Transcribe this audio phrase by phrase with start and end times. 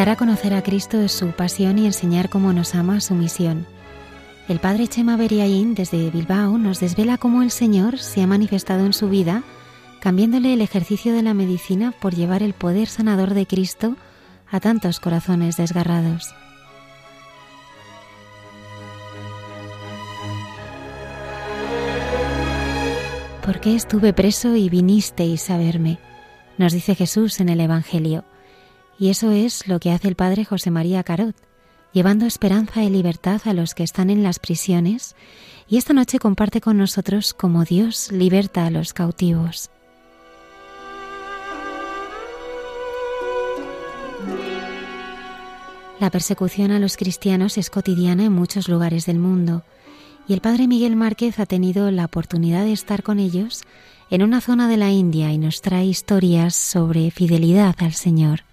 [0.00, 3.66] Dar a conocer a Cristo es su pasión y enseñar cómo nos ama su misión.
[4.48, 8.94] El padre Chema Beriaín desde Bilbao nos desvela cómo el Señor se ha manifestado en
[8.94, 9.42] su vida,
[10.00, 13.94] cambiándole el ejercicio de la medicina por llevar el poder sanador de Cristo
[14.50, 16.34] a tantos corazones desgarrados.
[23.44, 25.98] ¿Por qué estuve preso y vinisteis a verme?
[26.56, 28.24] Nos dice Jesús en el Evangelio.
[29.00, 31.34] Y eso es lo que hace el padre José María Carot,
[31.94, 35.16] llevando esperanza y libertad a los que están en las prisiones,
[35.66, 39.70] y esta noche comparte con nosotros cómo Dios liberta a los cautivos.
[45.98, 49.64] La persecución a los cristianos es cotidiana en muchos lugares del mundo,
[50.28, 53.62] y el padre Miguel Márquez ha tenido la oportunidad de estar con ellos
[54.10, 58.49] en una zona de la India y nos trae historias sobre fidelidad al Señor.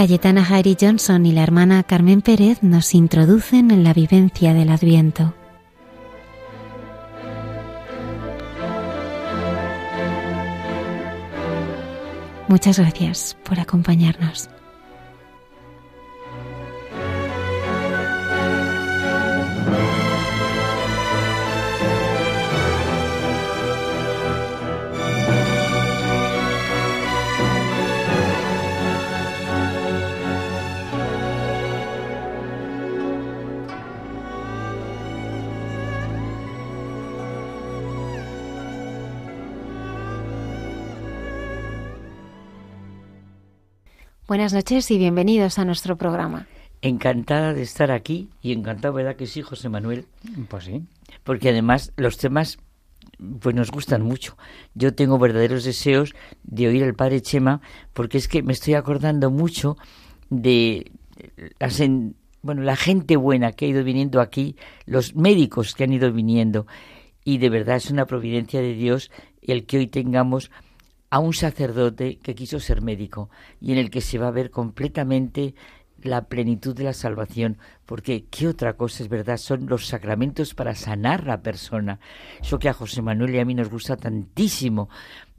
[0.00, 5.34] Cayetana Harry Johnson y la hermana Carmen Pérez nos introducen en la vivencia del Adviento.
[12.48, 14.48] Muchas gracias por acompañarnos.
[44.30, 46.46] Buenas noches y bienvenidos a nuestro programa.
[46.82, 50.06] Encantada de estar aquí y encantado, ¿verdad que sí, José Manuel?
[50.48, 50.84] Pues sí.
[51.24, 52.56] Porque además los temas
[53.40, 54.36] pues nos gustan mucho.
[54.76, 56.14] Yo tengo verdaderos deseos
[56.44, 57.60] de oír al padre Chema
[57.92, 59.76] porque es que me estoy acordando mucho
[60.28, 60.92] de
[61.58, 61.82] las
[62.40, 64.54] bueno, la gente buena que ha ido viniendo aquí,
[64.86, 66.68] los médicos que han ido viniendo
[67.24, 69.10] y de verdad es una providencia de Dios
[69.42, 70.52] el que hoy tengamos
[71.10, 74.50] a un sacerdote que quiso ser médico y en el que se va a ver
[74.50, 75.54] completamente
[76.02, 80.74] la plenitud de la salvación, porque qué otra cosa es verdad, son los sacramentos para
[80.74, 82.00] sanar la persona.
[82.40, 84.88] Eso que a José Manuel y a mí nos gusta tantísimo,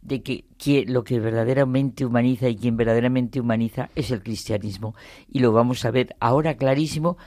[0.02, 4.96] de que, que, lo que verdaderamente humaniza y quien verdaderamente humaniza es el cristianismo.
[5.32, 7.18] Y lo vamos a ver ahora clarísimo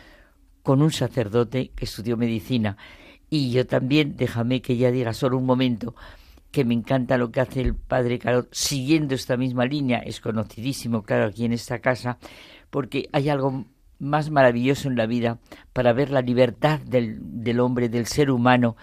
[0.62, 2.76] con un sacerdote que estudió medicina.
[3.30, 5.94] Y yo también, déjame que ya diga solo un momento,
[6.54, 11.02] que me encanta lo que hace el padre Carot, siguiendo esta misma línea, es conocidísimo,
[11.02, 12.16] claro, aquí en esta casa,
[12.70, 13.64] porque hay algo
[13.98, 15.40] más maravilloso en la vida
[15.72, 18.76] para ver la libertad del, del hombre, del ser humano,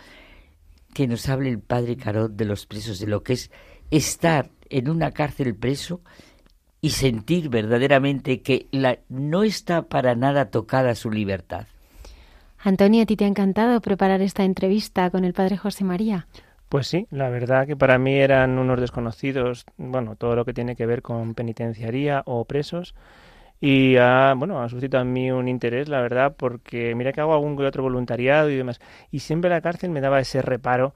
[0.94, 3.52] que nos hable el padre Carot de los presos, de lo que es
[3.90, 6.02] estar en una cárcel preso
[6.82, 11.68] y sentir verdaderamente que la, no está para nada tocada su libertad.
[12.58, 16.28] Antonio, ¿a ti te ha encantado preparar esta entrevista con el padre José María?
[16.72, 20.78] Pues sí, la verdad que para mí eran unos desconocidos, bueno, todo lo que tiene
[20.78, 22.96] que ver con penitenciaría o presos.
[23.60, 27.34] Y ha, bueno, ha suscitado en mí un interés, la verdad, porque mira que hago
[27.34, 28.80] algún que otro voluntariado y demás.
[29.12, 30.96] Y siempre la cárcel me daba ese reparo,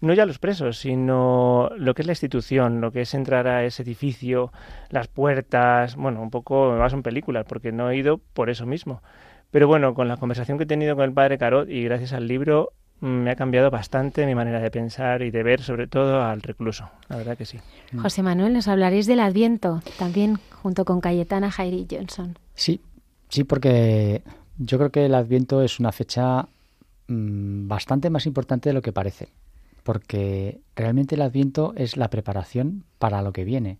[0.00, 3.64] no ya los presos, sino lo que es la institución, lo que es entrar a
[3.64, 4.52] ese edificio,
[4.90, 8.66] las puertas, bueno, un poco me baso en películas, porque no he ido por eso
[8.66, 9.00] mismo.
[9.52, 12.26] Pero bueno, con la conversación que he tenido con el padre Carot y gracias al
[12.26, 16.40] libro, me ha cambiado bastante mi manera de pensar y de ver, sobre todo al
[16.40, 16.88] recluso.
[17.08, 17.58] La verdad que sí.
[17.92, 17.98] Mm.
[18.00, 22.38] José Manuel, nos hablaréis del Adviento, también junto con Cayetana Jairi Johnson.
[22.54, 22.80] Sí,
[23.28, 24.22] sí, porque
[24.58, 26.48] yo creo que el Adviento es una fecha
[27.08, 29.28] mmm, bastante más importante de lo que parece,
[29.82, 33.78] porque realmente el Adviento es la preparación para lo que viene.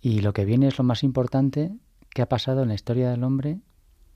[0.00, 1.72] Y lo que viene es lo más importante
[2.10, 3.58] que ha pasado en la historia del hombre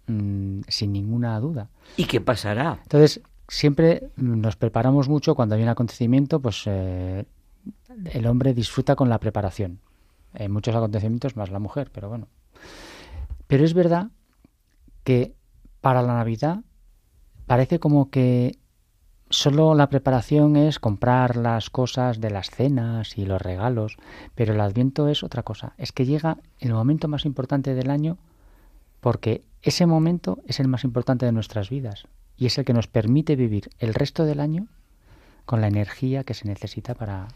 [0.06, 1.68] mmm, sin ninguna duda.
[1.96, 2.78] ¿Y qué pasará?
[2.82, 7.24] Entonces, siempre nos preparamos mucho cuando hay un acontecimiento, pues eh,
[8.12, 9.80] el hombre disfruta con la preparación.
[10.34, 12.28] En muchos acontecimientos más la mujer, pero bueno.
[13.46, 14.08] Pero es verdad
[15.02, 15.34] que
[15.80, 16.60] para la Navidad
[17.46, 18.58] parece como que
[19.30, 23.96] solo la preparación es comprar las cosas de las cenas y los regalos,
[24.34, 25.72] pero el adviento es otra cosa.
[25.78, 28.18] Es que llega el momento más importante del año
[29.00, 32.06] porque ese momento es el más importante de nuestras vidas
[32.38, 34.66] y es el que nos permite vivir el resto del año
[35.44, 37.28] con la energía que se necesita para,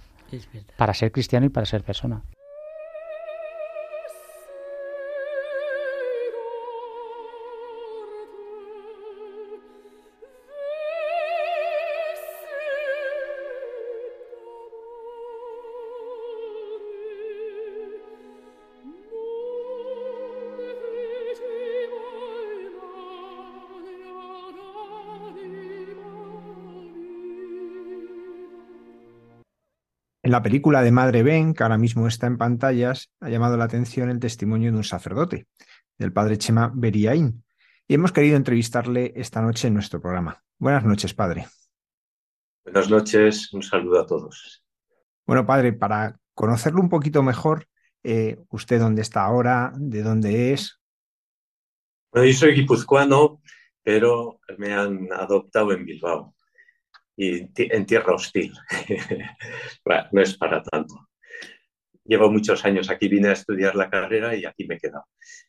[0.77, 2.23] para ser cristiano y para ser persona.
[30.33, 34.09] La película de Madre Ben, que ahora mismo está en pantallas, ha llamado la atención
[34.09, 35.47] el testimonio de un sacerdote,
[35.99, 37.45] del padre Chema Beriaín,
[37.87, 40.43] y hemos querido entrevistarle esta noche en nuestro programa.
[40.59, 41.49] Buenas noches, padre.
[42.65, 44.65] Buenas noches, un saludo a todos.
[45.27, 47.67] Bueno, padre, para conocerlo un poquito mejor,
[48.03, 49.71] eh, ¿usted dónde está ahora?
[49.77, 50.81] ¿De dónde es?
[52.11, 53.43] Bueno, yo soy guipuzcoano,
[53.83, 56.35] pero me han adoptado en Bilbao
[57.17, 58.53] y en tierra hostil.
[60.13, 61.09] no es para tanto.
[62.05, 65.07] Llevo muchos años aquí, vine a estudiar la carrera y aquí me he quedado.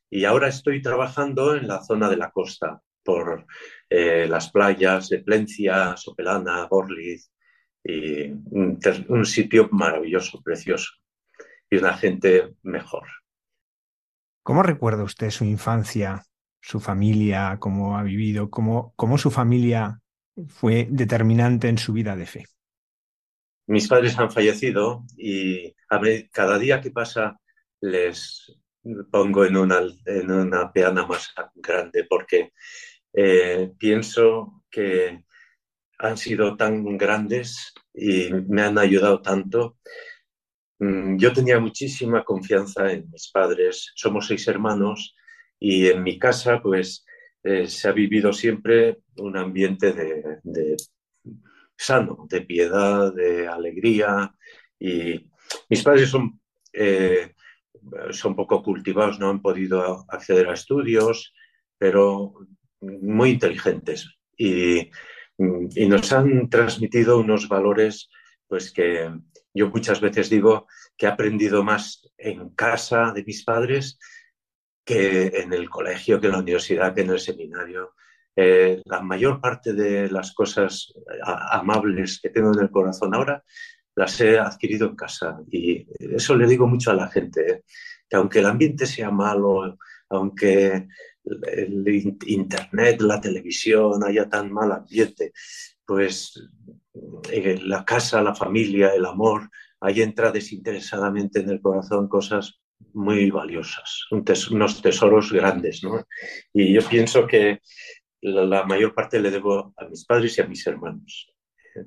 [0.10, 3.46] Y ahora estoy trabajando en la zona de la costa, por
[3.90, 7.32] eh, las playas de Plencia, Sopelana, Borliz,
[7.84, 8.80] y un,
[9.10, 10.92] un, sitio maravilloso, precioso,
[11.70, 13.08] y una gente mejor.
[14.42, 16.24] ¿Cómo recuerda usted su infancia,
[16.62, 20.00] su familia, cómo ha vivido, cómo, cómo su familia
[20.48, 22.46] fue determinante en su vida de fe?
[23.68, 25.74] Mis padres han fallecido y
[26.32, 27.40] cada día que pasa
[27.82, 28.58] les
[29.12, 32.52] pongo en una, en una peana más grande porque
[33.14, 35.24] eh, pienso que
[36.00, 39.78] han sido tan grandes y me han ayudado tanto.
[40.80, 45.16] Mm, yo tenía muchísima confianza en mis padres, somos seis hermanos
[45.60, 47.06] y en mi casa pues
[47.44, 50.76] eh, se ha vivido siempre un ambiente de,
[51.76, 54.34] sano, de piedad, de alegría.
[54.80, 55.30] Y
[55.70, 56.40] mis padres son,
[56.72, 57.34] eh,
[58.12, 61.34] son poco cultivados, no han podido acceder a estudios,
[61.78, 62.34] pero
[62.82, 64.18] muy inteligentes.
[64.38, 64.92] Y,
[65.38, 68.10] y nos han transmitido unos valores
[68.48, 69.12] pues que
[69.54, 73.98] yo muchas veces digo que he aprendido más en casa de mis padres
[74.86, 77.96] que en el colegio, que en la universidad, que en el seminario.
[78.36, 80.92] Eh, la mayor parte de las cosas
[81.52, 83.44] amables que tengo en el corazón ahora
[83.96, 87.64] las he adquirido en casa y eso le digo mucho a la gente, ¿eh?
[88.10, 89.78] que aunque el ambiente sea malo,
[90.10, 90.88] aunque
[91.24, 95.32] el internet, la televisión haya tan mal ambiente,
[95.86, 96.50] pues
[97.34, 102.60] la casa, la familia, el amor, ahí entra desinteresadamente en el corazón cosas
[102.94, 104.06] muy valiosas,
[104.52, 106.06] unos tesoros grandes, ¿no?
[106.54, 107.62] Y yo pienso que
[108.24, 111.30] la, mayor parte le debo a mis padres y a mis hermanos,
[111.76, 111.86] ¿eh?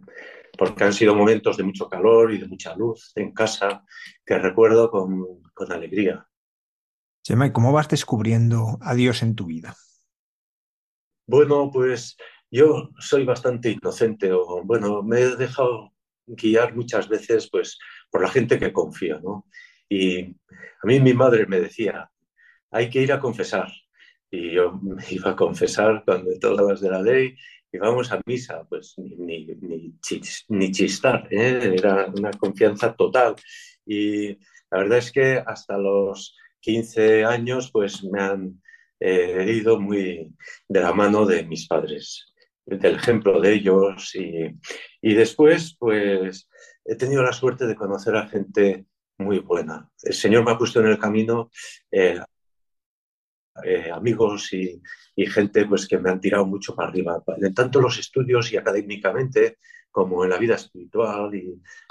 [0.56, 3.84] porque han sido momentos de mucho calor y de mucha luz en casa
[4.24, 6.26] que recuerdo con, con alegría.
[7.24, 9.74] Gemma, ¿y cómo vas descubriendo a Dios en tu vida?
[11.26, 12.16] Bueno, pues
[12.50, 15.92] yo soy bastante inocente, o bueno, me he dejado
[16.26, 17.78] guiar muchas veces pues
[18.10, 19.46] por la gente que confía, ¿no?
[19.88, 22.10] Y a mí mi madre me decía,
[22.70, 23.68] hay que ir a confesar.
[24.30, 26.30] Y yo me iba a confesar cuando
[26.68, 27.36] las de la ley,
[27.72, 29.46] íbamos a misa, pues ni,
[30.48, 31.74] ni, chistar, ¿eh?
[31.76, 33.36] era una confianza total.
[33.84, 34.38] Y
[34.70, 38.62] la verdad es que hasta los 15 años, pues me han
[38.98, 40.34] eh, muy
[40.68, 44.14] de la mano de mis padres, del ejemplo de ellos.
[44.14, 44.54] Y,
[45.02, 46.48] y después, pues
[46.84, 48.86] he tenido la suerte de conocer a gente
[49.18, 49.90] muy buena.
[50.02, 51.50] El Señor me ha puesto en el camino
[51.90, 52.20] eh,
[53.64, 54.80] eh, amigos y,
[55.28, 57.22] gente pues, que me han tirado mucho para arriba,
[57.54, 59.58] tanto los estudios y académicamente
[59.90, 61.30] como en la vida espiritual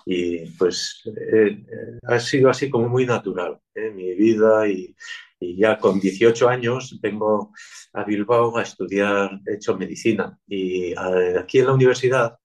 [0.06, 1.02] y, pues
[1.34, 1.66] eh,
[2.04, 4.96] ha sido así como muy natural en mi vida y,
[5.40, 7.52] ya con 18 años vengo
[7.94, 10.96] a Bilbao a estudiar, he hecho medicina y
[11.38, 12.40] aquí en la universidad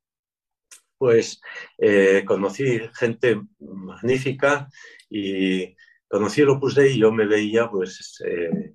[1.01, 1.41] pues
[1.79, 4.69] eh, conocí gente magnífica
[5.09, 5.75] y
[6.07, 8.75] conocí el Opus Dei y yo me veía pues eh,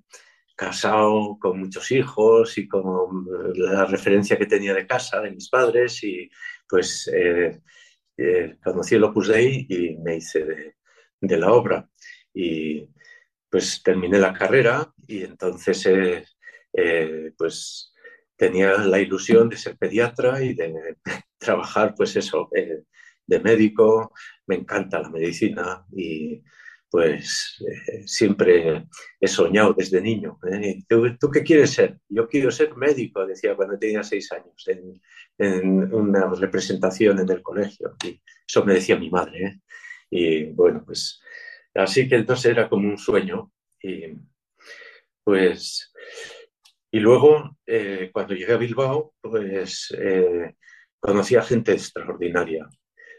[0.56, 6.02] casado con muchos hijos y con la referencia que tenía de casa de mis padres
[6.02, 6.28] y
[6.68, 7.60] pues eh,
[8.64, 10.76] conocí el Opus Dei y me hice de,
[11.20, 11.88] de, la obra
[12.32, 12.88] y
[13.48, 15.86] pues terminé la carrera y entonces
[17.36, 17.92] pues
[18.36, 20.96] tenía la ilusión de ser pediatra y de
[21.38, 22.84] trabajar, pues eso, eh,
[23.26, 24.12] de médico.
[24.46, 26.42] Me encanta la medicina y
[26.90, 28.86] pues eh, siempre
[29.20, 30.38] he soñado desde niño.
[30.50, 30.84] ¿eh?
[30.88, 31.98] ¿Tú, qué quieres ser?
[32.08, 34.66] Yo quiero ser médico, decía cuando tenía seis años,
[35.38, 37.96] en, una representación en el colegio.
[38.04, 39.60] Y eso me decía mi madre.
[40.10, 41.20] Y bueno, pues
[41.74, 43.52] así que entonces era como un sueño.
[43.82, 44.14] Y
[45.24, 45.92] pues
[46.96, 50.54] y luego, eh, cuando llegué a Bilbao, pues eh,
[50.98, 52.66] conocí a gente extraordinaria.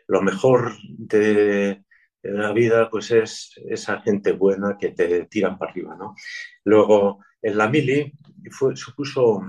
[0.08, 1.84] Lo mejor de,
[2.36, 6.16] la vida, pues es esa gente buena que te tiran para arriba, ¿no?
[6.64, 8.14] Luego, en la mili
[8.76, 9.42] supuso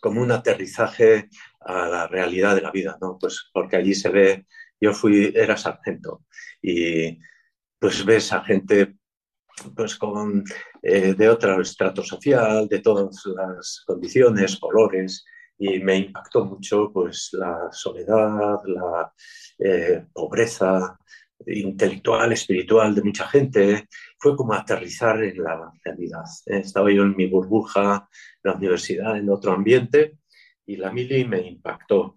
[0.00, 1.28] como un aterrizaje
[1.60, 3.18] a la realidad de la vida, ¿no?
[3.18, 4.46] Pues porque allí se ve,
[4.80, 6.24] yo fui, era sargento
[6.62, 7.18] y
[7.78, 8.94] pues ves a gente
[9.74, 10.44] pues con,
[10.82, 15.24] eh, de otro estrato social, de todas las condiciones, colores,
[15.58, 19.12] y me impactó mucho pues la soledad, la
[19.58, 20.96] eh, pobreza
[21.46, 23.88] intelectual, espiritual de mucha gente.
[24.18, 26.24] Fue como aterrizar en la realidad.
[26.46, 26.58] ¿eh?
[26.58, 28.08] Estaba yo en mi burbuja,
[28.42, 30.18] en la universidad, en otro ambiente,
[30.66, 32.16] y la mili me impactó.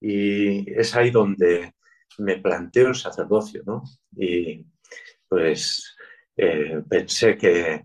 [0.00, 1.74] Y es ahí donde
[2.18, 3.82] me planteo el sacerdocio, ¿no?
[4.16, 4.66] Y
[5.28, 5.96] pues
[6.36, 7.84] eh, pensé que,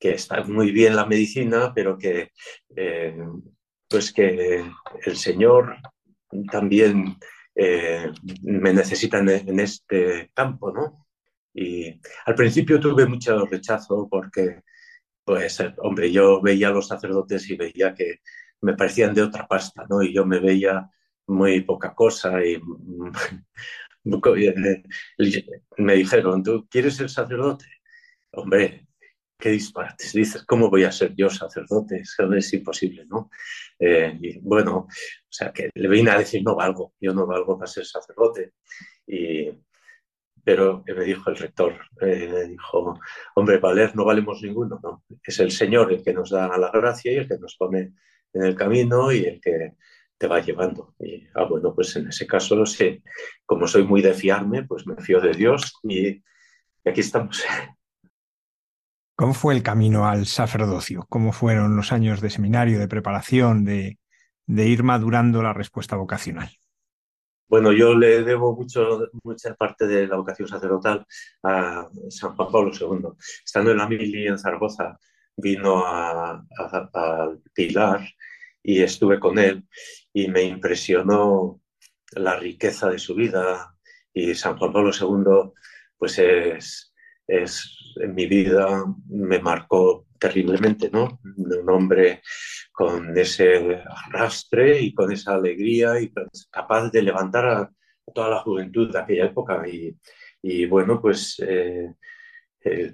[0.00, 2.32] está muy bien la medicina, pero que,
[2.74, 3.16] eh,
[3.88, 4.64] pues que
[5.06, 5.76] el Señor
[6.50, 7.16] también
[7.54, 8.10] eh,
[8.42, 11.06] me necesita en, este campo, ¿no?
[11.54, 14.62] Y al principio tuve mucho rechazo porque,
[15.24, 18.20] pues, hombre, yo veía a los sacerdotes y veía que
[18.62, 20.02] me parecían de otra pasta, ¿no?
[20.02, 20.88] Y yo me veía
[21.26, 22.60] muy poca cosa y
[25.78, 27.66] me dijeron, ¿tú quieres ser sacerdote?
[28.32, 28.86] hombre,
[29.42, 30.12] qué disparates.
[30.12, 32.02] Dices, ¿cómo voy a ser yo sacerdote?
[32.36, 33.28] Es imposible, ¿no?
[33.76, 34.88] Eh, y bueno, o
[35.28, 38.52] sea, que le vine a decir, no valgo, yo no valgo para ser sacerdote.
[39.04, 39.50] Y,
[40.44, 43.00] pero me dijo el rector, eh, dijo,
[43.34, 45.04] hombre, valer no valemos ninguno, ¿no?
[45.24, 47.94] Es el Señor el que nos da la gracia y el que nos pone
[48.32, 49.74] en el camino y el que
[50.16, 50.94] te va llevando.
[51.00, 53.02] Y, ah, bueno, pues en ese caso, sí,
[53.44, 56.22] como soy muy de fiarme, pues me fío de Dios y
[56.84, 57.42] aquí estamos.
[59.22, 61.06] ¿Cómo fue el camino al sacerdocio?
[61.08, 64.00] ¿Cómo fueron los años de seminario, de preparación, de,
[64.48, 66.50] ir madurando la respuesta vocacional?
[67.46, 71.06] Bueno, yo le debo mucho, mucha parte de la vocación sacerdotal
[71.44, 73.10] a San Juan Pablo II.
[73.44, 74.98] Estando en la mili en Zaragoza,
[75.36, 76.44] vino a,
[77.54, 78.00] Pilar
[78.60, 79.68] y estuve con él
[80.12, 81.60] y me impresionó
[82.10, 83.72] la riqueza de su vida
[84.12, 85.52] y San Juan Pablo II
[85.96, 86.92] pues es,
[87.28, 91.20] es en mi vida me marcó terriblemente, ¿no?
[91.36, 92.22] Un hombre
[92.72, 96.12] con ese arrastre y con esa alegría y
[96.50, 97.70] capaz de levantar a,
[98.14, 99.62] toda la juventud de aquella época.
[100.42, 101.94] Y, bueno, pues eh,
[102.64, 102.92] eh,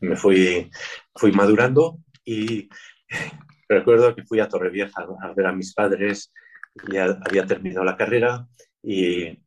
[0.00, 0.70] me fui,
[1.14, 2.68] fui madurando y
[3.68, 6.32] recuerdo que fui a Torrevieja a ver a mis padres,
[6.92, 8.46] ya había terminado la carrera
[8.82, 9.38] y,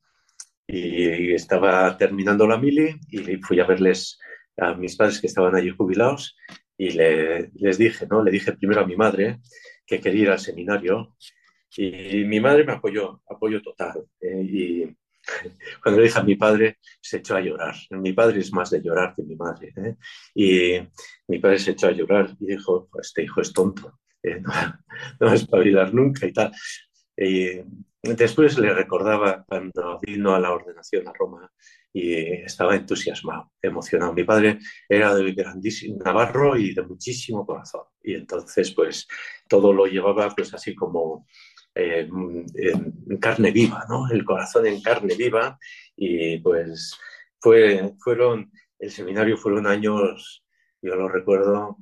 [0.67, 4.19] y estaba terminando la mili y fui a verles
[4.57, 6.35] a mis padres que estaban allí jubilados
[6.77, 8.23] y les dije, ¿no?
[8.23, 9.39] Le dije primero a mi madre
[9.85, 11.15] que quería ir al seminario
[11.75, 14.05] y mi madre me apoyó, apoyo total.
[14.21, 14.41] ¿eh?
[14.43, 14.97] y
[15.81, 17.75] cuando le dije a mi padre, se echó a llorar.
[17.91, 19.73] Mi padre es más de llorar que mi madre.
[19.75, 19.95] ¿eh?
[20.35, 20.79] Y
[21.27, 24.39] mi padre se echó a llorar y dijo, pues este hijo es tonto, ¿eh?
[24.41, 24.51] no,
[25.19, 26.51] no, va a espabilar nunca y tal.
[27.17, 27.61] Y
[28.03, 31.51] después le recordaba cuando vino a la ordenación a Roma
[31.91, 34.13] y estaba entusiasmado, emocionado.
[34.13, 39.07] Mi padre era de grandísimo navarro y de muchísimo corazón y entonces pues
[39.47, 41.25] todo lo llevaba pues así como
[41.75, 42.07] eh,
[42.55, 44.09] en carne viva, ¿no?
[44.09, 45.57] El corazón en carne viva
[45.95, 46.97] y pues
[47.39, 50.43] fue, fueron, el seminario fueron años,
[50.81, 51.77] yo lo recuerdo,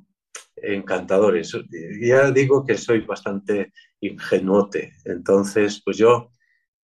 [0.56, 1.52] encantadores.
[2.00, 3.72] Ya digo que soy bastante
[4.02, 6.30] ingenuote, entonces pues yo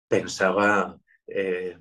[0.08, 0.98] pensaba...
[1.28, 1.78] Eh,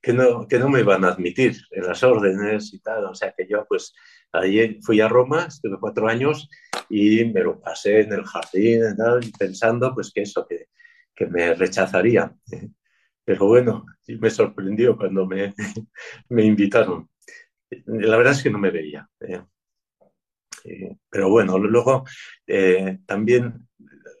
[0.00, 3.04] que no, que no me iban a admitir en las órdenes y tal.
[3.06, 3.94] O sea que yo pues
[4.32, 6.48] ahí fui a Roma, estuve cuatro años
[6.88, 10.68] y me lo pasé en el jardín y tal, pensando pues que eso, que,
[11.14, 12.34] que me rechazaría.
[13.24, 15.54] Pero bueno, me sorprendió cuando me,
[16.30, 17.10] me invitaron.
[17.86, 19.06] La verdad es que no me veía.
[19.20, 19.42] ¿eh?
[20.64, 22.04] Eh, pero bueno, luego
[22.46, 23.67] eh, también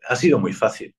[0.08, 0.94] ha sido muy fácil,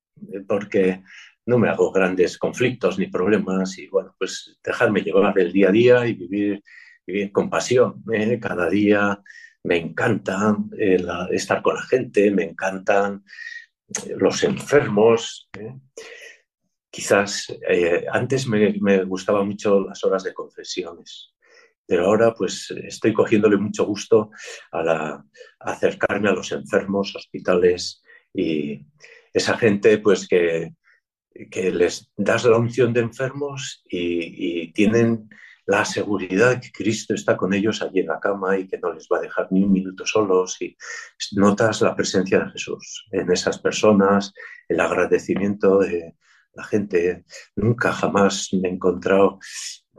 [0.47, 1.03] porque
[1.45, 5.71] no me hago grandes conflictos ni problemas y bueno, pues dejarme llevar el día a
[5.71, 6.63] día y vivir,
[7.31, 8.03] con pasión.
[8.13, 8.39] ¿eh?
[8.39, 9.19] Cada día
[9.63, 10.55] me encanta
[11.31, 13.23] estar con la gente, me encantan
[14.15, 15.49] los enfermos.
[16.91, 17.47] Quizás
[18.11, 21.33] antes me, me gustaban mucho las horas de confesiones
[21.89, 24.29] pero ahora pues estoy cogiéndole mucho gusto
[24.71, 25.23] a,
[25.59, 28.85] acercarme a los enfermos, hospitales y
[29.33, 30.73] esa gente pues que,
[31.51, 35.29] que les das la unción de enfermos y, tienen
[35.65, 39.07] la seguridad que Cristo está con ellos allí en la cama y que no les
[39.11, 40.75] va a dejar ni un minuto solos y
[41.33, 44.33] notas la presencia de Jesús en esas personas,
[44.67, 46.15] el agradecimiento de
[46.53, 47.25] la gente.
[47.55, 49.39] Nunca jamás me he encontrado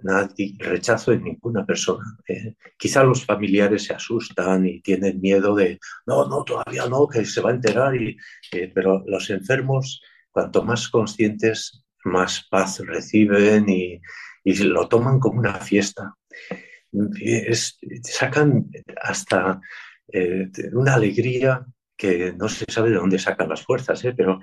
[0.03, 2.05] nadie, rechazo en ninguna persona.
[2.27, 7.25] Eh, quizá los familiares se asustan y tienen miedo de, no, no, todavía no, que
[7.25, 8.17] se va a enterar, y,
[8.53, 14.01] eh, pero los enfermos, cuanto más conscientes, más paz reciben y,
[14.45, 16.15] y lo toman como una fiesta.
[17.21, 19.61] Es, sacan hasta
[20.13, 21.65] eh, una alegría
[21.97, 24.41] que no se sabe de dónde sacan las fuerzas, pero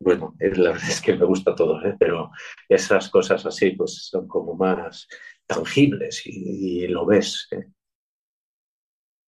[0.00, 1.94] bueno, la verdad es que me gusta todo, ¿eh?
[1.98, 2.30] pero
[2.68, 5.06] esas cosas así pues son como más
[5.46, 7.48] tangibles y, lo ves.
[7.52, 7.66] ¿eh?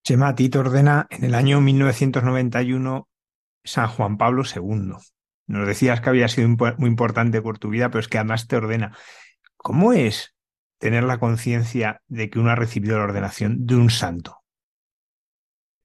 [0.04, 3.08] Chema, a ti te ordena en el año 1991
[3.64, 4.94] San Juan Pablo II.
[5.46, 8.56] Nos decías que había sido muy importante por tu vida, pero es que además te
[8.56, 8.96] ordena.
[9.56, 10.34] ¿Cómo es
[10.78, 14.38] tener la conciencia de que uno ha recibido la ordenación de un santo?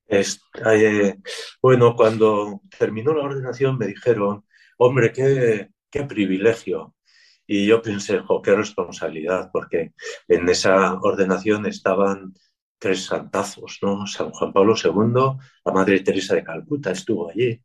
[0.08, 1.18] Es, eh,
[1.62, 4.47] bueno, cuando terminó la ordenación me dijeron
[4.78, 6.96] hombre, qué, qué privilegio.
[7.46, 9.94] Y yo pensé, qué responsabilidad, porque
[10.28, 12.34] en esa ordenación estaban
[12.78, 14.06] tres santazos, ¿no?
[14.06, 17.62] San Juan Pablo II, la Madre Teresa de Calcuta estuvo allí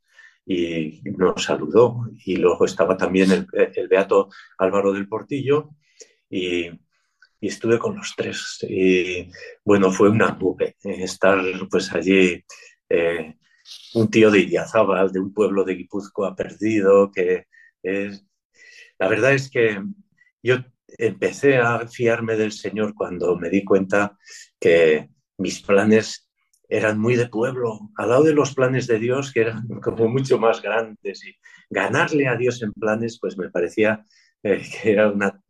[0.47, 2.09] y nos saludó.
[2.25, 4.29] Y luego estaba también el, Beato
[4.59, 5.71] Álvaro del Portillo
[6.31, 6.71] y,
[7.41, 8.65] estuve con los tres.
[8.69, 9.29] Y
[9.65, 12.45] bueno, fue una nube estar pues allí
[12.89, 13.35] eh,
[13.95, 17.47] un tío de Idiazábal, de un pueblo de Guipúzcoa perdido, que
[17.83, 18.25] es...
[18.99, 19.83] La verdad es que
[20.43, 24.17] yo empecé a fiarme del Señor cuando me di cuenta
[24.61, 26.29] que mis planes
[26.69, 30.39] eran muy de pueblo, al lado de los planes de Dios, que eran como mucho
[30.39, 31.25] más grandes.
[31.25, 31.37] Y
[31.69, 34.05] ganarle a Dios en planes, pues me parecía
[34.43, 35.41] eh, que era una,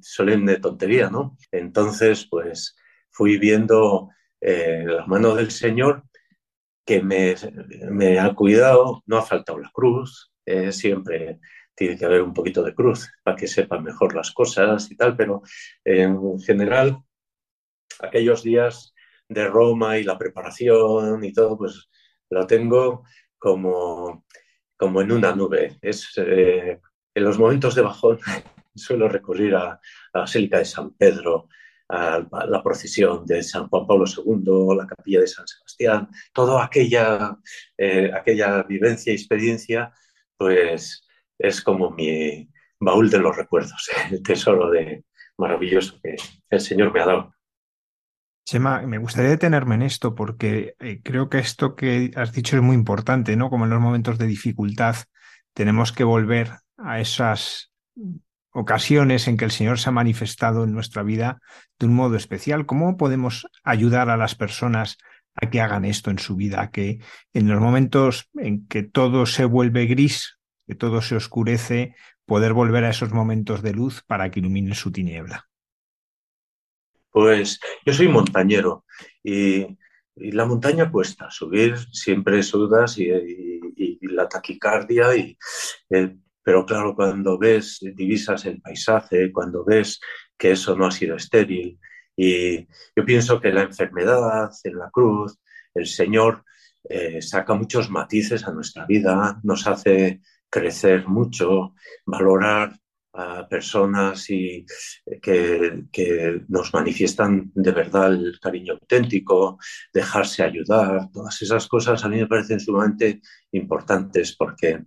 [0.00, 1.36] solemne tontería, ¿no?
[1.50, 2.76] Entonces, pues
[3.10, 6.04] fui viendo eh, la mano del Señor
[6.84, 11.38] que me, ha cuidado, no ha faltado la cruz, eh, siempre
[11.74, 15.16] tiene que haber un poquito de cruz para que sepan mejor las cosas y tal,
[15.16, 15.42] pero
[15.84, 16.98] en general
[18.00, 18.94] aquellos días
[19.28, 21.88] de Roma y la preparación y todo, pues
[22.30, 23.04] lo tengo
[23.38, 24.24] como,
[24.76, 25.78] como en una nube.
[25.80, 26.80] Es, eh,
[27.14, 28.18] en los momentos de bajón
[28.74, 29.80] suelo recurrir a, a
[30.14, 31.48] la Basílica de San Pedro,
[31.88, 37.36] la procesión de San Juan Pablo II, la capilla de San Sebastián, toda aquella,
[37.76, 39.92] eh, aquella vivencia y experiencia,
[40.36, 41.06] pues
[41.38, 42.48] es como mi
[42.80, 45.04] baúl de los recuerdos, el tesoro de
[45.36, 46.16] maravilloso que
[46.50, 47.34] el Señor me ha dado.
[48.44, 52.62] Chema, me gustaría detenerme en esto porque eh, creo que esto que has dicho es
[52.62, 53.50] muy importante, ¿no?
[53.50, 54.96] Como en los momentos de dificultad
[55.54, 57.72] tenemos que volver a esas
[58.52, 61.40] ocasiones en que el Señor se ha manifestado en nuestra vida
[61.78, 62.66] de un modo especial.
[62.66, 64.98] ¿Cómo podemos ayudar a las personas
[65.34, 66.70] a que hagan esto en su vida?
[66.70, 67.00] Que
[67.32, 71.94] en los momentos en que todo se vuelve gris, que todo se oscurece,
[72.26, 75.48] poder volver a esos momentos de luz para que ilumine su tiniebla.
[77.10, 78.84] Pues yo soy montañero
[79.22, 79.66] y,
[80.14, 83.10] la montaña cuesta, subir siempre sudas y,
[83.76, 85.38] y, la taquicardia y
[85.88, 90.00] el pero claro, cuando ves, divisas el paisaje, cuando ves
[90.36, 91.78] que eso no ha sido estéril,
[92.16, 95.38] y yo pienso que la enfermedad en la cruz,
[95.74, 96.44] el Señor
[96.88, 101.74] eh, saca muchos matices a nuestra vida, nos hace crecer mucho,
[102.04, 102.76] valorar
[103.14, 104.64] a personas y,
[105.06, 109.58] eh, que, que, nos manifiestan de verdad el cariño auténtico,
[109.92, 113.20] dejarse ayudar, todas esas cosas a mí me parecen sumamente
[113.52, 114.84] importantes porque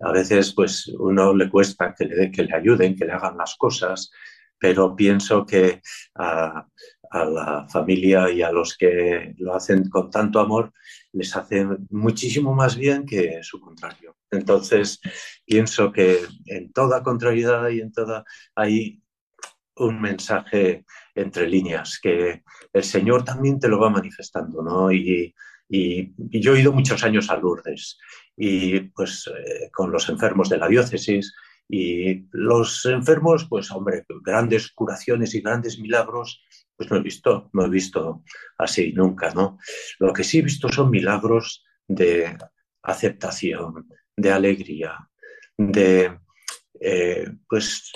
[0.00, 3.56] a veces, pues, uno le cuesta que le, que le ayuden, que le hagan las
[3.56, 4.10] cosas,
[4.58, 5.82] pero pienso que
[6.14, 6.66] a,
[7.12, 10.72] la familia y a los que lo hacen con tanto amor
[11.12, 14.16] les hace muchísimo más bien que su contrario.
[14.32, 15.00] Entonces,
[15.44, 18.24] pienso que en toda contrariedad y en toda
[18.56, 19.00] hay
[19.76, 24.90] un mensaje entre líneas que el Señor también te lo va manifestando, ¿no?
[24.90, 25.34] Y,
[25.68, 27.98] y, yo he ido muchos años a Lourdes
[28.36, 31.34] y pues eh, con los enfermos de la diócesis
[31.68, 36.42] y los enfermos, pues hombre, grandes curaciones y grandes milagros
[36.76, 38.24] pues no he visto, no he visto
[38.58, 39.58] así nunca, ¿no?
[39.98, 42.36] Lo que sí he visto son milagros de
[42.82, 45.08] aceptación, de alegría,
[45.56, 46.18] de
[46.80, 47.92] eh, pues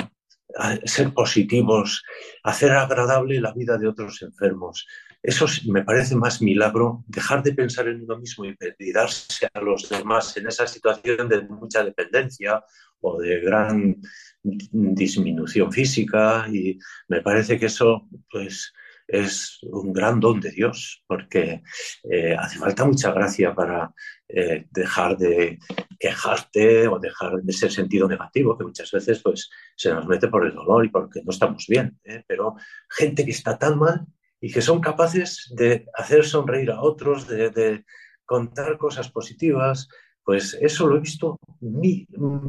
[0.84, 2.02] ser positivos,
[2.42, 4.86] hacer agradable la vida de otros enfermos.
[5.28, 9.86] Eso me parece más milagro, dejar de pensar en uno mismo y, darse a los
[9.90, 12.64] demás en esa situación de mucha dependencia
[13.02, 14.00] o de gran
[14.42, 18.72] disminución física y me parece que eso pues
[19.06, 21.62] es un gran don de Dios porque
[22.10, 23.92] eh, hace falta mucha gracia para
[24.28, 25.58] eh, dejar de
[25.98, 30.46] quejarte o dejar de ese sentido negativo que muchas veces pues se nos mete por
[30.46, 32.24] el dolor y porque no estamos bien ¿eh?
[32.26, 32.54] pero
[32.88, 34.06] gente que está tan mal
[34.40, 37.84] y que son capaces de hacer sonreír a otros de,
[38.24, 39.88] contar cosas positivas
[40.28, 41.38] pues eso lo he visto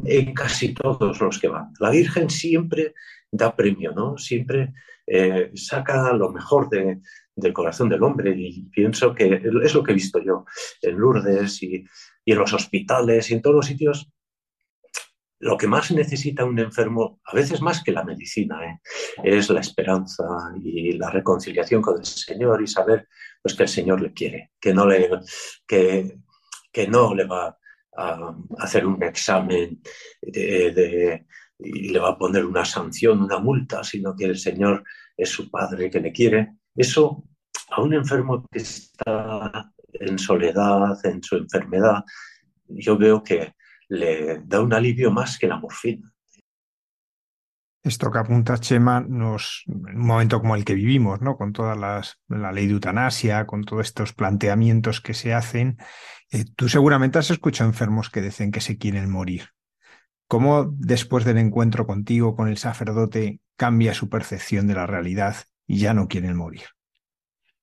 [0.04, 1.72] en casi todos los que van.
[1.80, 2.92] La Virgen siempre
[3.32, 4.18] da premio, ¿no?
[4.18, 4.74] Siempre
[5.06, 9.94] eh, saca lo mejor del corazón del hombre y pienso que es lo que he
[9.94, 10.44] visto yo
[10.82, 11.86] en Lourdes y,
[12.26, 14.12] en los hospitales y en todos los sitios.
[15.40, 18.80] Lo que más necesita un enfermo, a veces más que la medicina, ¿eh?
[19.24, 20.24] es la esperanza
[20.62, 23.08] y la reconciliación con el Señor y saber
[23.42, 25.08] pues, que el Señor le quiere, que no le,
[25.66, 26.18] que,
[26.70, 27.56] que no le va
[27.96, 29.80] a hacer un examen
[30.22, 34.84] y le va a poner una sanción, una multa, sino que el Señor
[35.16, 36.56] es su Padre que le quiere.
[36.74, 37.24] Eso
[37.70, 42.04] a un enfermo que está en soledad, en su enfermedad,
[42.66, 43.54] yo veo que
[43.90, 46.10] le da un alivio más que la morfina.
[47.82, 51.36] Esto que apunta Chema nos, en un momento como el que vivimos, ¿no?
[51.36, 55.78] Con toda la ley de eutanasia, con todos estos planteamientos que se hacen,
[56.30, 59.48] eh, tú seguramente has escuchado enfermos que dicen que se quieren morir.
[60.28, 65.78] ¿Cómo después del encuentro contigo, con el sacerdote, cambia su percepción de la realidad y
[65.78, 66.66] ya no quieren morir?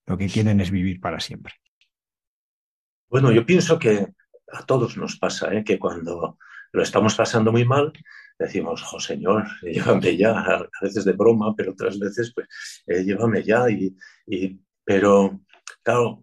[0.04, 1.54] Lo que quieren es vivir para siempre.
[3.08, 4.08] Bueno, yo pienso que
[4.52, 5.64] a todos nos pasa, ¿eh?
[5.64, 6.38] que cuando
[6.72, 7.92] lo estamos pasando muy mal,
[8.38, 12.48] decimos, oh Señor, llévame ya, a veces de broma, pero otras veces, pues,
[12.86, 13.66] eh, llévame ya.
[13.70, 13.94] Y,
[14.84, 15.40] pero
[15.82, 16.22] Claro,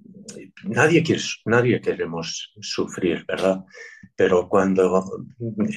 [0.64, 3.64] nadie, quiere, nadie queremos sufrir, ¿verdad?
[4.16, 5.26] Pero cuando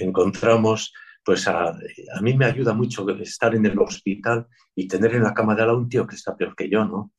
[0.00, 0.92] encontramos,
[1.24, 1.74] pues a,
[2.20, 5.70] mí me ayuda mucho estar en el hospital y tener en la cama de al
[5.70, 7.12] un tío que está peor que yo, ¿no?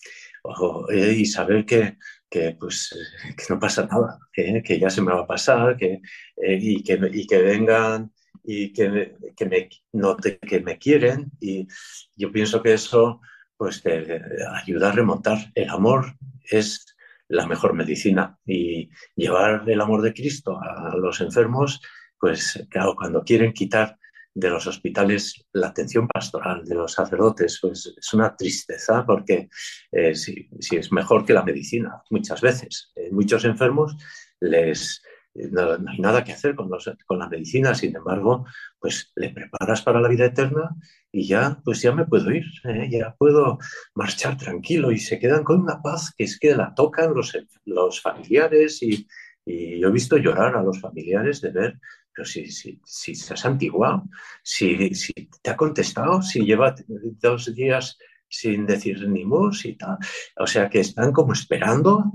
[0.92, 1.98] Eh, y saber que,
[2.30, 2.90] que, pues,
[3.38, 6.02] que no pasa nada, que ya se me va a pasar que,
[6.38, 8.12] eh, y, que, y que vengan
[8.44, 11.32] y que, que me note que me quieren.
[11.40, 11.68] Y
[12.16, 13.22] yo pienso que eso
[13.58, 14.22] pues te
[14.54, 15.38] ayuda a remontar.
[15.54, 16.16] El amor
[16.50, 16.96] es
[17.28, 21.82] la mejor medicina y llevar el amor de Cristo a los enfermos,
[22.18, 23.99] pues claro, cuando quieren quitar
[24.40, 29.50] de los hospitales la atención pastoral de los sacerdotes, pues es una tristeza porque
[29.92, 32.92] eh, si, es mejor que la medicina, muchas veces.
[33.12, 33.96] muchos enfermos
[34.40, 35.02] les,
[35.36, 36.70] no, hay nada que hacer con,
[37.06, 38.46] con, la medicina, sin embargo,
[38.80, 40.76] pues le preparas para la vida eterna
[41.12, 42.90] y ya, pues ya me puedo ir, ¿eh?
[42.90, 43.60] ya puedo
[43.96, 48.02] marchar tranquilo y se quedan con una paz que es que la tocan los, los
[48.02, 49.08] familiares y,
[49.46, 51.80] y yo he visto llorar a los familiares de ver,
[52.20, 54.04] pero si, si, si has antiguado,
[54.44, 59.98] si, si te ha contestado, si lleva dos días sin decir ni mus y tal,
[60.36, 62.12] o sea que están como esperando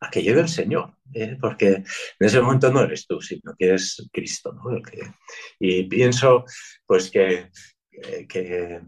[0.00, 1.36] a que llegue el Señor, ¿eh?
[1.38, 1.84] porque en
[2.20, 4.56] ese momento no eres tú, sino que es Cristo.
[5.60, 6.46] y pienso
[6.86, 7.50] pues que,
[8.26, 8.80] que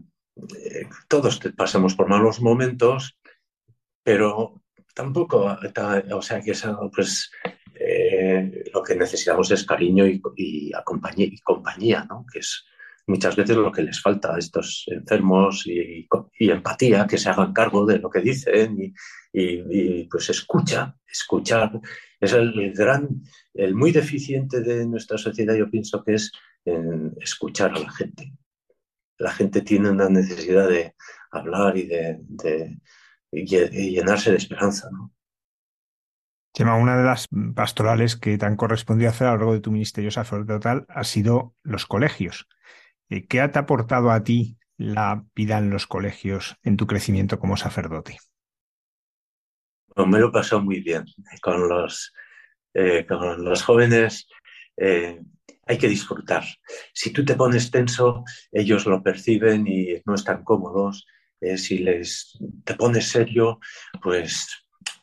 [0.57, 3.15] eh, todos pasamos por malos momentos,
[4.01, 4.63] pero
[4.95, 5.55] tampoco,
[6.11, 6.53] o sea, que
[6.95, 7.29] pues,
[8.27, 10.19] eh, lo que necesitamos es cariño y,
[10.83, 12.65] compañía, que es
[13.07, 16.07] muchas veces lo que les falta a estos enfermos y,
[16.39, 18.93] empatía, que se hagan cargo de lo que dicen
[19.33, 21.79] y, pues escucha, escuchar.
[22.19, 26.31] Es el, gran, el muy deficiente de nuestra sociedad, yo pienso que es
[27.19, 28.33] escuchar a la gente.
[29.19, 30.93] La gente tiene una necesidad de
[31.31, 32.79] hablar y de,
[33.31, 34.89] llenarse de esperanza.
[36.65, 40.09] Una de las pastorales que te han correspondido hacer a lo largo de tu ministerio
[40.09, 42.47] sacerdotal ha sido los colegios.
[43.09, 47.39] Eh, ¿Qué te ha aportado a ti la vida en los colegios en tu crecimiento
[47.39, 48.17] como sacerdote?
[50.05, 51.05] me lo pasado muy bien
[51.41, 52.13] con los,
[52.73, 54.27] eh, con los jóvenes.
[54.77, 55.19] Eh,
[55.65, 56.43] hay que disfrutar.
[56.93, 61.05] Si tú te pones tenso, ellos lo perciben y no están cómodos.
[61.57, 63.59] si les te pones serio,
[64.01, 64.47] pues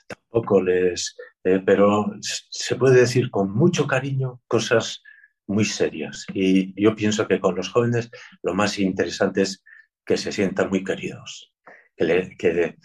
[0.06, 1.16] tampoco les.
[1.44, 5.02] Pero se puede decir con mucho cariño cosas
[5.46, 6.24] muy serias.
[6.32, 8.10] Y yo pienso que con los jóvenes
[8.42, 9.62] lo más interesante es
[10.04, 11.52] que se sientan muy queridos.
[11.96, 12.76] que, que,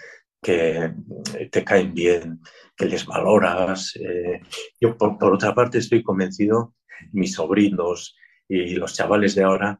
[0.41, 0.93] que
[1.51, 2.41] te caen bien,
[2.75, 3.95] que les valoras.
[3.95, 4.41] Eh,
[4.79, 6.75] yo, por, por, otra parte, estoy convencido,
[7.13, 8.15] mis sobrinos
[8.47, 9.79] y los chavales de ahora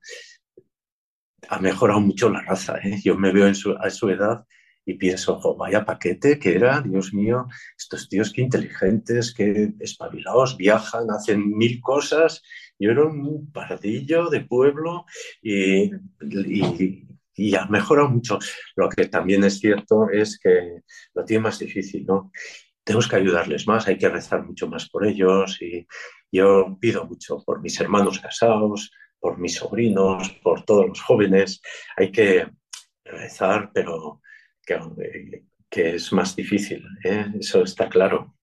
[1.50, 2.78] ha mejorado mucho la raza.
[2.78, 3.00] ¿eh?
[3.04, 4.46] Yo me veo en su, a su edad
[4.90, 7.48] y pienso, vaya paquete que era, Dios mío,
[7.78, 12.42] estos tíos qué inteligentes, qué espabilados, viajan, hacen mil cosas.
[12.80, 15.06] Yo era un pardillo de pueblo
[15.44, 15.92] y,
[16.24, 18.40] y, y ha mejorado mucho.
[18.76, 20.82] Lo que también es cierto es que
[21.14, 22.32] lo tiene más difícil, ¿no?
[22.84, 25.86] Tenemos que ayudarles más, hay que rezar mucho más por ellos y
[26.32, 31.62] yo pido mucho por mis hermanos casados, por mis sobrinos, por todos los jóvenes.
[31.96, 32.48] Hay que
[33.06, 34.22] rezar, pero
[34.70, 37.26] que, que es más difícil, ¿eh?
[37.40, 38.36] eso está claro.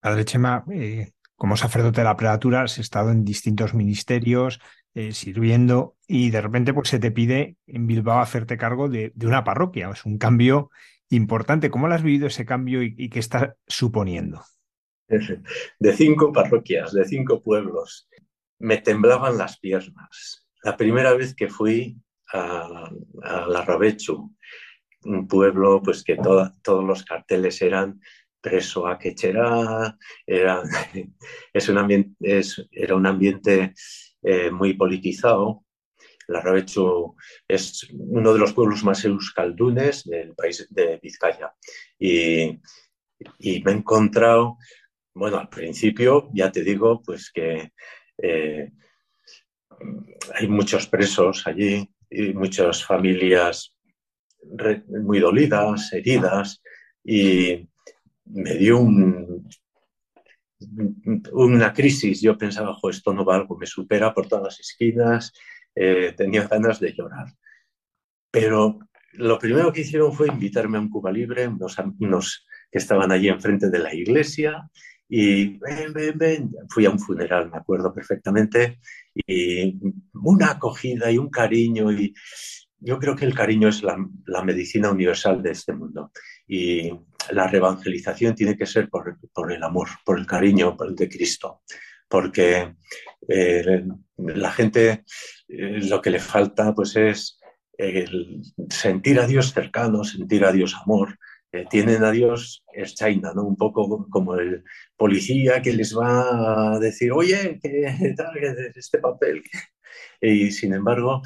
[0.00, 4.60] Padre Chema, eh, como sacerdote de la prelatura, has estado en distintos ministerios,
[4.94, 9.26] eh, sirviendo, y de repente pues, se te pide en Bilbao hacerte cargo de, de,
[9.26, 9.90] una parroquia.
[9.90, 10.70] Es un cambio
[11.10, 11.70] importante.
[11.70, 14.42] ¿Cómo lo has vivido ese cambio y, y qué está suponiendo?
[15.78, 18.08] De cinco parroquias, de cinco pueblos.
[18.60, 20.46] Me temblaban las piernas.
[20.62, 21.98] La primera vez que fui
[22.32, 22.90] a,
[23.24, 24.32] a la Rabechu,
[25.04, 28.00] un pueblo pues que todos los carteles eran
[28.40, 30.62] preso a Quechera, era,
[31.52, 33.74] es un ambiente, es, era un ambiente
[34.22, 35.64] eh, muy politizado.
[36.28, 37.16] La Rabechu
[37.48, 41.52] es uno de los pueblos más euskaldunes del país de Vizcaya.
[41.98, 42.60] Y,
[43.38, 44.56] y me he encontrado,
[45.12, 47.72] bueno, al principio, ya te digo, pues que
[48.22, 48.70] eh,
[50.34, 53.74] hay muchos presos allí y muchas familias
[54.88, 56.62] muy dolidas, heridas,
[57.04, 57.68] y
[58.26, 59.48] me dio un,
[61.32, 62.20] una crisis.
[62.20, 65.32] Yo pensaba, jo, esto no va algo, me supera por todas las esquinas,
[65.74, 67.26] eh, tenía ganas de llorar.
[68.30, 68.78] Pero
[69.12, 73.28] lo primero que hicieron fue invitarme a un Cuba Libre, unos, unos que estaban allí
[73.28, 74.68] enfrente de la iglesia,
[75.08, 76.52] y ven, ven, ven.
[76.68, 78.78] Fui a un funeral, me acuerdo perfectamente,
[79.14, 79.76] y
[80.14, 82.14] una acogida y un cariño, y
[82.80, 86.10] yo creo que el cariño es la, la, medicina universal de este mundo
[86.46, 86.90] y
[87.30, 91.08] la revangelización tiene que ser por, por el amor, por el cariño por el de
[91.08, 91.62] Cristo,
[92.08, 92.74] porque
[93.28, 93.84] eh,
[94.16, 95.04] la gente
[95.48, 97.38] eh, lo que le falta pues es
[97.76, 101.18] el sentir a Dios cercano, sentir a Dios amor.
[101.52, 103.42] Eh, tienen a Dios es China, ¿no?
[103.42, 104.62] Un poco como el
[104.96, 108.30] policía que les va a decir, oye, que tal,
[108.76, 109.42] este papel,
[110.20, 111.22] y sin embargo,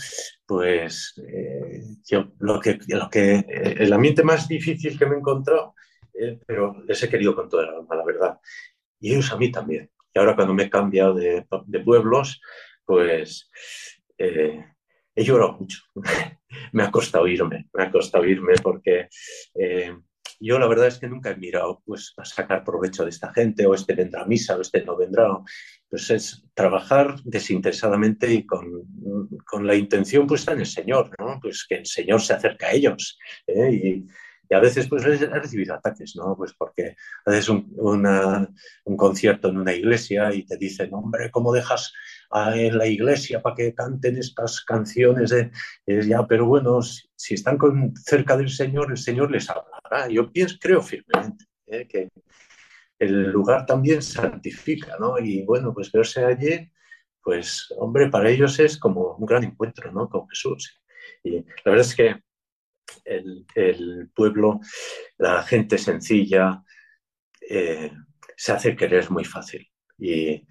[0.46, 5.18] pues eh, yo lo que, lo que, eh, el ambiente más difícil que me he
[5.18, 5.74] encontrado,
[6.14, 8.40] eh, pero les he querido con toda el alma, la verdad.
[9.00, 9.90] Y ellos a mí también.
[10.12, 12.40] Y ahora cuando me he cambiado de, de pueblos,
[12.84, 13.50] pues
[14.16, 14.64] he
[15.16, 15.78] llorado mucho.
[16.72, 19.08] me ha costado irme, me ha costado irme porque
[20.44, 23.66] yo la verdad es que nunca he mirado pues a sacar provecho de esta gente,
[23.66, 25.28] o este vendrá a misa, o este no vendrá.
[25.88, 28.66] Pues es trabajar desinteresadamente y con,
[29.46, 31.38] con la intención puesta en el Señor, ¿no?
[31.40, 33.18] Pues que el Señor se acerca a ellos.
[33.46, 33.72] ¿eh?
[33.72, 34.06] Y,
[34.54, 36.36] a veces pues he recibido ataques, ¿no?
[36.36, 41.92] Pues porque haces un, un concierto en una iglesia y te dicen, hombre, ¿cómo dejas
[42.32, 45.50] en la iglesia para que canten estas canciones de
[45.86, 50.08] ya, pero bueno, si, si están con, cerca del Señor, el Señor les hablará.
[50.08, 51.86] Yo pienso, creo firmemente ¿eh?
[51.88, 52.08] que
[52.98, 55.18] el lugar también santifica, ¿no?
[55.18, 56.70] Y bueno, pues verse allí,
[57.22, 60.08] pues hombre, para ellos es como un gran encuentro, ¿no?
[60.08, 60.80] Con Jesús.
[61.22, 62.16] Y la verdad es que
[63.04, 64.60] el, el pueblo,
[65.18, 66.62] la gente sencilla,
[67.48, 67.92] eh,
[68.36, 69.68] se hace querer muy fácil.
[69.98, 70.46] Y,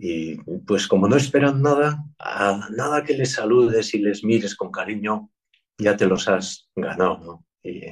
[0.00, 4.70] y pues como no esperan nada, a nada que les saludes y les mires con
[4.70, 5.30] cariño,
[5.76, 7.44] ya te los has ganado, ¿no?
[7.62, 7.82] Y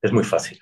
[0.00, 0.60] es muy fácil.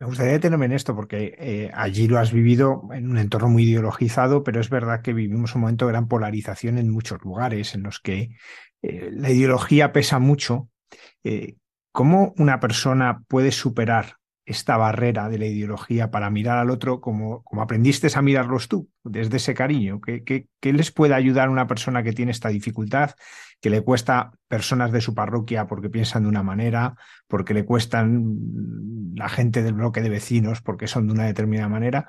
[0.00, 3.64] Me gustaría detenerme en esto porque eh, allí lo has vivido en un entorno muy
[3.64, 7.82] ideologizado, pero es verdad que vivimos un momento de gran polarización en muchos lugares en
[7.82, 8.30] los que
[8.80, 10.70] eh, la ideología pesa mucho.
[11.24, 11.56] Eh,
[11.92, 14.17] ¿Cómo una persona puede superar
[14.48, 18.88] esta barrera de la ideología para mirar al otro como, como aprendiste a mirarlos tú,
[19.04, 20.00] desde ese cariño?
[20.00, 23.10] ¿Qué, qué, qué les puede ayudar a una persona que tiene esta dificultad,
[23.60, 26.94] que le cuesta personas de su parroquia porque piensan de una manera,
[27.26, 28.36] porque le cuestan
[29.14, 32.08] la gente del bloque de vecinos porque son de una determinada manera?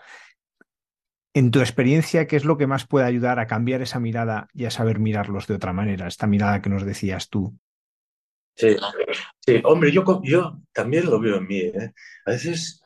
[1.34, 4.66] En tu experiencia, ¿qué es lo que más puede ayudar a cambiar esa mirada y
[4.66, 6.08] a saber mirarlos de otra manera?
[6.08, 7.60] Esta mirada que nos decías tú.
[8.60, 8.76] Sí,
[9.40, 11.60] sí, hombre, yo, yo también lo veo en mí.
[11.60, 11.94] ¿eh?
[12.26, 12.84] A veces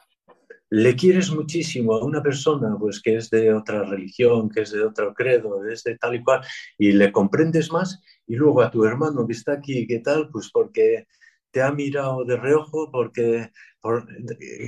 [0.70, 4.84] le quieres muchísimo a una persona pues que es de otra religión, que es de
[4.84, 6.42] otro credo, es de tal y cual,
[6.78, 10.30] y le comprendes más, y luego a tu hermano que está aquí, ¿qué tal?
[10.30, 11.08] Pues porque
[11.50, 13.50] te ha mirado de reojo, porque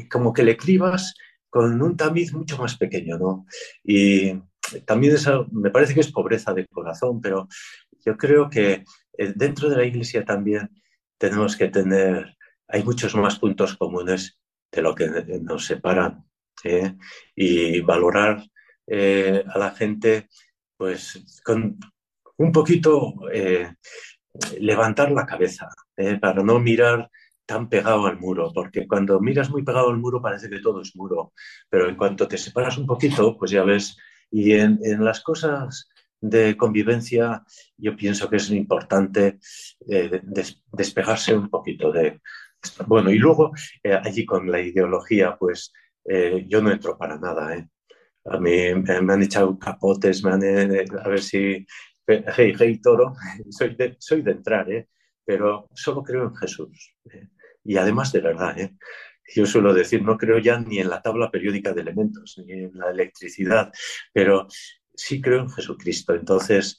[0.09, 1.13] como que le cribas
[1.51, 3.45] con un tamiz mucho más pequeño, ¿no?
[3.83, 4.33] Y
[4.85, 5.15] también
[5.51, 7.47] me parece que es pobreza de corazón, pero
[8.03, 8.83] yo creo que
[9.17, 10.69] eh, dentro de la iglesia también
[11.17, 12.35] tenemos que tener,
[12.67, 14.39] hay muchos más puntos comunes
[14.71, 15.07] de lo que
[15.41, 16.25] nos separan
[16.63, 16.95] ¿eh?
[17.35, 18.43] y valorar
[18.87, 20.27] eh, a la gente
[20.77, 21.79] pues con
[22.37, 23.13] un poquito
[24.59, 25.69] levantar la cabeza
[26.19, 27.09] para no mirar
[27.45, 30.95] tan pegado al muro, porque cuando miras muy pegado al muro parece que todo es
[30.95, 31.33] muro,
[31.69, 33.97] pero en cuanto te separas un poquito, pues ya ves,
[34.31, 35.89] y en, las cosas
[36.21, 37.43] de convivencia
[37.77, 39.39] yo pienso que es importante
[39.89, 40.21] eh,
[40.71, 42.21] despegarse un poquito de...
[42.87, 43.51] Bueno, y luego
[43.83, 45.71] eh, allí con la ideología, pues
[46.05, 47.67] eh, yo no entro para nada.
[48.25, 51.65] A mí me, han echado capotes, me han, a ver si...
[52.07, 53.13] Hey, hey, toro,
[53.49, 54.67] soy de, soy de entrar,
[55.25, 56.95] pero solo creo en Jesús
[57.65, 58.75] y además de verdad, ¿eh?
[59.35, 62.71] yo suelo decir, no creo ya ni en la tabla periódica de elementos, ni en
[62.77, 63.73] la electricidad,
[64.13, 64.47] pero
[64.95, 66.13] sí creo en Jesucristo.
[66.13, 66.77] Entonces,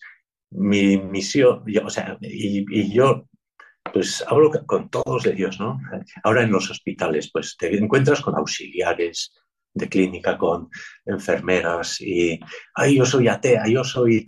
[0.51, 3.29] mi misión, y, yo
[3.93, 5.81] pues hablo con todos de Dios, ¿no?
[6.25, 9.33] Ahora en los hospitales, pues te encuentras con auxiliares
[9.73, 10.69] de clínica, con
[11.05, 12.41] enfermeras y,
[12.75, 14.25] ay, yo soy atea, yo soy.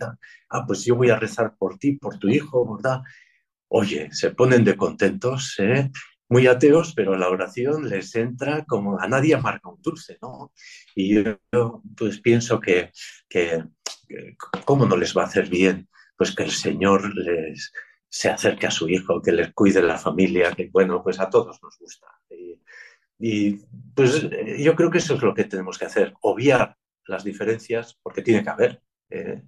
[0.49, 3.01] Ah, pues yo voy a rezar por ti, por tu hijo, ¿verdad?
[3.67, 5.91] Oye, se ponen de contentos, ¿eh?
[6.29, 10.53] muy ateos, pero la oración les entra como a nadie marca un dulce, ¿no?
[10.95, 11.39] Y yo
[11.97, 12.91] pues pienso que,
[13.27, 13.63] que,
[14.65, 15.87] ¿cómo no les va a hacer bien?
[16.17, 17.71] Pues que el Señor les
[18.09, 21.59] se acerque a su hijo, que les cuide la familia, que bueno, pues a todos
[21.61, 22.07] nos gusta.
[23.19, 23.57] Y,
[23.93, 28.21] pues yo creo que eso es lo que tenemos que hacer, obviar las diferencias, porque
[28.21, 28.81] tiene que haber.
[29.09, 29.43] ¿eh?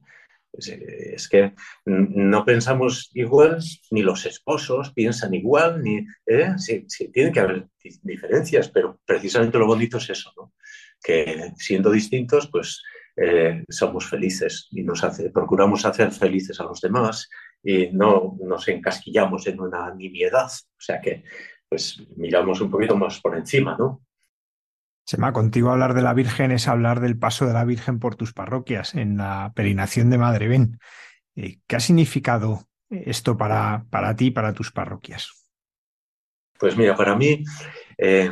[0.54, 1.54] Es que
[1.86, 6.54] no pensamos igual, ni los esposos piensan igual, ni ¿eh?
[6.58, 7.68] sí, tiene que haber
[8.04, 10.54] diferencias, pero precisamente lo bonito es eso, ¿no?
[11.02, 12.84] que siendo distintos, pues
[13.16, 17.30] eh, somos felices y nos hace, procuramos hacer felices a los demás
[17.64, 21.24] y no nos encasquillamos en una nimiedad, o sea que
[21.70, 24.02] pues miramos un poquito más por encima, ¿no?
[25.06, 28.34] Sema, contigo hablar de la Virgen es hablar del paso de la Virgen por tus
[28.34, 30.80] parroquias en la peregrinación de Madre Ben.
[31.36, 35.32] Eh, ¿Qué ha significado esto para, para ti y para tus parroquias?
[36.60, 37.44] Pues mira, para mí,
[37.98, 38.32] eh,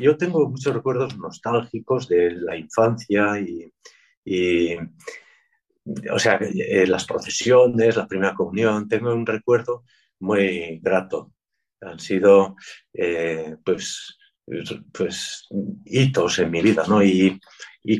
[0.00, 4.76] yo tengo muchos recuerdos nostálgicos de la infancia y,
[6.10, 9.84] o sea, eh, las procesiones, la primera comunión, tengo un recuerdo
[10.20, 11.32] muy grato.
[11.80, 12.56] Han sido,
[13.64, 14.16] pues,
[14.92, 15.46] pues,
[15.84, 17.02] hitos en mi vida, ¿no?
[17.02, 17.40] Y,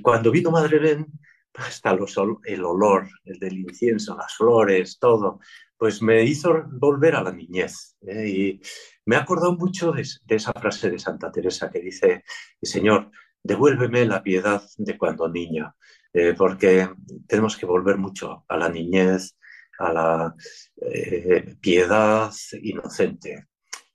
[0.02, 1.06] cuando vino Madre Ben,
[1.54, 5.40] hasta los, el olor el del incienso, las flores, todo,
[5.76, 7.96] pues me hizo volver a la niñez.
[8.06, 8.28] ¿eh?
[8.28, 8.60] Y
[9.06, 12.24] me he acordado mucho de, esa frase de Santa Teresa que dice,
[12.62, 13.10] Señor,
[13.42, 15.74] devuélveme la piedad de cuando niña,
[16.12, 16.88] eh, porque
[17.26, 19.36] tenemos que volver mucho a la niñez,
[19.78, 20.34] a la
[20.80, 23.48] eh, piedad inocente.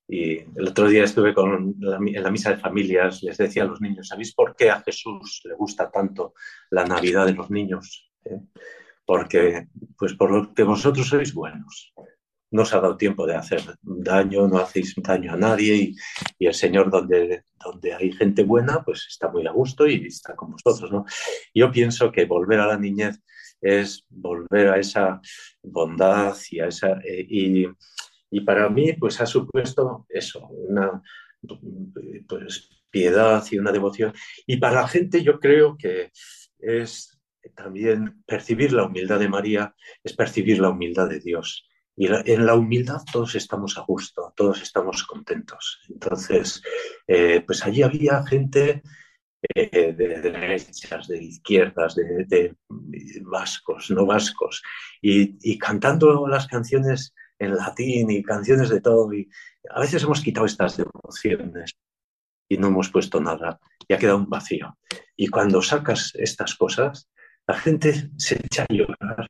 [0.08, 3.80] Y el otro día estuve con en la misa de familias, les decía a los
[3.80, 6.34] niños, ¿sabéis por qué a Jesús le gusta tanto
[6.72, 8.12] la Navidad de los niños?
[8.26, 8.40] ¿Eh?
[9.06, 9.68] Porque,
[9.98, 11.94] pues porque vosotros sois buenos.
[12.52, 15.96] No os ha dado tiempo de hacer daño, no hacéis daño a nadie
[16.40, 20.36] y, el Señor donde, donde hay gente buena, pues está muy a gusto y está
[20.36, 21.06] con vosotros, ¿no?
[21.54, 23.20] Yo pienso que volver a la niñez
[23.62, 25.22] es volver a esa
[25.62, 26.94] bondad y a esa...
[27.04, 27.68] Eh, y,
[28.32, 31.02] y para mí, pues ha supuesto eso, una
[32.28, 34.14] pues, piedad y una devoción.
[34.46, 36.12] Y para la gente yo creo que
[36.60, 37.20] es
[37.56, 41.69] también percibir la humildad de María, es percibir la humildad de Dios.
[42.02, 45.82] Y en la humildad todos estamos a gusto, todos estamos contentos.
[45.90, 46.64] Entonces,
[47.06, 48.82] eh, pues allí había gente
[49.54, 52.56] eh, de derechas, de izquierdas, de,
[53.24, 54.64] vascos, no vascos,
[55.02, 59.14] y, y, cantando las canciones en latín y canciones de todo.
[59.14, 59.30] Y
[59.70, 61.76] a veces hemos quitado estas devociones
[62.48, 64.78] y no hemos puesto nada y ha quedado un vacío.
[65.18, 67.10] Y cuando sacas estas cosas,
[67.46, 69.28] la gente se echa a llorar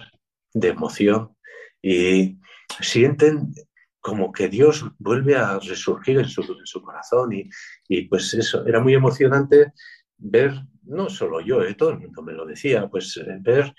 [0.53, 1.35] de emoción
[1.81, 2.37] y
[2.81, 3.53] sienten
[3.99, 7.33] como que Dios vuelve a resurgir en su, corazón.
[7.33, 7.49] Y,
[7.87, 9.73] y, pues eso, era muy emocionante
[10.17, 10.53] ver,
[10.83, 13.73] no solo yo, eh, todo el mundo me lo decía, pues eh, ver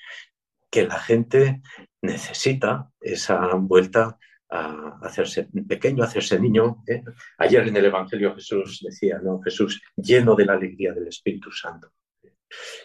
[0.70, 1.62] que la gente
[2.02, 4.18] necesita esa vuelta
[4.50, 6.82] a hacerse pequeño, a hacerse niño.
[6.86, 7.02] ¿eh?
[7.38, 9.40] Ayer en el Evangelio Jesús decía, ¿no?
[9.42, 11.92] Jesús lleno de la alegría del Espíritu Santo.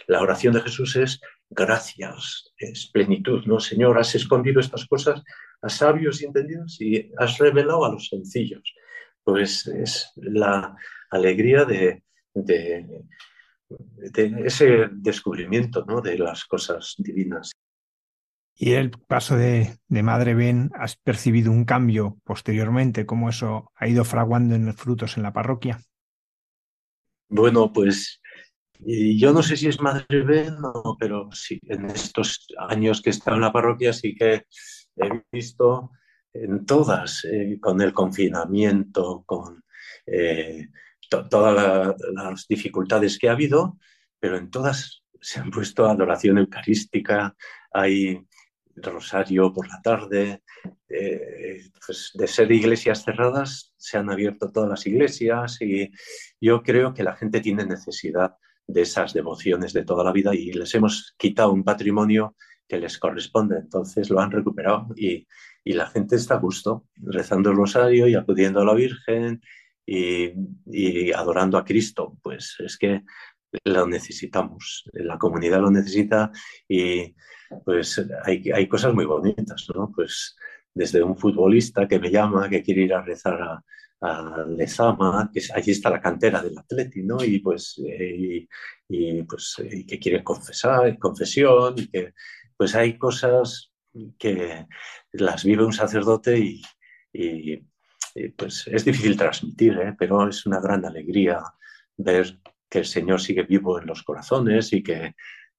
[0.08, 3.60] La oración de Jesús es gracias, es plenitud, ¿no?
[3.60, 5.24] Señor, has escondido estas cosas
[5.62, 8.74] a sabios y entendidos y has revelado a los sencillos.
[9.24, 10.76] Pues es la
[11.10, 13.04] alegría de, de,
[14.46, 16.02] ese descubrimiento ¿no?
[16.02, 17.52] de las cosas divinas.
[18.58, 23.06] Y el paso de, de, Madre Ben, ¿has percibido un cambio posteriormente?
[23.06, 25.82] ¿Cómo eso ha ido fraguando en los frutos en la parroquia?
[27.28, 28.22] Bueno, pues
[28.80, 31.30] yo no sé si es no, pero
[31.68, 34.46] en estos años que he estado en la parroquia sí que
[34.98, 35.92] he visto
[36.34, 39.64] en todas, eh, con el confinamiento, con
[40.06, 40.70] eh,
[41.10, 43.78] todas las dificultades que ha habido,
[44.20, 47.36] pero en todas se han puesto adoración eucarística,
[47.72, 48.20] hay
[48.76, 50.44] rosario por la tarde,
[50.90, 55.92] eh, pues de ser iglesias cerradas se han abierto todas las iglesias y
[56.42, 58.36] yo creo que la gente tiene necesidad
[58.68, 62.36] de esas devociones de toda la vida y les hemos quitado un patrimonio
[62.68, 65.28] que les corresponde, entonces lo han recuperado y,
[65.64, 69.42] y la gente está a gusto rezando el rosario y acudiendo a la Virgen
[69.86, 70.32] y,
[70.66, 73.04] y adorando a Cristo, pues es que
[73.64, 76.32] lo necesitamos, la comunidad lo necesita
[76.68, 77.16] y
[77.64, 79.92] pues hay, hay cosas muy bonitas, ¿no?
[79.96, 80.36] Pues
[80.76, 83.64] desde un futbolista que me llama, que quiere ir a rezar a,
[84.48, 87.24] Lezama, que allí está la cantera del Atleti, ¿no?
[87.24, 88.46] Y pues, eh,
[88.88, 92.14] y, pues y que quiere confesar, confesión, y que
[92.56, 93.72] pues hay cosas
[94.20, 94.68] que
[95.14, 96.62] las vive un sacerdote y,
[97.14, 97.58] y
[98.38, 99.96] pues es difícil transmitir, ¿eh?
[99.98, 101.44] pero es una gran alegría
[101.98, 105.16] ver que el Señor sigue vivo en los corazones y que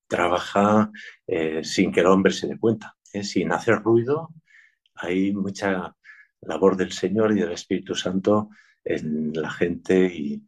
[0.09, 0.91] trabaja
[1.27, 3.23] eh, sin que el hombre se dé cuenta, ¿eh?
[3.23, 4.31] sin hacer ruido.
[4.97, 5.95] Hay mucha
[6.41, 8.51] labor del Señor y del Espíritu Santo
[8.85, 10.47] en la gente y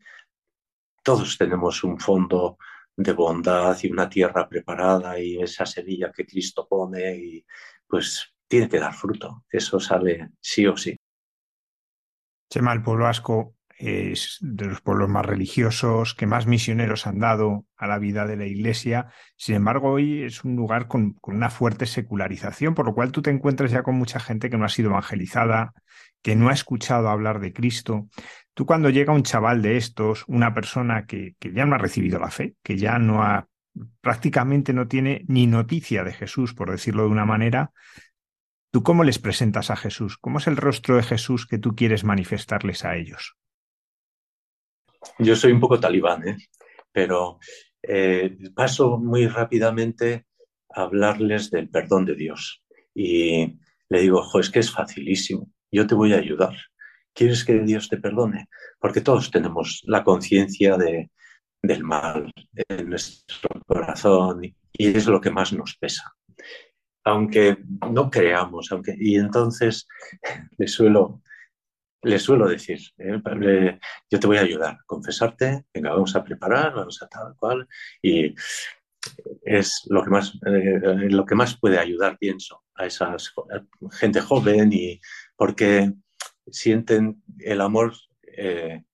[1.03, 2.59] todos tenemos un fondo
[2.97, 7.47] de bondad y una tierra preparada y esa semilla que Cristo pone y
[7.87, 9.45] pues tiene que dar fruto.
[9.51, 10.97] Eso sale sí o sí.
[12.51, 13.07] Chema, el pueblo
[13.79, 18.37] es de los pueblos más religiosos, que más misioneros han dado a la vida de
[18.37, 19.09] la Iglesia.
[19.37, 23.31] Sin embargo, hoy es un lugar con, una fuerte secularización, por lo cual tú te
[23.31, 25.73] encuentras ya con mucha gente que no ha sido evangelizada,
[26.23, 28.09] que no ha escuchado hablar de Cristo.
[28.53, 32.19] Tú cuando llega un chaval de estos, una persona que, que ya no ha recibido
[32.19, 33.47] la fe, que ya no ha
[34.01, 37.71] prácticamente no tiene ni noticia de Jesús, por decirlo de una manera,
[38.73, 40.19] ¿tú cómo les presentas a Jesús?
[40.19, 43.37] ¿Cómo es el rostro de Jesús que tú quieres manifestarles a ellos?
[45.19, 46.37] Yo soy un poco talibán, ¿eh?
[46.93, 47.39] pero
[47.83, 50.27] eh, paso muy rápidamente
[50.71, 52.63] a hablarles del perdón de Dios.
[52.95, 56.57] Y le digo, ojo, es que es facilísimo, yo te voy a ayudar.
[57.15, 58.49] ¿Quieres que Dios te perdone?
[58.79, 61.11] Porque todos tenemos la conciencia de,
[61.63, 62.31] del mal
[62.69, 66.13] en nuestro corazón y es lo que más nos pesa.
[67.05, 67.59] Aunque
[67.91, 69.87] no creamos, aunque y entonces
[70.59, 71.23] le suelo
[72.03, 73.79] le suelo decir, ¿eh?
[74.11, 77.67] yo te voy a ayudar, confesarte, venga, vamos a preparar, vamos a tal cual,
[78.03, 78.35] y
[79.43, 83.17] es lo que más, eh, lo que más puede ayudar, pienso, a esa
[83.93, 85.01] gente joven, y
[85.37, 85.93] porque
[86.47, 88.85] sienten el amor eh,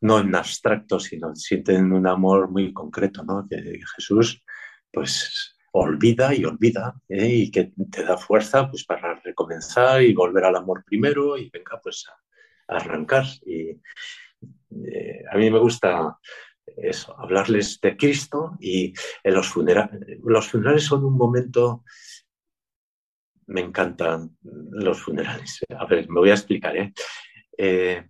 [0.00, 3.46] no en abstracto, sino sienten un amor muy concreto, ¿no?
[3.48, 4.42] Que Jesús,
[4.90, 7.28] pues olvida y olvida ¿eh?
[7.28, 11.80] y que te da fuerza pues para recomenzar y volver al amor primero y venga
[11.80, 12.16] pues a,
[12.70, 13.24] arrancar.
[13.44, 13.70] Y
[14.86, 16.18] eh, a mí me gusta
[16.76, 20.00] eso, hablarles de Cristo y en los funerales.
[20.22, 21.84] Los funerales son un momento.
[23.46, 25.60] Me encantan los funerales.
[25.76, 26.76] A ver, me voy a explicar.
[26.76, 26.92] ¿eh?
[27.58, 28.04] eh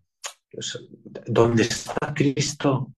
[1.26, 2.92] donde está Cristo,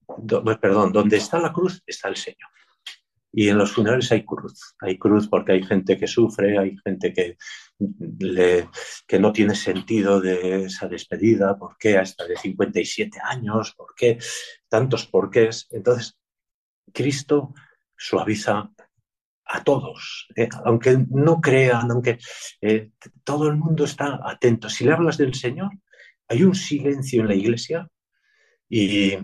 [0.60, 2.48] perdón, donde está la cruz está el Señor.
[3.32, 4.74] Y en los funerales hay cruz.
[4.80, 7.36] Hay cruz porque hay gente que sufre, hay gente que,
[9.06, 11.56] que no tiene sentido de esa despedida.
[11.58, 13.74] ¿Por qué hasta de 57 años?
[13.76, 14.18] ¿Por qué
[14.68, 15.68] tantos porqués?
[15.70, 16.16] Entonces,
[16.92, 17.54] Cristo
[17.96, 18.70] suaviza
[19.44, 20.48] a todos, ¿eh?
[20.64, 22.18] aunque no crean, aunque
[22.60, 22.90] eh,
[23.22, 24.68] todo el mundo está atento.
[24.68, 25.70] Si le hablas del Señor,
[26.28, 27.88] hay un silencio en la iglesia
[28.68, 29.18] y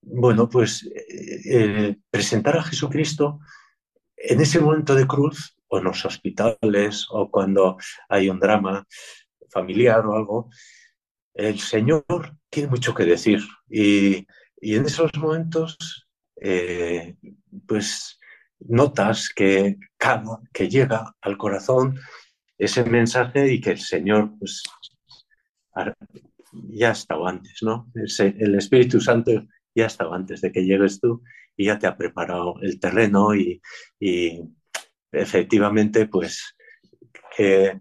[0.00, 0.88] bueno, pues
[1.44, 3.40] eh, presentar a Jesucristo
[4.16, 8.86] en ese momento de cruz, o en los hospitales, o cuando hay un drama
[9.50, 10.50] familiar o algo,
[11.34, 12.04] el Señor
[12.50, 13.40] tiene mucho que decir.
[13.68, 14.26] Y,
[14.60, 16.06] en esos momentos,
[16.36, 17.16] eh,
[17.66, 18.20] pues
[18.60, 21.98] notas que cada que llega al corazón
[22.58, 24.62] ese mensaje y que el Señor pues,
[26.52, 27.90] ya ha estado antes, ¿no?
[27.94, 29.32] El Espíritu Santo
[29.74, 31.22] ya ha estado antes de que llegues tú
[31.56, 33.60] y ya te ha preparado el terreno y,
[35.12, 36.56] efectivamente, pues,
[37.36, 37.80] que,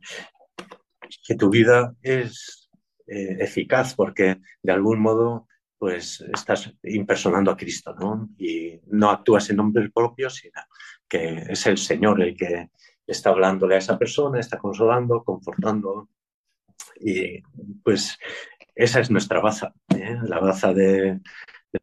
[1.38, 2.69] tu vida es
[3.07, 8.29] eh, eficaz porque de algún modo pues estás impersonando a Cristo, ¿no?
[8.38, 10.61] Y no actúas en nombre propio, sino
[11.07, 12.69] que es el Señor el que
[13.07, 16.09] está hablándole a esa persona, está consolando, confortando.
[16.99, 17.41] Y
[17.84, 18.17] pues
[18.75, 19.73] esa es nuestra baza.
[19.89, 20.17] ¿eh?
[20.23, 21.19] La baza de,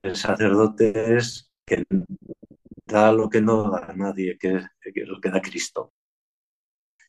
[0.03, 1.85] del sacerdote es que
[2.89, 5.93] da lo que no da a nadie, que, es lo que da Cristo.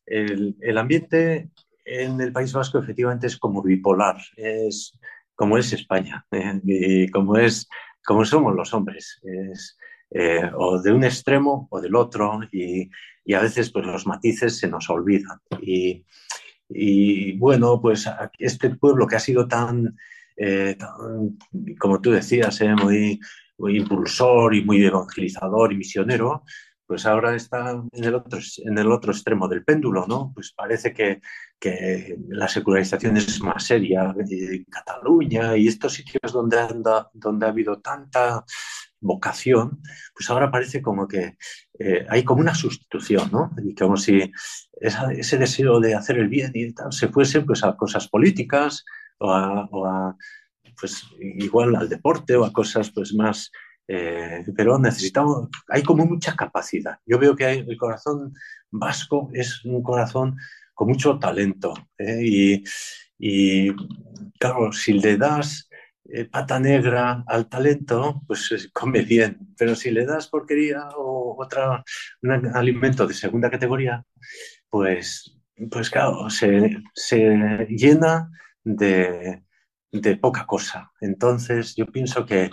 [0.05, 1.49] El, el, ambiente
[1.85, 4.97] en el País Vasco efectivamente es como bipolar, es
[5.35, 7.07] como es España ¿eh?
[7.11, 7.67] como, es,
[8.03, 9.19] como somos los hombres.
[9.23, 9.77] Es,
[10.11, 12.89] eh, o de un extremo o del otro y,
[13.23, 15.39] y, a veces pues los matices se nos olvidan.
[15.61, 16.03] Y,
[16.67, 19.95] y bueno, pues este pueblo que ha sido tan,
[20.35, 20.77] eh,
[21.79, 23.19] como tú decías, muy, muy
[23.67, 26.43] impulsor y muy evangelizador y misionero,
[26.85, 30.31] pues ahora está en el otro, en el otro extremo del péndulo, ¿no?
[30.33, 31.21] Pues parece que,
[31.59, 37.49] que la secularización es más seria, en Cataluña y estos sitios donde, anda, donde ha
[37.49, 38.43] habido tanta
[39.01, 39.81] vocación,
[40.15, 41.37] pues ahora parece como que
[41.77, 43.51] eh, hay como una sustitución, ¿no?
[43.63, 44.31] Y como si
[44.73, 48.83] ese deseo de hacer el bien y tal se fuese pues a cosas políticas
[49.19, 50.15] o a,
[50.79, 53.51] pues igual al deporte o a cosas pues más
[53.91, 56.99] eh, pero necesitamos, hay como mucha capacidad.
[57.07, 58.35] Yo veo que el corazón
[58.69, 60.37] vasco es un corazón
[60.75, 62.19] con mucho talento ¿eh?
[62.23, 62.63] y,
[63.17, 63.71] y,
[64.39, 65.67] claro, si le das
[66.05, 69.39] eh, pata negra al talento, pues come bien.
[69.57, 71.83] Pero si le das porquería o otro
[72.21, 74.03] un alimento de segunda categoría,
[74.69, 75.35] pues,
[75.71, 78.29] pues claro, se, se llena
[78.63, 79.41] de,
[79.91, 80.91] de, poca cosa.
[81.01, 82.51] Entonces, yo pienso que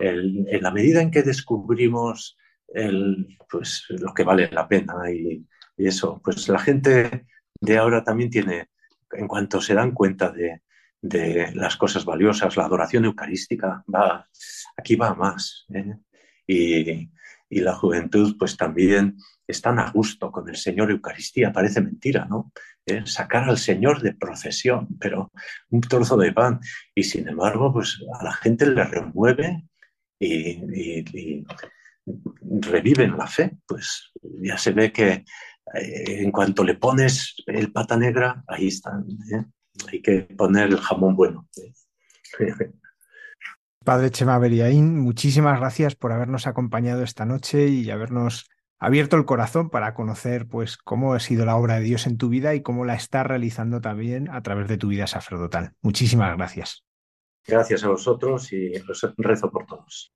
[0.00, 2.36] en la medida en que descubrimos
[2.68, 7.26] el, pues, lo que vale la pena y, eso, pues la gente
[7.60, 8.68] de ahora también tiene,
[9.12, 10.62] en cuanto se dan cuenta de,
[11.00, 12.56] de las cosas valiosas.
[12.56, 14.28] La adoración eucarística va,
[14.76, 15.66] aquí va más.
[15.72, 15.94] ¿eh?
[16.48, 17.10] Y,
[17.48, 21.52] y, la juventud, pues también están a gusto con el Señor Eucaristía.
[21.52, 22.52] Parece mentira, ¿no?
[22.88, 23.02] ¿Eh?
[23.04, 25.30] Sacar al Señor de procesión, pero
[25.70, 26.60] un trozo de pan.
[26.94, 29.64] Y sin embargo, pues a la gente le remueve
[30.18, 31.44] y,
[32.40, 33.58] reviven la fe.
[33.66, 34.10] Pues
[34.42, 35.24] ya se ve que
[35.74, 39.06] eh, en cuanto le pones el pata negra, ahí están.
[39.32, 39.44] ¿eh?
[39.86, 41.48] hay que poner el jamón bueno.
[43.84, 49.70] Padre Chema Beriaín, muchísimas gracias por habernos acompañado esta noche y habernos abierto el corazón
[49.70, 52.84] para conocer pues cómo ha sido la obra de Dios en tu vida y cómo
[52.84, 55.74] la está realizando también a través de tu vida sacerdotal.
[55.82, 56.84] Muchísimas gracias.
[57.46, 60.12] Gracias a vosotros y os rezo por todos.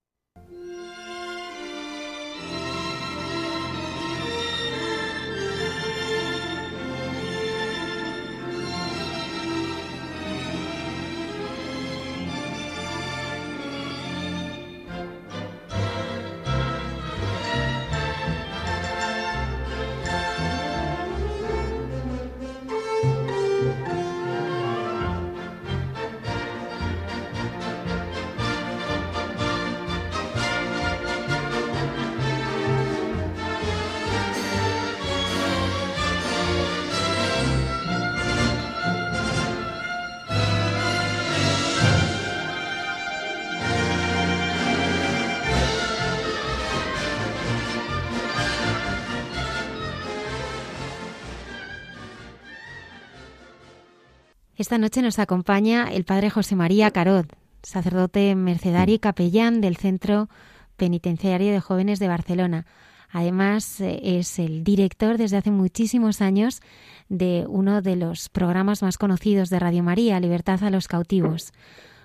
[54.63, 57.27] Esta noche nos acompaña el padre José María Carot,
[57.65, 60.29] sacerdote mercedario y capellán del Centro
[60.77, 62.65] Penitenciario de Jóvenes de Barcelona.
[63.11, 66.61] Además, eh, es el director desde hace muchísimos años
[67.09, 71.53] de uno de los programas más conocidos de Radio María, Libertad a los cautivos.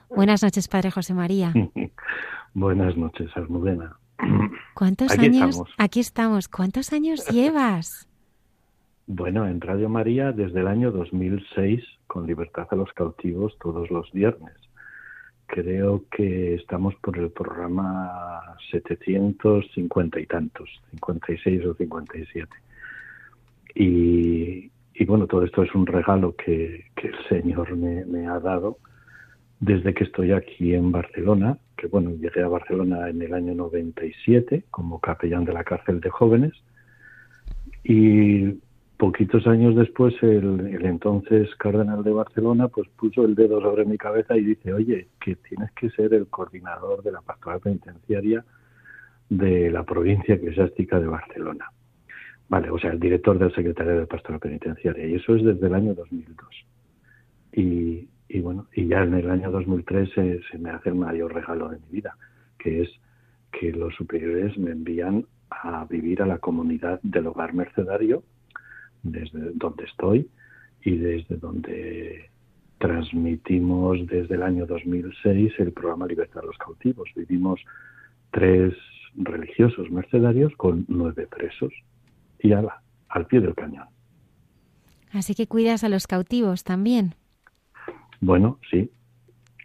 [0.10, 1.53] Buenas noches, Padre José María.
[2.55, 3.99] Buenas noches, Almudena.
[4.74, 5.62] ¿Cuántos años?
[5.78, 6.47] Aquí estamos.
[6.47, 8.10] ¿Cuántos años llevas?
[9.05, 14.12] Bueno, en Radio María desde el año 2006 con Libertad a los Cautivos todos los
[14.12, 14.55] viernes.
[15.45, 18.41] Creo que estamos por el programa
[18.72, 22.49] 750 y tantos, 56 o 57.
[23.76, 28.39] Y, y bueno, todo esto es un regalo que, que el Señor me, me, ha
[28.39, 28.78] dado
[29.60, 34.66] desde que estoy aquí en Barcelona, que bueno, llegué a Barcelona en el año 97
[34.70, 36.53] como capellán de la cárcel de jóvenes
[37.84, 38.60] y
[38.98, 44.36] poquitos años después el, entonces cardenal de Barcelona pues puso el dedo sobre mi cabeza
[44.36, 48.43] y dice, oye, que tienes que ser el coordinador de la pastoral penitenciaria
[49.30, 51.72] de la provincia eclesiástica de Barcelona.
[52.50, 55.06] Vale, o sea, el director del secretario de pastoral penitenciaria.
[55.06, 56.48] Y eso es desde el año 2002.
[57.54, 61.34] Y, y bueno, y ya en el año 2003 se, se me hace el mayor
[61.34, 62.16] regalo de mi vida,
[62.58, 62.89] que es
[63.52, 68.24] que los superiores me envían a vivir a la comunidad del hogar mercedario
[69.04, 70.30] desde donde estoy
[70.84, 72.30] y desde donde
[72.78, 77.10] transmitimos desde el año 2006 el programa Libertad a los Cautivos.
[77.16, 77.60] Vivimos
[78.32, 78.74] tres
[79.16, 81.74] religiosos mercedarios con nueve presos
[82.39, 83.88] y ala, al pie del cañón.
[85.12, 87.16] Así que cuidas a los cautivos también.
[88.20, 88.91] Bueno, sí.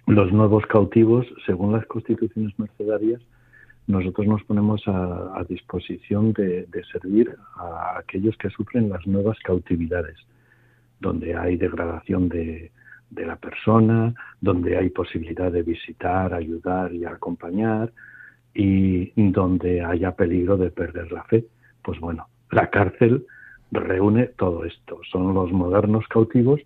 [0.06, 3.20] Los nuevos cautivos, según las constituciones mercedarias,
[3.86, 10.16] nosotros nos ponemos a, disposición de, servir a aquellos que sufren las nuevas cautividades,
[11.00, 12.70] donde hay degradación de,
[13.10, 17.92] la persona, donde hay posibilidad de visitar, ayudar y acompañar,
[18.54, 21.44] y donde haya peligro de perder la fe.
[21.82, 23.26] Pues bueno, la cárcel
[23.70, 25.00] reúne todo esto.
[25.10, 26.60] Son los modernos cautivos,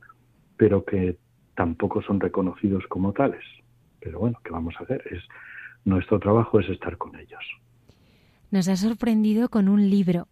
[0.56, 1.16] pero que
[1.54, 3.44] tampoco son reconocidos como tales.
[4.00, 5.02] Pero bueno, ¿qué vamos a hacer?
[5.10, 5.22] Es
[5.86, 7.42] nuestro trabajo es estar con ellos.
[8.50, 10.26] Nos ha sorprendido con un libro.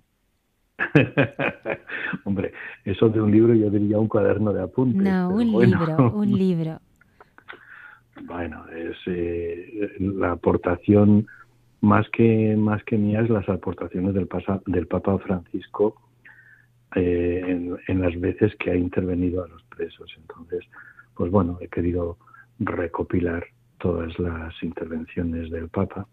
[2.24, 2.52] Hombre,
[2.84, 5.00] eso de un libro yo diría un cuaderno de apuntes.
[5.00, 6.80] No, un libro, un libro.
[8.22, 11.26] Bueno, es eh, la aportación
[11.80, 14.28] más que más que mía es las aportaciones del,
[14.66, 15.96] del Papa Francisco
[16.96, 20.12] eh, en, en, las veces que ha intervenido a los presos.
[20.16, 20.64] Entonces,
[21.14, 22.16] pues bueno, he querido
[22.58, 23.44] recopilar
[23.84, 26.06] todas las intervenciones del Papa.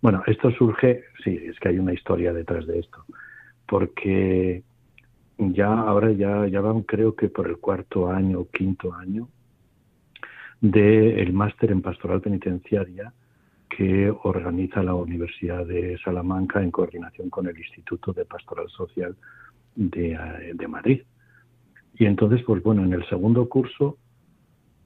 [0.00, 3.04] Bueno, esto surge, sí, es que hay una historia detrás de esto,
[3.66, 4.62] porque
[5.36, 9.28] ya ahora ya, ya van creo que por el cuarto año o quinto año
[10.60, 13.12] del máster en pastoral penitenciaria
[13.68, 19.16] que organiza la Universidad de Salamanca en coordinación con el Instituto de Pastoral Social
[19.74, 21.02] de, de Madrid.
[21.94, 23.98] Y entonces, pues bueno, en el segundo curso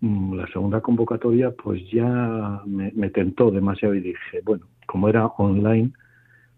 [0.02, 5.92] la segunda convocatoria pues ya me, tentó demasiado y dije, bueno, como era online,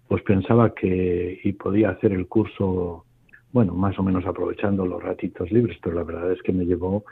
[0.09, 3.05] pues pensaba que y podía hacer el curso,
[3.53, 7.05] bueno, más o menos aprovechando los ratitos libres, pero la verdad es que me llevó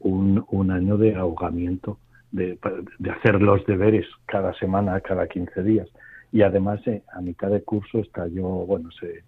[0.00, 1.98] un, un año de ahogamiento,
[2.30, 2.58] de,
[2.98, 5.88] de, hacer los deberes cada semana, cada 15 días.
[6.30, 9.24] Y además, eh, a mitad de curso estalló, bueno, se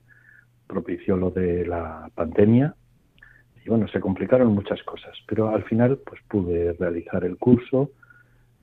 [0.66, 2.74] propició lo de la pandemia
[3.64, 7.90] y bueno, se complicaron muchas cosas, pero al final pues pude realizar el curso,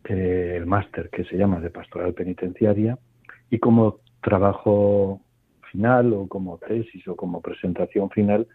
[0.04, 2.98] eh, el máster que se llama de pastoral penitenciaria
[3.50, 5.22] y como trabajo
[5.72, 8.48] final o como tesis o como presentación final,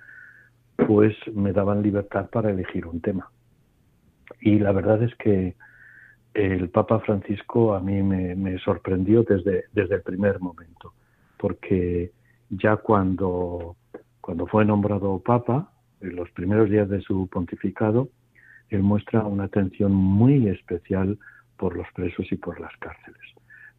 [0.76, 3.30] pues me daban libertad para elegir un tema.
[4.40, 5.54] Y la verdad es que
[6.34, 10.92] el Papa Francisco a mí me, me sorprendió desde, desde el primer momento,
[11.38, 12.10] porque
[12.50, 13.76] ya cuando,
[14.20, 15.70] cuando fue nombrado Papa,
[16.04, 18.08] en los primeros días de su pontificado,
[18.70, 21.18] él muestra una atención muy especial
[21.56, 23.20] por los presos y por las cárceles.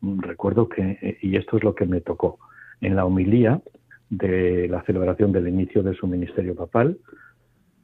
[0.02, 2.40] Mm, recuerdo que, eh, y esto es lo que me tocó,
[2.82, 3.62] en la homilía
[4.10, 6.98] de la celebración del inicio de su ministerio papal,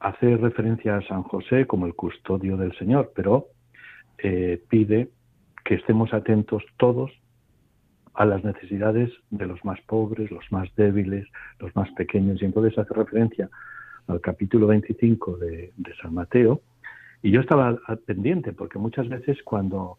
[0.00, 3.48] hace referencia a San José como el custodio del Señor, pero
[4.18, 5.08] eh, pide
[5.64, 7.10] que estemos atentos todos
[8.14, 11.26] a las necesidades de los más pobres, los más débiles,
[11.58, 13.48] los más pequeños, y entonces hace referencia
[14.06, 16.60] al capítulo 25 de, San Mateo,
[17.22, 19.98] y yo estaba pendiente, porque muchas veces cuando,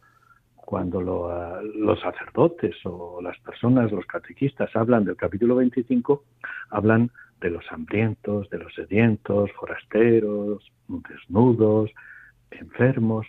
[0.55, 6.23] cuando los sacerdotes o las personas, los catequistas, hablan del capítulo 25,
[6.69, 11.91] hablan de los hambrientos, de los sedientos, forasteros, desnudos,
[12.51, 13.25] enfermos,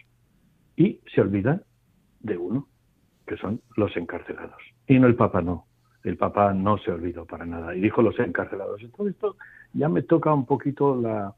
[0.77, 1.63] y se olvidan
[2.21, 2.69] de uno,
[3.27, 4.61] que son los encarcelados.
[4.87, 5.67] Y no el Papa no.
[6.05, 8.81] El Papa no se olvidó para nada y dijo los encarcelados.
[8.83, 9.37] Entonces esto
[9.73, 11.35] ya me toca un poquito la,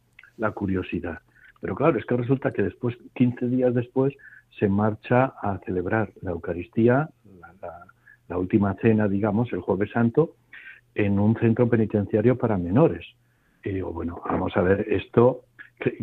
[0.51, 1.21] curiosidad.
[1.61, 4.13] Pero claro, es que resulta que después, 15 días después,
[4.59, 7.09] se marcha a celebrar la Eucaristía,
[8.29, 10.35] la, última cena, digamos, el Jueves Santo,
[10.95, 13.07] en un centro penitenciario para menores.
[13.65, 15.43] Y digo, bueno, vamos a ver esto,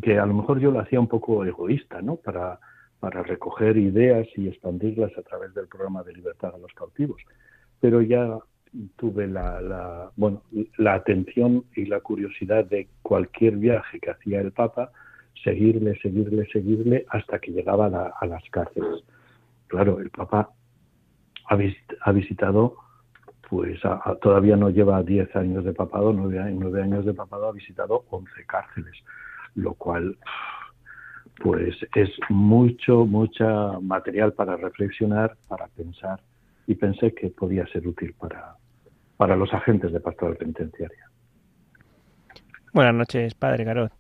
[0.01, 2.16] que, a lo mejor yo lo hacía un poco egoísta, ¿no?
[2.16, 2.59] Para,
[2.99, 7.22] para recoger ideas y expandirlas a través del programa de libertad a los cautivos.
[7.82, 8.39] Pero ya
[8.95, 10.43] tuve la, bueno,
[10.78, 14.91] la atención y la curiosidad de cualquier viaje que hacía el Papa,
[15.43, 19.03] seguirle, seguirle, seguirle hasta que llegaba a, las cárceles.
[19.67, 20.49] Claro, el Papa
[21.45, 22.76] ha, visitado
[23.49, 23.80] pues
[24.21, 28.45] todavía no lleva 10 años de papado, 9, 9 años de papado ha visitado 11
[28.47, 28.95] cárceles,
[29.55, 30.17] lo cual
[31.43, 36.19] pues es mucho, mucha material para reflexionar, para pensar
[36.65, 38.55] y pensé que podía ser útil para,
[39.24, 41.09] para los agentes de pastoral penitenciaria.
[42.74, 43.93] Buenas noches, padre Garot.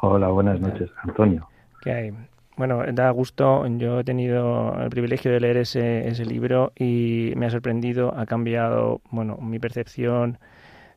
[0.00, 1.46] Hola, buenas noches, Antonio.
[1.82, 2.14] ¿Qué hay?
[2.56, 3.66] Bueno, da gusto.
[3.66, 8.24] Yo he tenido el privilegio de leer ese, ese libro y me ha sorprendido, ha
[8.24, 10.38] cambiado, bueno, mi percepción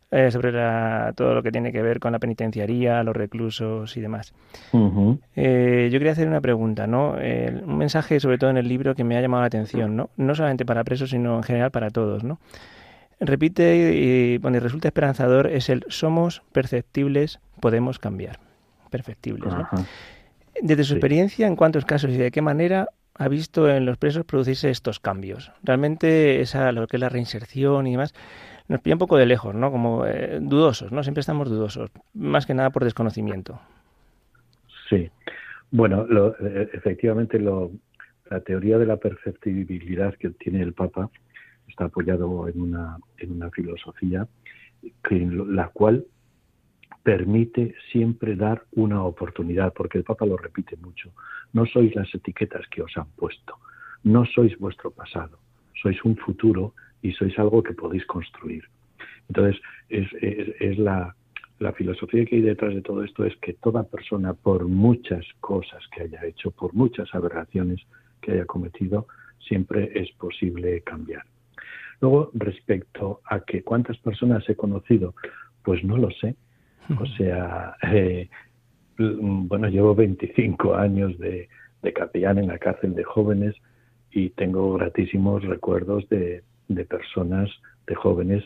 [0.10, 0.54] eh, sobre
[1.14, 4.34] todo lo que tiene que ver con la penitenciaría, los reclusos y demás.
[5.36, 7.18] Eh, yo quería hacer una pregunta, ¿no?
[7.18, 10.12] un mensaje, sobre todo en el libro, que me ha llamado la atención, ¿no?
[10.16, 12.40] No solamente para presos, sino en general para todos, ¿no?
[13.20, 18.40] Repite y, bueno, y resulta esperanzador es el somos perceptibles, podemos cambiar.
[18.90, 19.68] Perfectibles, ¿no?
[20.62, 24.26] Desde su experiencia, ¿en cuántos casos y de qué manera ha visto en los presos
[24.26, 25.52] producirse estos cambios?
[25.64, 28.14] Realmente esa, lo que es la reinserción y demás,
[28.68, 29.72] nos pilla un poco de lejos, ¿no?
[29.72, 31.04] Como eh, dudosos, ¿no?
[31.04, 33.60] Siempre estamos dudosos, más que nada por desconocimiento.
[34.90, 35.10] Sí.
[35.72, 36.06] Bueno,
[36.40, 37.72] eh, efectivamente lo,
[38.30, 41.10] la teoría de la perceptibilidad que tiene el Papa
[41.74, 43.00] está apoyado en una,
[43.52, 44.28] filosofía
[45.10, 46.06] la cual
[47.02, 51.12] permite siempre dar una oportunidad, porque el Papa lo repite mucho.
[51.52, 53.58] No sois las etiquetas que os han puesto,
[54.04, 55.40] no sois vuestro pasado,
[55.82, 58.64] sois un futuro y sois algo que podéis construir.
[59.28, 59.60] Entonces,
[59.90, 60.08] es,
[60.60, 61.16] es, la,
[61.60, 65.82] la filosofía que hay detrás de todo esto es que toda persona, por muchas cosas
[65.92, 67.82] que haya hecho, por muchas aberraciones
[68.22, 69.08] que haya cometido,
[69.40, 71.24] siempre es posible cambiar.
[72.04, 75.16] Luego, respecto a que cuántas personas he conocido,
[75.64, 76.36] pues no lo sé.
[77.00, 78.30] O sea, eh,
[78.98, 81.48] bueno, llevo 25 años de,
[81.82, 83.56] de capellán en la cárcel de jóvenes
[84.12, 87.50] y tengo gratísimos recuerdos de, de personas,
[87.88, 88.44] de jóvenes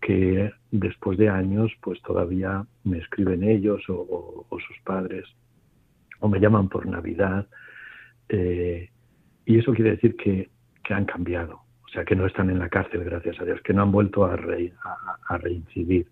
[0.00, 5.24] que después de años pues todavía me escriben ellos o, sus padres
[6.18, 7.46] o me llaman por Navidad.
[8.28, 8.90] Eh,
[9.46, 10.50] y eso quiere decir que,
[10.90, 13.82] han cambiado, o sea que no están en la cárcel gracias a Dios, que no
[13.82, 14.38] han vuelto a,
[15.28, 16.06] a, reincidir.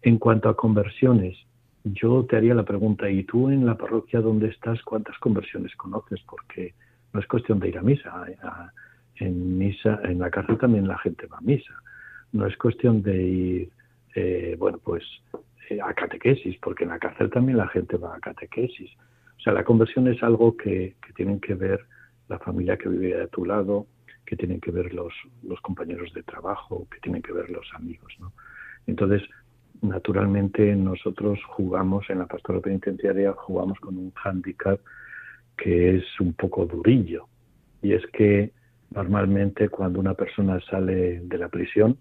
[0.00, 1.36] En cuanto a conversiones,
[1.82, 6.20] yo te haría la pregunta, ¿y tú en la parroquia donde estás cuántas conversiones conoces?
[6.22, 6.74] Porque
[7.12, 8.10] no es cuestión de ir a misa.
[8.44, 8.72] A,
[9.16, 11.74] en misa, en la cárcel también la gente va a misa.
[12.30, 13.70] No es cuestión de ir,
[14.14, 15.02] eh, bueno, pues
[15.68, 18.92] eh, a catequesis, porque en la cárcel también la gente va a catequesis.
[19.36, 21.80] O sea, la conversión es algo que, que tienen que ver
[22.28, 23.86] la familia que vive a tu lado,
[24.26, 25.14] que tienen que ver los,
[25.62, 28.32] compañeros de trabajo, que tienen que ver los amigos, ¿no?
[28.86, 29.22] Entonces,
[29.82, 34.80] naturalmente nosotros jugamos en la pastora penitenciaria, jugamos con un hándicap
[35.56, 37.28] que es un poco durillo,
[37.82, 38.52] y es que
[38.90, 41.98] Normalmente cuando una persona sale de la prisión,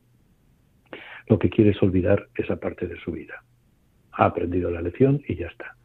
[1.28, 3.44] lo que quiere es olvidar esa parte de su vida.
[4.12, 5.76] Ha aprendido la lección y ya está.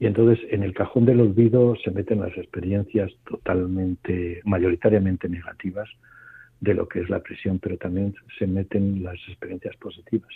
[0.00, 5.88] Y entonces en el cajón del olvido se meten las experiencias totalmente, mayoritariamente negativas
[6.60, 10.30] de lo que es la prisión, pero también se meten las experiencias positivas.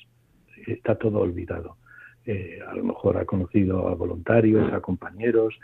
[0.66, 1.76] Está todo olvidado.
[2.24, 5.54] Eh, a lo mejor ha conocido a voluntarios, a compañeros,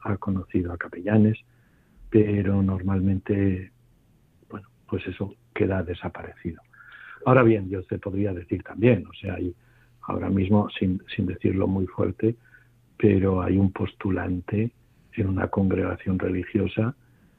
[0.00, 1.38] ha conocido a capellanes,
[2.08, 3.72] pero normalmente
[4.90, 6.60] pues eso queda desaparecido.
[7.24, 9.54] Ahora bien, yo te podría decir también, o sea, hay
[10.02, 12.34] ahora mismo, sin, sin decirlo muy fuerte,
[13.00, 14.70] pero hay un postulante
[15.14, 16.94] en una congregación religiosa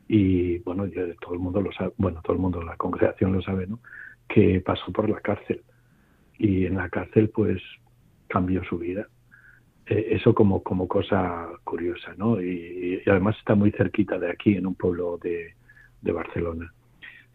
[0.07, 0.85] y bueno,
[1.21, 3.79] todo el mundo lo sabe, bueno, todo el mundo, la congregación lo sabe, ¿no?
[4.27, 5.61] Que pasó por la cárcel
[6.37, 7.61] y en la cárcel pues
[8.27, 9.07] cambió su vida.
[9.85, 12.41] Eh, eso como, como cosa curiosa, ¿no?
[12.41, 15.53] Y, además está muy cerquita de aquí, en un pueblo de
[16.11, 16.71] Barcelona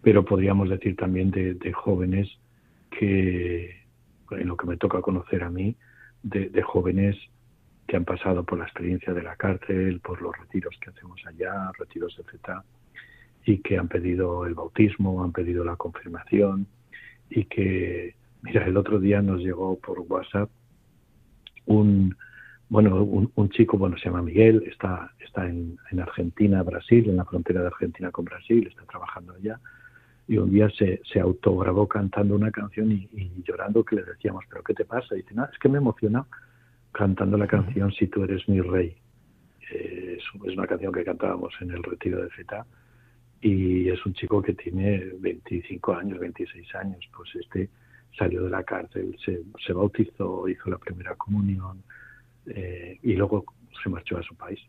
[0.07, 2.29] pero podríamos decir también de, jóvenes
[2.97, 3.75] que,
[4.31, 5.75] en lo que me toca conocer a mí,
[6.23, 7.17] de, jóvenes
[7.87, 11.71] que han pasado por la experiencia de la cárcel, por los retiros que hacemos allá,
[11.79, 12.65] retiros de FETA,
[13.45, 16.67] y que han pedido el bautismo, han pedido la confirmación,
[17.31, 20.51] y que, mira, el otro día nos llegó por WhatsApp
[21.67, 22.17] un,
[22.69, 27.25] bueno, un, chico, bueno, se llama Miguel, está, está en, en Argentina, Brasil, en la
[27.25, 29.61] frontera de Argentina con Brasil, está trabajando allá,
[30.29, 33.09] y un día se, se autograbó cantando una canción y,
[33.45, 35.15] llorando que le decíamos, pero ¿qué te pasa?
[35.15, 36.27] Y dice, no, es que me emociona
[36.97, 38.97] cantando la canción Si tú eres mi rey.
[39.71, 42.65] Eh, es, una canción que cantábamos en el retiro de Feta
[43.43, 47.69] y es un chico que tiene 25 años, 26 años, pues este
[48.17, 51.83] salió de la cárcel, se, se bautizó, hizo la primera comunión
[52.47, 53.45] eh, y luego
[53.83, 54.61] se marchó a su país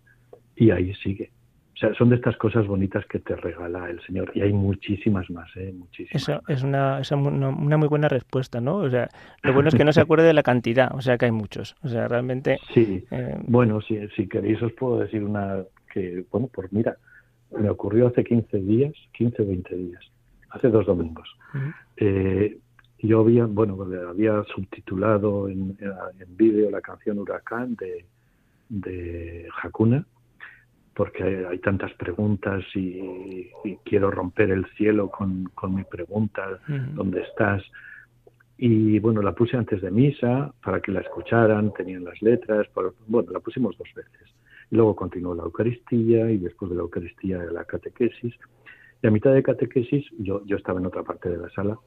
[0.58, 1.32] y ahí sigue.
[1.78, 4.32] O sea, son de estas cosas bonitas que te regala el Señor.
[4.34, 5.72] Y hay muchísimas más, ¿eh?
[5.78, 6.24] Muchísimas.
[6.24, 8.78] Eso es una, una, muy buena respuesta, ¿no?
[8.78, 9.08] O sea,
[9.44, 11.76] lo bueno es que no se acuerde de la cantidad, o sea, que hay muchos.
[11.84, 12.58] O sea, realmente...
[12.74, 15.58] Sí, eh, bueno, si, si queréis os puedo decir una
[15.94, 16.98] que, bueno, pues mira,
[17.56, 20.04] me ocurrió hace 15 días, 15 o 20 días,
[20.50, 21.30] hace dos domingos.
[21.98, 22.58] eh,
[23.04, 23.78] yo había, bueno,
[24.10, 28.04] había subtitulado en, en vídeo la canción Huracán de,
[28.68, 30.04] de Hakuna
[30.98, 33.52] porque hay, tantas preguntas y,
[33.86, 37.64] quiero romper el cielo con, con mi pregunta, ¿dónde estás?
[38.58, 42.68] Y bueno, la puse antes de misa para que la escucharan, tenían las letras,
[43.06, 44.34] bueno, la pusimos dos veces.
[44.72, 48.34] Y luego continuó la Eucaristía y después de la Eucaristía la catequesis.
[49.04, 51.78] Y a mitad de catequesis, yo, yo estaba en otra parte de la sala,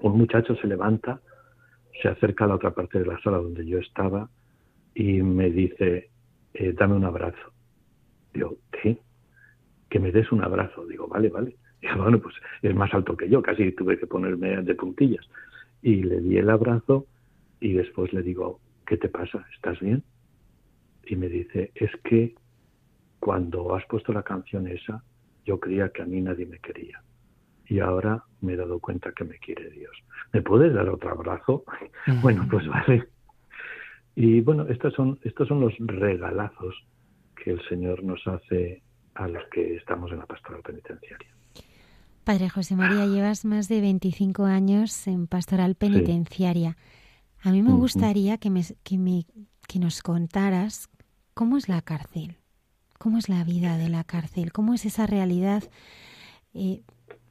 [0.00, 1.20] un muchacho se levanta,
[2.00, 4.30] se acerca a la otra parte de la sala donde yo estaba
[4.94, 6.08] y me dice,
[6.54, 7.53] eh, dame un abrazo.
[8.34, 8.98] Digo, ¿qué?
[9.88, 10.84] Que me des un abrazo.
[10.86, 11.56] Digo, vale, vale.
[11.80, 15.26] Digo, bueno, pues es más alto que yo, casi tuve que ponerme de puntillas.
[15.80, 17.06] Y le di el abrazo
[17.60, 19.46] y después le digo, ¿qué te pasa?
[19.54, 20.02] ¿Estás bien?
[21.06, 22.34] Y me dice, es que
[23.20, 25.02] cuando has puesto la canción esa,
[25.44, 27.02] yo creía que a mí nadie me quería.
[27.66, 29.92] Y ahora me he dado cuenta que me quiere Dios.
[30.32, 31.64] ¿Me puedes dar otro abrazo?
[32.22, 33.04] bueno, pues vale.
[34.16, 36.84] Y bueno, estos son, estos son los regalazos
[37.34, 38.82] que el Señor nos hace
[39.14, 41.28] a los que estamos en la pastoral penitenciaria.
[42.24, 46.76] Padre José María, llevas más de 25 años en pastoral penitenciaria.
[47.42, 49.26] A mí me gustaría que, me, que, me,
[49.68, 50.88] que nos contaras
[51.34, 52.38] cómo es la cárcel,
[52.98, 55.64] cómo es la vida de la cárcel, cómo es esa realidad
[56.54, 56.82] eh,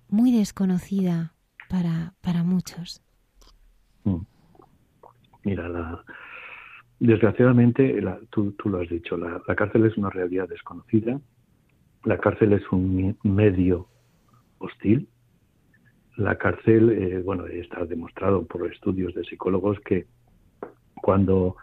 [0.10, 1.34] muy desconocida
[1.70, 3.02] para, para muchos.
[4.04, 4.22] Mm.
[5.44, 6.04] Mira, la,
[7.04, 11.20] Desgraciadamente, tú, lo has dicho, la, cárcel es una realidad desconocida,
[12.06, 13.90] la cárcel es un medio
[14.60, 15.10] hostil,
[16.16, 20.06] la cárcel, eh, bueno, está demostrado por estudios de psicólogos que
[20.96, 21.58] cuando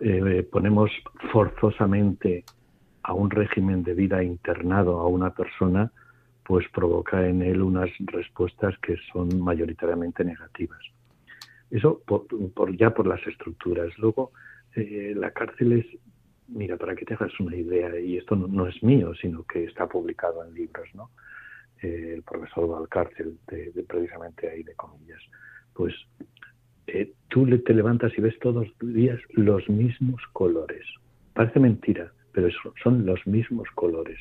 [0.00, 0.92] eh, ponemos
[1.32, 2.44] forzosamente
[3.02, 5.90] a un régimen de vida internado a una persona,
[6.44, 10.78] pues provoca en él unas respuestas que son mayoritariamente negativas.
[11.72, 13.90] Eso por, ya por las estructuras.
[13.98, 14.30] Luego,
[14.76, 15.86] eh, la cárcel es,
[16.48, 19.86] mira, para que te hagas una idea, y esto no, es mío, sino que está
[19.86, 21.10] publicado en libros, ¿no?
[21.82, 25.20] Eh, el profesor Valcárcel, de, de, precisamente ahí de comillas,
[25.74, 25.94] pues
[26.86, 30.84] eh, tú te levantas y ves todos los días los mismos colores.
[31.32, 32.48] Parece mentira, pero
[32.82, 34.18] son los mismos colores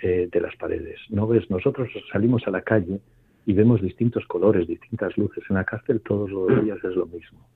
[0.00, 1.00] de las paredes.
[1.08, 3.00] No ves, nosotros salimos a la calle
[3.46, 5.42] y vemos distintos colores, distintas luces.
[5.50, 7.48] En la cárcel todos los días es lo mismo.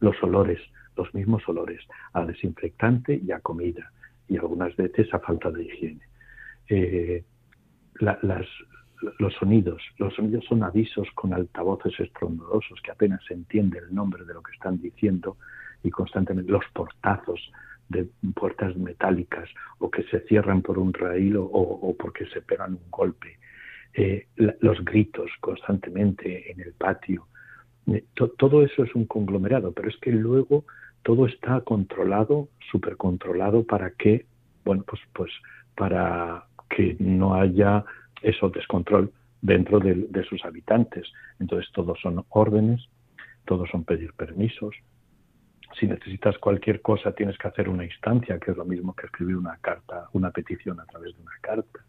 [0.00, 0.60] Los olores,
[0.96, 1.80] los mismos olores,
[2.12, 3.92] a desinfectante y a comida,
[4.28, 6.00] y algunas veces a falta de higiene.
[6.68, 7.24] Eh,
[9.18, 14.24] los sonidos, los sonidos son avisos con altavoces estrondosos que apenas se entiende el nombre
[14.24, 15.36] de lo que están diciendo
[15.82, 17.50] y constantemente los portazos
[17.88, 22.90] de puertas metálicas o que se cierran por un raíl o, porque se pegan un
[22.90, 23.38] golpe,
[23.94, 27.26] eh, los gritos constantemente en el patio.
[28.38, 30.64] Todo eso es un conglomerado, pero es que luego
[31.02, 34.26] todo está controlado, súper controlado para que,
[34.64, 35.30] bueno, pues, pues
[35.76, 37.84] para que no haya
[38.22, 41.10] eso descontrol dentro de, sus habitantes.
[41.38, 42.86] Entonces todos son órdenes,
[43.46, 44.74] todos son pedir permisos.
[45.78, 49.36] Si necesitas cualquier cosa tienes que hacer una instancia, que es lo mismo que escribir
[49.36, 51.80] una carta, una petición a través de una carta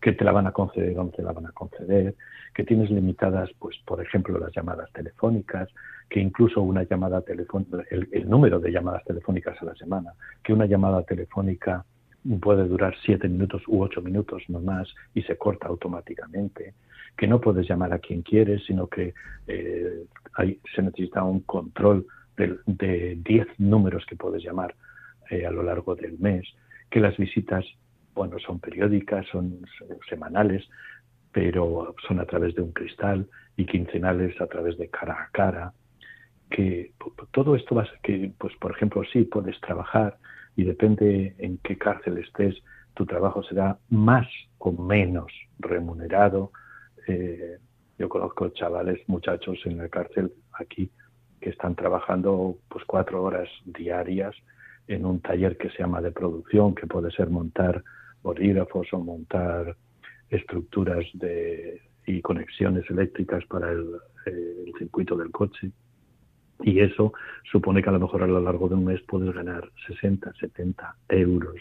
[0.00, 2.14] que te la van a conceder o te la van a conceder,
[2.54, 5.68] que tienes limitadas, pues, por ejemplo, las llamadas telefónicas,
[6.08, 10.66] que incluso una llamada telefónica, el, número de llamadas telefónicas a la semana, que una
[10.66, 11.84] llamada telefónica
[12.40, 16.74] puede durar siete minutos u ocho minutos no más y se corta automáticamente,
[17.16, 19.14] que no puedes llamar a quien quieres, sino que
[19.46, 24.74] eh, hay, se necesita un control de diez números que puedes llamar
[25.30, 26.46] eh, a lo largo del mes,
[26.90, 27.64] que las visitas
[28.20, 29.62] bueno, son periódicas, son
[30.06, 30.68] semanales,
[31.32, 35.72] pero son a través de un cristal y quincenales a través de cara a cara,
[36.50, 36.92] que
[37.30, 40.18] todo esto va a ser que, pues por ejemplo, sí puedes trabajar
[40.54, 42.62] y depende en qué cárcel estés,
[42.92, 46.52] tu trabajo será más o menos remunerado.
[47.06, 47.56] Eh,
[47.98, 50.90] yo conozco chavales, muchachos en la cárcel aquí
[51.40, 54.36] que están trabajando pues cuatro horas diarias
[54.88, 57.82] en un taller que se llama de producción, que puede ser montar
[58.22, 59.76] bolígrafos o montar
[60.28, 63.86] estructuras de, y conexiones eléctricas para el,
[64.26, 65.70] el circuito del coche.
[66.62, 67.12] Y eso
[67.50, 70.96] supone que a lo mejor a lo largo de un mes puedes ganar 60, 70
[71.08, 71.56] euros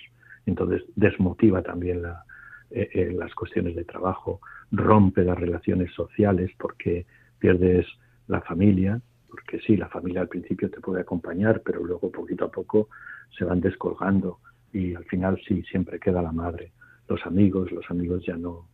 [0.49, 2.23] entonces desmotiva también la,
[2.71, 4.41] eh, eh, las cuestiones de trabajo,
[4.71, 7.05] rompe las relaciones sociales porque
[7.39, 7.85] pierdes
[8.27, 12.51] la familia, porque sí, la familia al principio te puede acompañar, pero luego poquito a
[12.51, 12.89] poco
[13.37, 14.39] se van descolgando
[14.73, 16.71] y al final sí, siempre queda la madre.
[17.07, 18.67] Los amigos, los amigos ya no,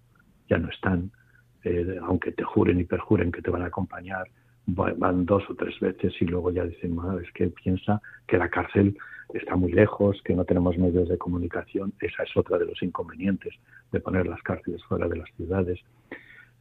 [0.49, 1.11] ya no están,
[1.63, 4.27] eh, aunque te juren y perjuren que te van a acompañar,
[4.67, 8.97] van dos o tres veces y luego ya dicen, es que piensa que la cárcel
[9.33, 11.93] está muy lejos, que no tenemos medios de comunicación.
[11.99, 13.53] Esa es otra de los inconvenientes
[13.91, 15.79] de poner las cárceles fuera de las ciudades.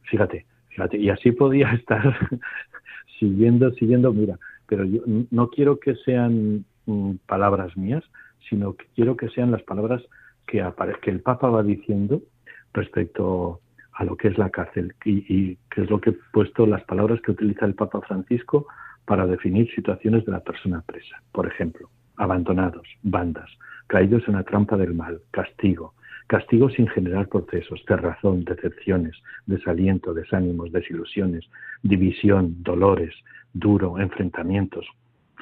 [0.03, 2.15] Fíjate, fíjate, y así podía estar
[3.19, 8.03] siguiendo, siguiendo, mira, pero yo no quiero que sean mm, palabras mías,
[8.49, 10.01] sino que quiero que sean las palabras
[10.47, 10.63] que,
[11.01, 12.21] que el Papa va diciendo
[12.73, 13.61] respecto
[13.93, 17.21] a lo que es la cárcel y, que es lo que he puesto las palabras
[17.21, 18.67] que utiliza el Papa Francisco
[19.05, 21.21] para definir situaciones de la persona presa.
[21.31, 23.49] Por ejemplo, abandonados, bandas,
[23.87, 25.93] caídos en la trampa del mal, castigo,
[26.27, 29.15] castigo sin generar procesos, cerrazón, decepciones,
[29.45, 31.45] desaliento, desánimos, desilusiones,
[31.83, 33.13] división, dolores,
[33.53, 34.85] duro, enfrentamientos,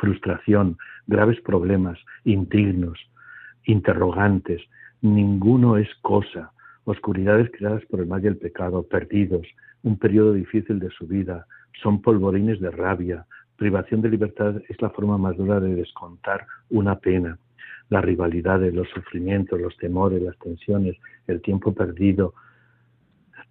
[0.03, 0.77] frustración,
[1.07, 2.99] graves problemas, indignos,
[3.63, 4.61] interrogantes,
[5.01, 6.51] ninguno es cosa,
[6.83, 9.47] oscuridades creadas por el mal y el pecado, perdidos,
[9.81, 11.47] un periodo difícil de su vida,
[11.81, 13.25] son polvorines de rabia,
[13.55, 17.37] privación de libertad es la forma más dura de descontar una pena.
[17.87, 20.97] Las rivalidades, los sufrimientos, los temores, las tensiones,
[21.27, 22.33] el tiempo perdido,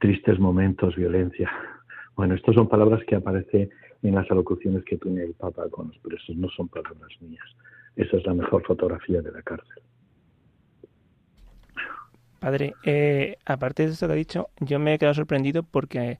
[0.00, 1.50] tristes momentos, violencia.
[2.14, 3.70] Bueno, estas son palabras que aparecen
[4.02, 7.44] en las alocuciones que tiene el Papa con los presos, no son palabras mías.
[7.96, 9.82] Esa es la mejor fotografía de la cárcel.
[12.40, 16.18] Padre, eh, aparte de esto que ha dicho, yo me he quedado sorprendido porque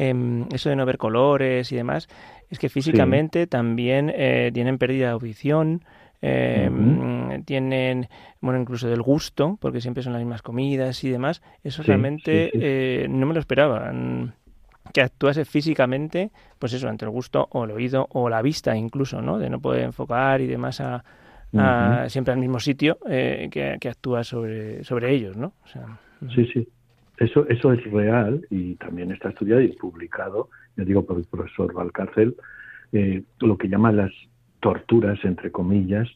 [0.00, 2.08] Em, eso de no ver colores y demás,
[2.48, 5.84] es que físicamente también eh, tienen pérdida de audición,
[6.22, 8.08] em, tienen,
[8.40, 11.42] bueno, incluso del gusto, porque siempre son las mismas comidas y demás.
[11.64, 13.92] Eso realmente eh, no me lo esperaba.
[14.92, 19.22] Que actuase físicamente, pues eso, ante el gusto o el oído o la vista incluso,
[19.22, 19.38] ¿no?
[19.38, 21.04] De no poder enfocar y demás a,
[22.08, 25.52] siempre al mismo sitio eh, que, que, actúa sobre, sobre ellos, ¿no?
[26.34, 26.68] sí, sí.
[27.20, 31.72] Eso, eso es real y también está estudiado y publicado, ya digo, por el profesor
[31.74, 32.34] Valcárcel,
[32.92, 34.10] eh, lo que llama las
[34.60, 36.08] torturas, entre comillas,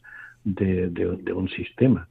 [0.43, 2.07] de, de, un sistema.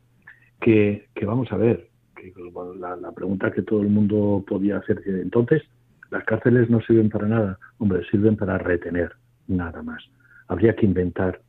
[0.60, 2.32] Que, que, vamos a ver, que
[2.78, 5.62] la, la, pregunta que todo el mundo podía hacer, entonces,
[6.10, 7.58] las cárceles no sirven para nada.
[7.78, 9.12] Hombre, sirven para retener,
[9.46, 10.04] nada más.
[10.48, 11.40] Habría que inventar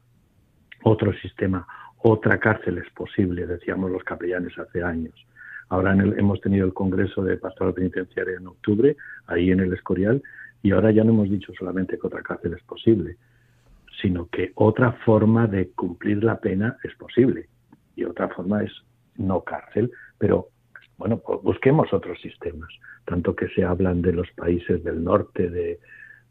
[0.84, 5.16] otro sistema, otra cárcel es posible, decíamos los capellanes hace años
[5.70, 8.96] Ahora hemos tenido el Congreso de Pastoral Penitenciaria en octubre,
[9.28, 10.22] ahí en el Escorial,
[10.62, 13.18] y ahora ya no hemos dicho solamente que otra cárcel es posible,
[14.02, 17.48] sino que otra forma de cumplir la pena es posible.
[17.96, 18.72] Y otra forma es
[19.16, 20.50] no cárcel, pero
[20.98, 22.70] bueno, pues busquemos otros sistemas.
[23.06, 25.80] Tanto que se hablan de los países del norte de,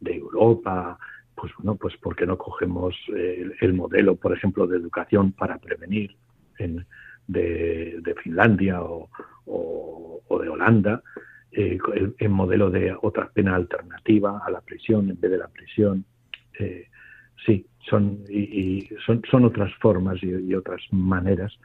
[0.07, 0.99] Europa,
[1.35, 5.57] pues bueno, pues ¿por qué no cogemos el, el, modelo, por ejemplo, de educación para
[5.57, 6.15] prevenir
[6.59, 6.85] en,
[7.27, 9.09] de, Finlandia o,
[10.43, 11.03] de Holanda,
[11.53, 11.79] eh,
[12.19, 16.05] el, modelo de otra pena alternativa a la prisión en vez de la prisión.
[16.59, 16.89] Eh,
[17.47, 21.57] sí, son, y, son, son otras formas y, otras maneras,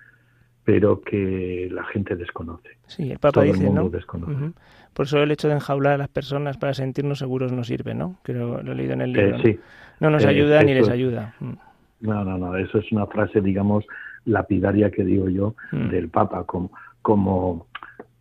[0.69, 2.77] pero que la gente desconoce.
[2.85, 3.89] Sí, el Papa dice, ¿no?
[3.89, 8.17] Por eso el hecho de enjaular a las personas para sentirnos seguros no sirve, ¿no?
[8.23, 9.37] Que lo, he leído en el libro.
[9.37, 9.59] Eh,
[9.99, 10.11] ¿no?
[10.11, 11.33] nos ayuda ni les ayuda.
[11.39, 11.53] Mm.
[12.01, 13.83] No, no, no, eso es una frase, digamos,
[14.25, 15.89] lapidaria que digo yo mm.
[15.89, 16.69] del Papa, como,
[17.01, 17.65] como,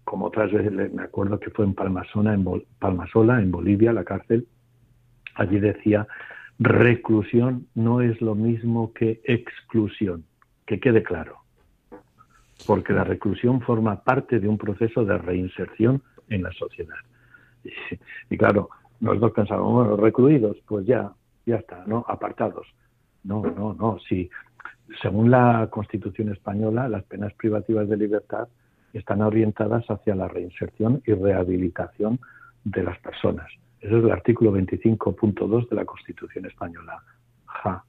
[0.05, 2.47] como otras veces me acuerdo que fue en Palmasona, en
[2.79, 4.47] Palmasola, en Bolivia, la cárcel,
[5.35, 6.07] allí decía,
[6.59, 10.25] reclusión no es lo mismo que exclusión,
[10.65, 11.38] que quede claro,
[12.67, 16.97] porque la reclusión forma parte de un proceso de reinserción en la sociedad.
[18.31, 21.13] Y, claro, nosotros pensábamos, bueno, recluidos, pues ya,
[21.47, 22.05] ya está, ¿no?
[22.09, 22.67] Apartados.
[23.25, 24.31] No, no, no, si
[25.03, 28.49] según la Constitución española, las penas privativas de libertad
[28.93, 32.19] están orientadas hacia la reinserción y rehabilitación
[32.65, 33.47] de las personas.
[33.81, 37.03] Ese es el artículo 25.2 de la Constitución española.
[37.47, 37.85] Ja.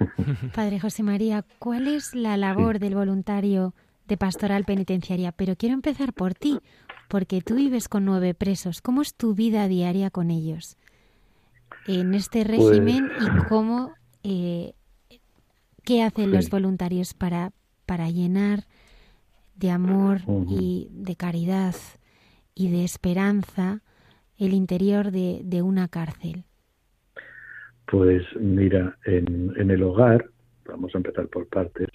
[0.54, 3.74] Padre José María, ¿cuál es la labor del voluntario
[4.06, 5.32] de pastoral penitenciaria?
[5.32, 6.60] Pero quiero empezar por ti,
[7.08, 8.80] porque tú vives con nueve presos.
[8.82, 10.76] ¿Cómo es tu vida diaria con ellos?
[11.86, 13.92] En este pues régimen y cómo
[14.22, 14.74] eh,
[15.84, 17.52] ¿Qué hacen los voluntarios para,
[17.86, 18.66] para llenar
[19.54, 21.74] de amor y de caridad
[22.54, 23.82] y de esperanza
[24.36, 26.44] el interior de, de una cárcel?
[27.90, 30.24] Pues mira, en, el hogar,
[30.64, 31.88] vamos a empezar por partes,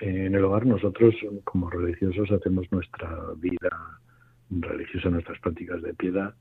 [0.00, 1.14] En el hogar nosotros
[1.44, 4.00] como religiosos hacemos nuestra vida
[4.48, 6.34] religiosa, nuestras prácticas de piedad.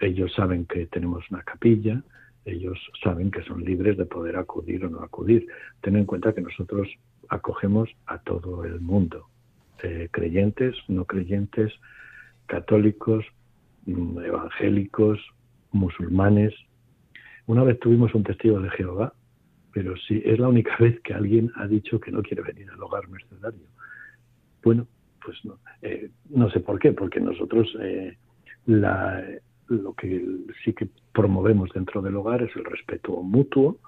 [0.00, 2.02] Ellos saben que tenemos una capilla,
[2.46, 5.46] ellos saben que son libres de poder acudir o no acudir.
[5.82, 6.88] Ten en cuenta que nosotros
[7.28, 9.26] acogemos a todo el mundo,
[9.82, 11.72] eh, creyentes, no creyentes,
[12.46, 13.26] católicos,
[13.86, 15.18] evangélicos,
[15.72, 16.54] musulmanes.
[17.46, 19.12] Una vez tuvimos un testigo de Jehová,
[19.72, 22.82] pero sí, es la única vez que alguien ha dicho que no quiere venir al
[22.82, 23.66] hogar mercedario.
[24.62, 24.86] Bueno,
[25.24, 28.16] pues no, eh, no sé por qué, porque nosotros eh,
[28.66, 30.24] lo que
[30.64, 33.78] sí que promovemos dentro del hogar es el respeto mutuo.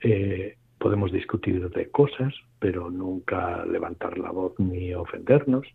[0.00, 5.66] Eh, podemos discutir de cosas, pero nunca levantar la voz ni ofendernos.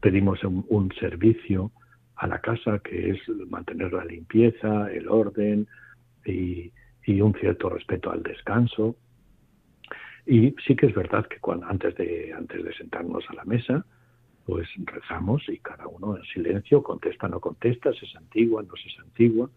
[0.00, 1.70] Pedimos un, servicio
[2.16, 5.66] a la casa que es mantener la limpieza, el orden
[6.24, 6.72] y,
[7.20, 8.96] un cierto respeto al descanso.
[10.26, 13.84] Y sí que es verdad que cuando, antes, de, antes de sentarnos a la mesa,
[14.46, 18.88] pues rezamos y cada uno en silencio contesta, no contesta, si es antigua, no si
[18.88, 19.50] es antigua.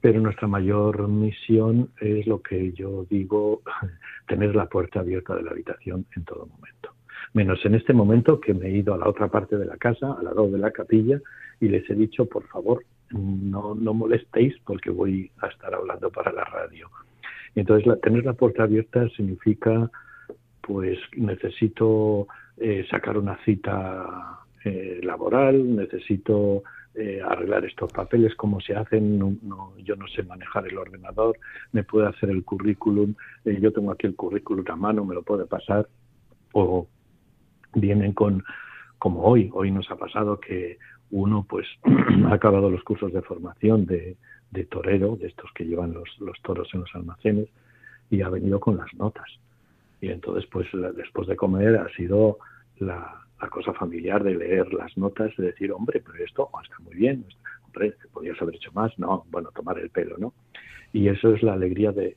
[0.00, 3.62] Pero nuestra mayor misión es lo que yo digo,
[4.28, 6.94] tener la puerta abierta de la habitación en todo momento.
[7.34, 10.16] Menos en este momento que me he ido a la otra parte de la casa,
[10.18, 11.20] al lado de la capilla,
[11.60, 16.32] y les he dicho, por favor, no, no molestéis porque voy a estar hablando para
[16.32, 16.88] la radio.
[17.54, 19.90] entonces, tener la puerta abierta significa,
[20.60, 22.28] pues necesito
[22.58, 26.62] eh, sacar una cita eh, laboral, necesito
[26.94, 31.38] eh, arreglar estos papeles, cómo se hacen, no, yo no sé manejar el ordenador,
[31.72, 35.46] me puede hacer el currículum, yo tengo aquí el currículum a mano, me lo puede
[35.46, 35.88] pasar,
[36.52, 36.86] o
[37.74, 38.42] vienen con,
[38.98, 40.78] como hoy, hoy nos ha pasado que
[41.10, 41.66] uno pues
[42.26, 44.16] ha acabado los cursos de formación de,
[44.70, 46.08] torero, de estos que llevan los,
[46.42, 47.48] toros en los almacenes,
[48.10, 49.26] y ha venido con las notas.
[50.00, 52.38] Y entonces, pues después de comer ha sido
[52.78, 57.24] la, cosa familiar de leer las notas, de decir, hombre, pero esto está muy bien,
[57.66, 60.32] hombre, podrías haber hecho más, no, bueno, tomar el pelo, ¿no?
[60.92, 62.16] Y eso es la alegría de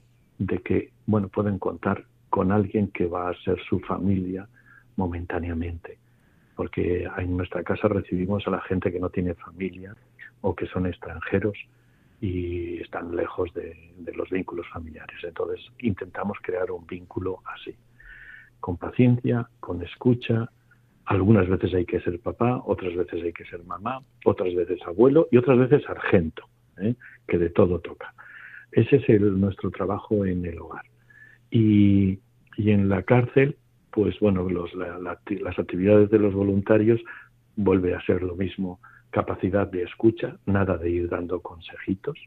[0.64, 4.48] que, bueno, pueden contar con alguien que va a ser su familia
[4.96, 5.98] momentáneamente.
[6.56, 9.96] Porque en nuestra casa recibimos a la gente que no tiene familia
[10.42, 11.58] o que son extranjeros
[12.20, 13.76] y están lejos de,
[14.16, 15.18] los vínculos familiares.
[15.24, 17.76] Entonces intentamos crear un vínculo así,
[18.60, 20.50] con paciencia, con escucha.
[21.06, 25.28] Algunas veces hay que ser papá, otras veces hay que ser mamá, otras veces abuelo
[25.32, 26.44] y otras veces sargento,
[26.78, 26.96] ¿eh?
[27.28, 28.14] que de todo toca.
[28.72, 30.86] Ese es nuestro trabajo en el hogar.
[31.50, 32.20] Y,
[32.58, 33.58] en la cárcel,
[33.92, 37.02] pues bueno, las actividades de los voluntarios
[37.56, 38.80] vuelve a ser lo mismo
[39.12, 42.18] capacidad de escucha, nada de ir dando consejitos,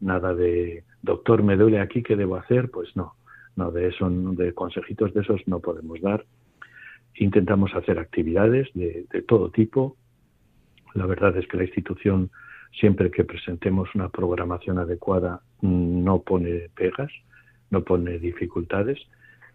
[0.00, 2.70] nada de, doctor, me duele aquí, ¿qué debo hacer?
[2.70, 3.14] Pues no,
[3.56, 6.24] no, de eso, de consejitos de esos no podemos dar.
[7.16, 9.96] Intentamos hacer actividades de, de todo tipo.
[10.94, 12.30] La verdad es que la institución,
[12.72, 17.10] siempre que presentemos una programación adecuada, no pone pegas,
[17.70, 19.00] no pone dificultades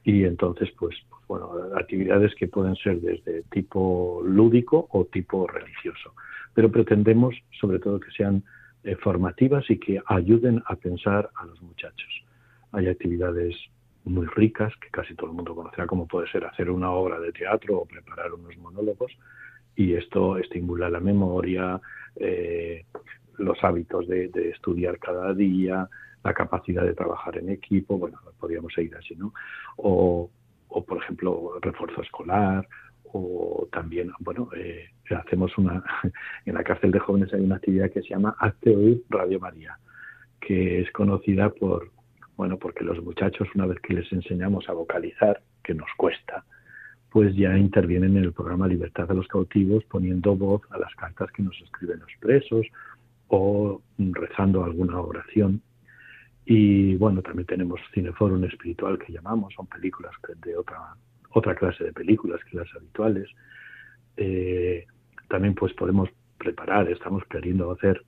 [0.05, 6.13] y entonces pues, pues, bueno actividades que pueden ser desde tipo lúdico o tipo religioso
[6.55, 8.41] pero pretendemos sobre todo que sean
[8.85, 12.23] eh, formativas y que ayuden a pensar a los muchachos.
[12.71, 13.55] Hay actividades
[14.03, 17.31] muy ricas que casi todo el mundo conocerá, como puede ser hacer una obra de
[17.31, 19.11] teatro o preparar unos monólogos,
[19.75, 21.81] y esto estimula la memoria,
[22.15, 22.85] eh,
[23.39, 25.89] los hábitos de, de, estudiar cada día,
[26.25, 29.33] la capacidad de trabajar en equipo, bueno, podríamos seguir así, ¿no?
[29.77, 30.29] O,
[30.67, 32.67] o por ejemplo, refuerzo escolar,
[33.13, 35.83] o también, bueno, eh, hacemos una,
[36.45, 39.77] en la cárcel de jóvenes hay una actividad que se llama Hazte Oír Radio María,
[40.41, 41.91] que es conocida por,
[42.35, 46.43] bueno, porque los muchachos una vez que les enseñamos a vocalizar, que nos cuesta,
[47.11, 51.31] pues ya intervienen en el programa Libertad de los Cautivos poniendo voz a las cartas
[51.31, 52.65] que nos escriben los presos
[53.27, 55.61] o rezando alguna oración.
[56.45, 60.11] Y bueno, también tenemos Cineforum Espiritual que llamamos, son películas
[60.43, 60.95] de otra
[61.35, 63.29] otra clase de películas que las habituales.
[64.17, 64.85] Eh,
[65.27, 68.03] también pues podemos preparar, estamos queriendo hacer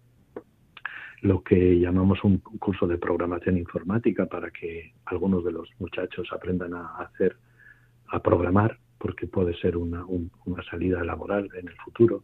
[1.21, 6.73] lo que llamamos un curso de programación informática para que algunos de los muchachos aprendan
[6.73, 7.35] a hacer,
[8.07, 12.23] a programar, porque puede ser una, una salida laboral en el futuro.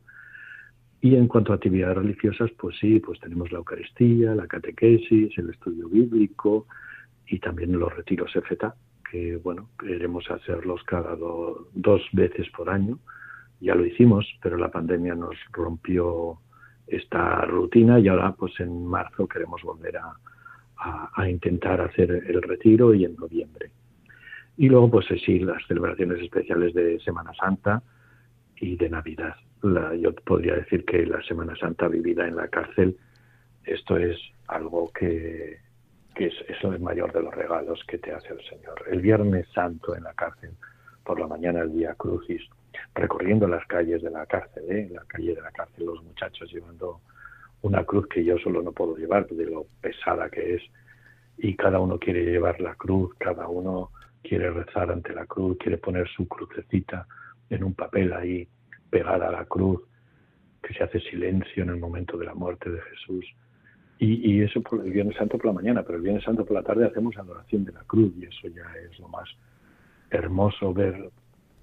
[1.03, 5.49] Y en cuanto a actividades religiosas, pues sí, pues tenemos la Eucaristía, la catequesis, el
[5.49, 6.65] estudio bíblico
[7.27, 8.73] y también los retiros EFETA,
[9.11, 12.99] que bueno, queremos hacerlos cada dos veces por año.
[13.59, 16.39] Ya lo hicimos, pero la pandemia nos rompió
[16.87, 20.15] esta rutina y ahora pues en marzo queremos volver a,
[21.13, 23.71] a, intentar hacer el retiro y en noviembre.
[24.55, 27.83] Y luego, pues sí, las celebraciones especiales de Semana Santa
[28.55, 29.35] y de Navidad.
[29.63, 32.97] La, yo podría decir que la Semana Santa vivida en la cárcel,
[33.63, 34.17] esto es
[34.47, 35.57] algo que,
[36.15, 38.83] que es, es el mayor de los regalos que te hace el Señor.
[38.91, 40.51] El Viernes Santo en la cárcel,
[41.05, 42.41] por la mañana el día Crucis,
[42.93, 44.87] recorriendo las calles de la cárcel, ¿eh?
[44.89, 46.99] en la calle de la cárcel, los muchachos llevando
[47.61, 50.61] una cruz que yo solo no puedo llevar de lo pesada que es,
[51.37, 53.91] y cada uno quiere llevar la cruz, cada uno
[54.21, 57.07] quiere rezar ante la cruz, quiere poner su crucecita
[57.49, 58.45] en un papel ahí
[58.93, 59.81] pegada a la cruz,
[60.61, 63.25] que se hace silencio en el momento de la muerte de Jesús.
[63.97, 66.53] Y, y, eso por el Viernes Santo por la mañana, pero el Viernes Santo por
[66.55, 69.27] la tarde hacemos adoración de la cruz y eso ya es lo más
[70.11, 71.09] hermoso ver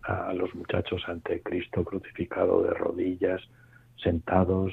[0.03, 3.41] a los muchachos ante Cristo crucificado de rodillas,
[4.03, 4.73] sentados,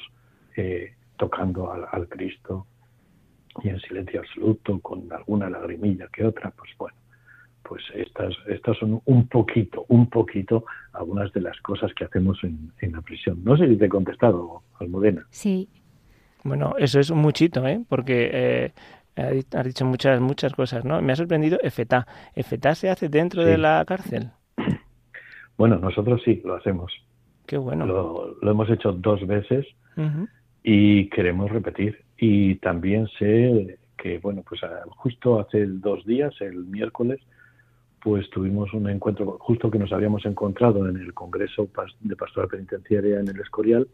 [0.55, 2.65] eh, tocando al, al, Cristo
[3.61, 6.97] y en silencio absoluto, con alguna lagrimilla que otra, pues bueno,
[7.67, 12.71] pues estas, estas son un poquito, un poquito algunas de las cosas que hacemos en,
[12.79, 13.43] en la prisión.
[13.43, 15.25] No sé si te he contestado, Almudena.
[15.29, 15.67] Sí.
[16.43, 17.83] Bueno, eso es un muchito, ¿eh?
[17.89, 18.29] porque
[19.15, 21.01] eh, has dicho muchas, muchas cosas, ¿no?
[21.01, 22.07] Me ha sorprendido EFETA.
[22.35, 23.49] ¿EFETA se hace dentro sí.
[23.49, 24.31] de la cárcel?
[25.57, 26.93] Bueno, nosotros sí, lo hacemos.
[27.47, 27.87] Qué bueno.
[27.87, 29.65] Lo, lo hemos hecho dos veces
[29.95, 30.29] uh -huh.
[30.61, 32.03] y queremos repetir.
[32.15, 37.19] Y también sé que, bueno, pues justo hace dos días, el miércoles,
[38.01, 41.69] pues tuvimos un encuentro, justo que nos habíamos encontrado en el Congreso
[42.01, 43.87] de Pastoral Penitenciaria en el Escorial,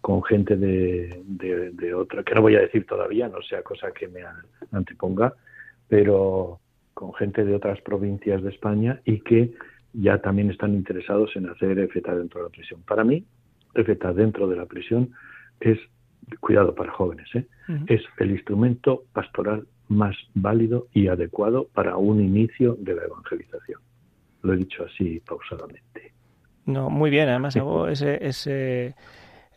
[0.00, 3.90] con gente de, de, de, otra, que no voy a decir todavía, no sea cosa
[3.90, 4.20] que me
[4.70, 5.34] anteponga,
[5.88, 6.60] pero
[6.94, 9.54] con gente de otras provincias de España y que
[9.92, 12.82] ya también están interesados en hacer EFETA dentro de la prisión.
[12.82, 13.24] Para mí,
[13.74, 15.12] EFETA dentro de la prisión
[15.60, 15.78] es,
[16.40, 17.46] cuidado para jóvenes, ¿eh?
[17.68, 17.84] uh -huh.
[17.88, 23.80] es el instrumento pastoral más válido y adecuado para un inicio de la evangelización.
[24.42, 26.12] Lo he dicho así pausadamente.
[26.66, 28.94] No, muy bien, además hago ese, ese,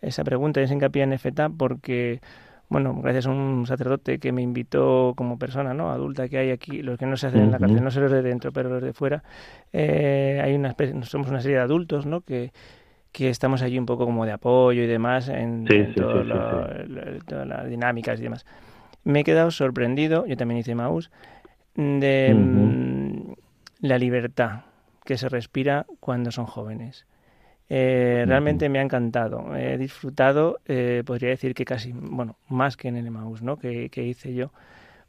[0.01, 2.21] esa pregunta, ese hincapié en EFETA porque
[2.71, 5.91] bueno, gracias a un sacerdote que me invitó como persona ¿no?
[5.91, 8.13] adulta que hay aquí, los que no se hacen en la cárcel, no sé los
[8.13, 9.25] de dentro, pero los de fuera,
[9.73, 12.21] eh, hay una especie, somos una serie de adultos ¿no?
[12.21, 12.53] que,
[13.11, 16.21] que estamos allí un poco como de apoyo y demás en, sí, en sí, todo
[16.21, 18.45] sí, lo, lo, todas las dinámicas y demás.
[19.03, 21.11] Me he quedado sorprendido, yo también hice Maus,
[21.75, 23.35] de uh -huh.
[23.79, 24.61] la libertad
[25.03, 27.05] que se respira cuando son jóvenes.
[27.73, 29.55] Eh, realmente me ha encantado.
[29.55, 33.57] He disfrutado, eh, podría decir que casi, bueno, más que en el Emaús, ¿no?
[33.57, 34.51] Que, que hice yo,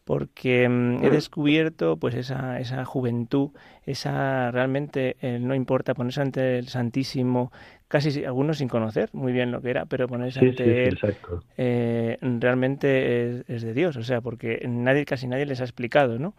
[0.04, 3.50] porque mm, he descubierto, pues esa, esa juventud,
[3.84, 7.50] esa realmente eh, no importa ponerse ante el Santísimo,
[7.92, 11.16] casi algunos sin conocer muy bien lo que era, pero ponerse sí, ante sí, él
[11.58, 16.18] eh, realmente es, es, de Dios, o sea, porque nadie, casi nadie les ha explicado,
[16.18, 16.32] ¿no?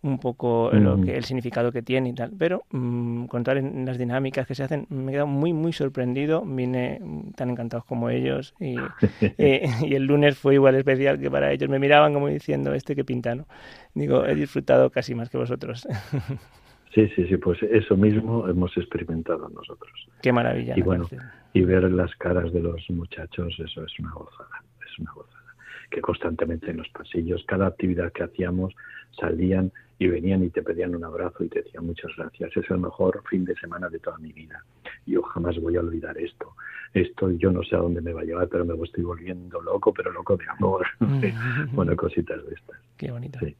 [0.00, 0.76] un poco mm.
[0.76, 2.30] lo que, el significado que tiene y tal.
[2.38, 6.42] Pero mmm, contar en las dinámicas que se hacen, me he quedado muy, muy sorprendido.
[6.42, 7.00] Vine
[7.36, 8.76] tan encantados como ellos y,
[9.38, 11.70] y, y, el lunes fue igual especial que para ellos.
[11.70, 13.46] Me miraban como diciendo, este que pinta, ¿no?
[13.94, 15.88] Digo, he disfrutado casi más que vosotros.
[16.94, 19.92] Sí, sí, sí, pues eso mismo hemos experimentado nosotros.
[20.22, 20.74] Qué maravilla.
[20.76, 21.08] Y bueno,
[21.52, 25.54] y ver las caras de los muchachos, eso es una gozada, es una gozada.
[25.90, 28.74] Que constantemente en los pasillos, cada actividad que hacíamos,
[29.18, 32.56] salían y venían y te pedían un abrazo y te decían muchas gracias.
[32.56, 34.64] Es el mejor fin de semana de toda mi vida.
[35.04, 36.54] Yo jamás voy a olvidar esto.
[36.92, 39.92] Esto yo no sé a dónde me va a llevar, pero me estoy volviendo loco,
[39.92, 40.86] pero loco de amor.
[41.72, 42.80] bueno, cositas de estas.
[42.96, 43.40] Qué bonito.
[43.40, 43.56] Sí.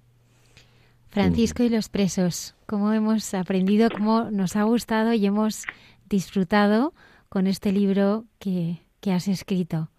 [1.14, 5.64] Francisco y los presos, cómo hemos aprendido, cómo nos ha gustado y hemos
[6.10, 6.92] disfrutado
[7.28, 9.90] con este libro que, que has escrito.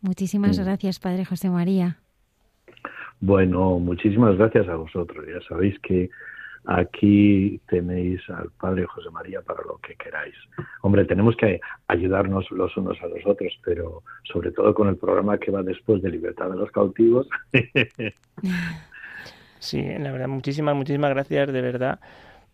[0.00, 1.98] Muchísimas gracias, Padre José María.
[3.18, 5.26] Bueno, muchísimas gracias a vosotros.
[5.26, 6.08] Ya sabéis que
[6.66, 10.36] aquí tenéis al Padre José María para lo que queráis.
[10.82, 15.36] Hombre, tenemos que ayudarnos los unos a los otros, pero sobre todo con el programa
[15.36, 17.26] que va después de Libertad de los Cautivos.
[19.64, 21.98] sí, la verdad, muchísimas, muchísimas gracias, de verdad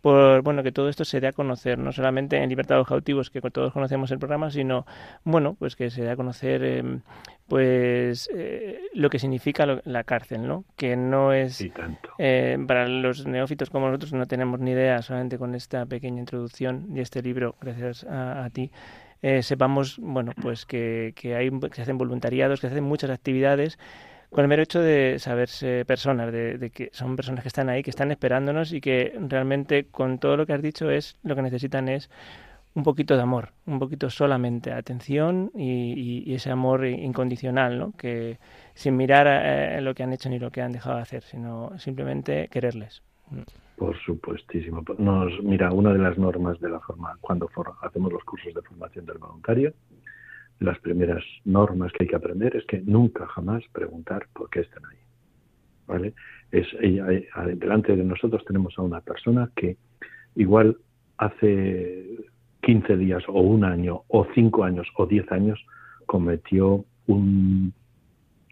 [0.01, 2.87] por bueno que todo esto se dé a conocer, no solamente en Libertad de los
[2.87, 4.85] Cautivos, que todos conocemos el programa, sino
[5.23, 6.99] bueno, pues que se dé a conocer eh,
[7.47, 10.65] pues eh, lo que significa lo, la cárcel, ¿no?
[10.75, 11.63] Que no es
[12.17, 16.87] eh, para los neófitos como nosotros no tenemos ni idea, solamente con esta pequeña introducción
[16.95, 18.71] y este libro, gracias a, a ti.
[19.21, 23.11] Eh, sepamos, bueno, pues que, que, hay, que se hacen voluntariados, que se hacen muchas
[23.11, 23.77] actividades
[24.31, 27.83] con el mero hecho de saberse personas, de, de, que son personas que están ahí,
[27.83, 31.41] que están esperándonos y que realmente con todo lo que has dicho es lo que
[31.41, 32.09] necesitan es
[32.73, 37.91] un poquito de amor, un poquito solamente atención y, ese amor incondicional, ¿no?
[37.97, 38.39] Que
[38.73, 41.77] sin mirar eh, lo que han hecho ni lo que han dejado de hacer, sino
[41.77, 43.03] simplemente quererles.
[43.75, 44.83] Por supuestísimo.
[45.43, 47.49] Mira, una de las normas de la forma, cuando
[47.81, 49.73] hacemos los cursos de formación del voluntario,
[50.61, 54.85] las primeras normas que hay que aprender es que nunca jamás preguntar por qué están
[54.85, 54.97] ahí.
[55.87, 56.13] ¿Vale?
[56.51, 56.67] Es,
[57.59, 59.77] delante de nosotros tenemos a una persona que
[60.35, 60.77] igual
[61.17, 62.05] hace
[62.61, 65.59] 15 días o un año o cinco años o diez años
[66.05, 67.73] cometió un,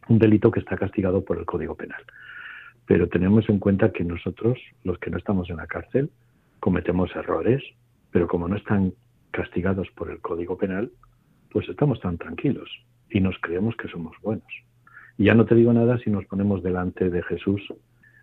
[0.10, 2.02] un delito que está castigado por el Código Penal.
[2.88, 6.10] Pero tenemos en cuenta que nosotros, los que no estamos en la cárcel,
[6.60, 7.62] cometemos errores,
[8.10, 8.94] pero como no están
[9.30, 10.92] castigados por el Código Penal,
[11.52, 12.70] pues estamos tan tranquilos
[13.10, 14.48] y nos creemos que somos buenos.
[15.18, 17.62] Y ya no te digo nada si nos ponemos delante de Jesús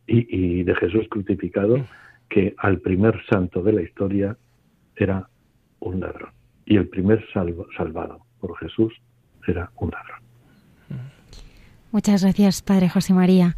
[0.07, 1.85] y, de Jesús crucificado,
[2.29, 4.37] que al primer santo de la historia
[4.95, 5.29] era
[5.81, 6.31] un ladrón.
[6.65, 8.93] Y el primer salvado por Jesús
[9.47, 10.21] era un ladrón.
[11.93, 13.57] Muchas gracias, Padre José María.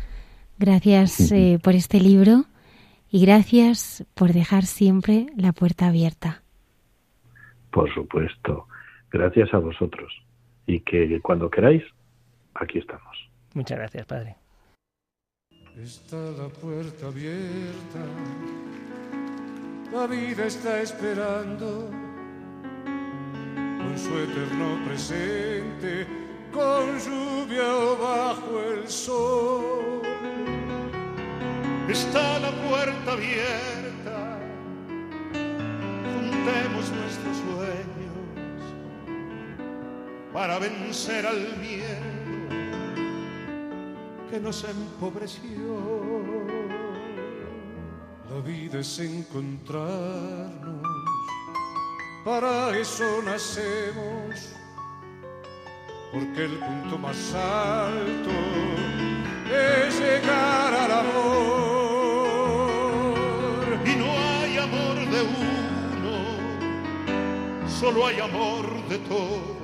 [0.58, 2.44] Gracias eh, por este libro
[3.10, 6.42] y gracias por dejar siempre la puerta abierta.
[7.70, 8.66] Por supuesto
[9.10, 10.12] gracias a vosotros.
[10.66, 11.82] Y que cuando queráis,
[12.54, 13.16] aquí estamos.
[13.54, 14.36] Muchas gracias, Padre.
[15.76, 18.04] Está la puerta abierta,
[19.92, 21.88] la vida está esperando
[23.78, 26.04] con su eterno presente,
[26.52, 30.02] con lluvia o bajo el sol.
[31.88, 34.40] Está la puerta abierta,
[36.02, 37.97] juntemos nuestros sueños
[40.38, 41.98] para vencer al miedo
[44.30, 45.74] que nos empobreció.
[48.30, 50.86] La vida es encontrarnos,
[52.24, 54.54] para eso nacemos,
[56.12, 58.30] porque el punto más alto
[59.52, 62.28] es llegar al amor.
[63.84, 66.14] Y no hay amor de uno,
[67.68, 69.57] solo hay amor de todos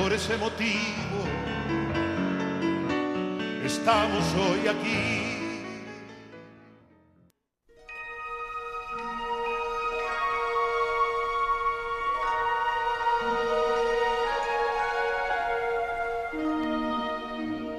[0.00, 1.20] por ese motivo
[3.64, 5.20] estamos hoy aquí.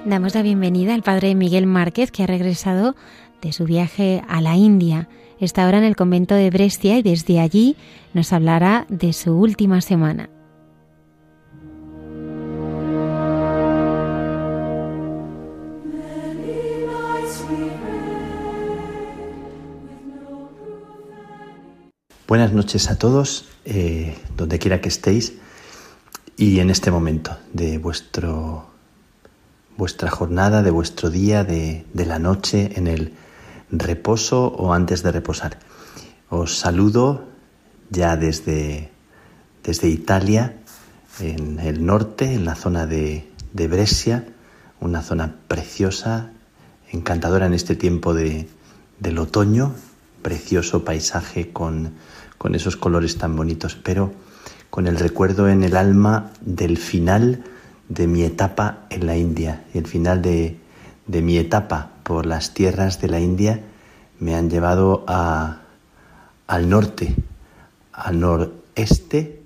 [0.06, 2.96] Damos la bienvenida al padre Miguel Márquez, que ha regresado
[3.42, 5.08] de su viaje a la India.
[5.40, 7.78] Está ahora en el convento de Brescia y desde allí
[8.14, 10.30] nos hablará de su última semana.
[22.32, 25.34] Buenas noches a todos, eh, donde quiera que estéis,
[26.38, 28.68] y en este momento de vuestro,
[29.76, 33.16] vuestra jornada, de vuestro día, de, la noche, en el
[33.70, 35.60] reposo o antes de reposar.
[36.30, 37.28] Os saludo
[37.90, 38.92] ya desde,
[39.66, 40.56] desde Italia,
[41.20, 44.26] en el norte, en la zona de, de Brescia,
[44.80, 46.32] una zona preciosa,
[46.94, 48.48] encantadora en este tiempo de,
[49.02, 49.76] del otoño,
[50.22, 51.92] precioso paisaje con
[52.42, 54.12] con esos colores tan bonitos, pero
[54.72, 57.44] con el recuerdo en el alma del final
[57.88, 59.64] de mi etapa en la India.
[59.76, 60.58] El final de,
[61.06, 63.62] mi etapa por las tierras de la India
[64.20, 65.60] me han llevado a,
[66.48, 67.14] al norte,
[67.94, 69.44] al noreste,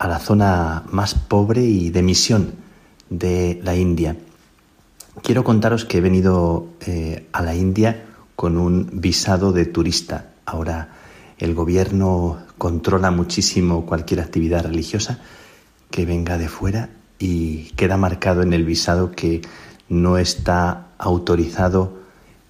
[0.00, 2.54] a la zona más pobre y de misión
[3.10, 4.16] de la India.
[5.22, 10.32] Quiero contaros que he venido eh, a la India con un visado de turista.
[10.46, 10.95] Ahora
[11.38, 15.18] el gobierno controla muchísimo cualquier actividad religiosa
[15.90, 19.42] que venga de fuera y queda marcado en el visado que
[19.88, 21.98] no está autorizado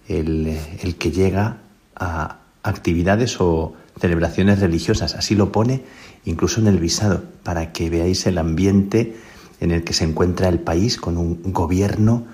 [0.09, 0.57] el,
[0.99, 1.59] que llega
[1.97, 5.15] a actividades o celebraciones religiosas.
[5.15, 5.83] Así lo pone
[6.25, 9.17] incluso en el visado, para que veáis el ambiente
[9.61, 12.25] en el que se encuentra el país con un gobierno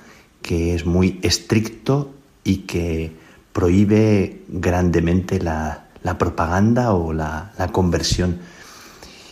[0.40, 2.10] que es muy estricto
[2.42, 3.12] y que
[3.52, 8.40] prohíbe grandemente la, la propaganda o la, conversión.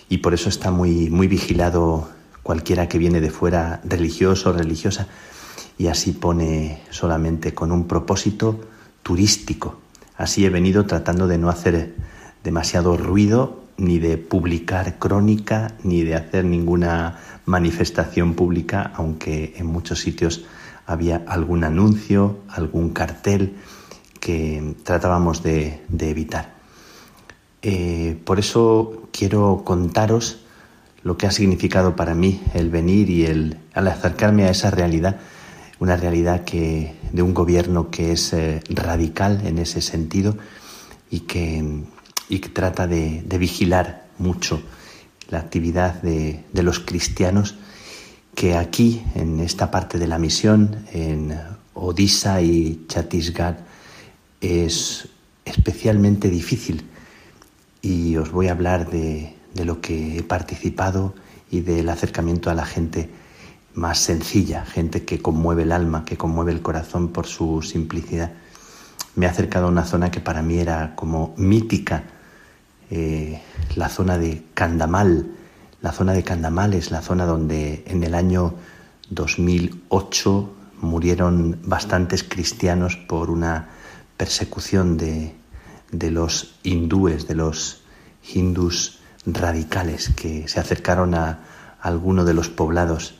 [0.08, 2.08] Y por eso está muy, muy vigilado
[2.42, 5.06] cualquiera que viene de fuera, religioso o religiosa,
[5.78, 8.60] y así pone solamente con un propósito
[9.02, 9.80] turístico.
[10.16, 11.94] Así he venido tratando de no hacer
[12.44, 20.00] demasiado ruido, ni de publicar crónica, ni de hacer ninguna manifestación pública, aunque en muchos
[20.00, 20.44] sitios
[20.86, 23.56] había algún anuncio, algún cartel
[24.18, 26.59] que tratábamos de evitar.
[27.62, 30.38] Eh, por eso quiero contaros
[31.02, 35.18] lo que ha significado para mí el venir y el acercarme a esa realidad,
[35.78, 40.36] una realidad que, de un gobierno que es eh, radical en ese sentido
[41.10, 41.84] y que,
[42.28, 44.62] y que trata de, vigilar mucho
[45.28, 47.56] la actividad de, de, los cristianos
[48.34, 51.38] que aquí, en esta parte de la misión, en
[51.74, 53.58] Odisha y Chhattisgarh,
[54.40, 55.08] es
[55.44, 56.89] especialmente difícil.
[57.82, 61.14] Y os voy a hablar de, de lo que he participado
[61.50, 63.10] y del acercamiento a la gente
[63.74, 68.32] más sencilla, gente que conmueve el alma, que conmueve el corazón por su simplicidad.
[69.14, 72.04] Me he acercado a una zona que para mí era como mítica,
[72.90, 73.40] eh,
[73.76, 75.26] la zona de Candamal.
[75.80, 78.54] La zona de Candamal es la zona donde en el año
[79.10, 80.50] 2008
[80.82, 83.68] murieron bastantes cristianos por una
[84.16, 85.34] persecución de,
[85.92, 87.82] de los hindúes, de los
[88.34, 91.40] hindús radicales que se acercaron a,
[91.80, 93.14] alguno de los poblados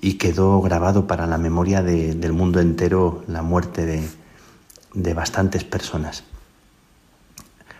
[0.00, 4.08] y quedó grabado para la memoria del mundo entero la muerte de,
[4.94, 6.24] de, bastantes personas.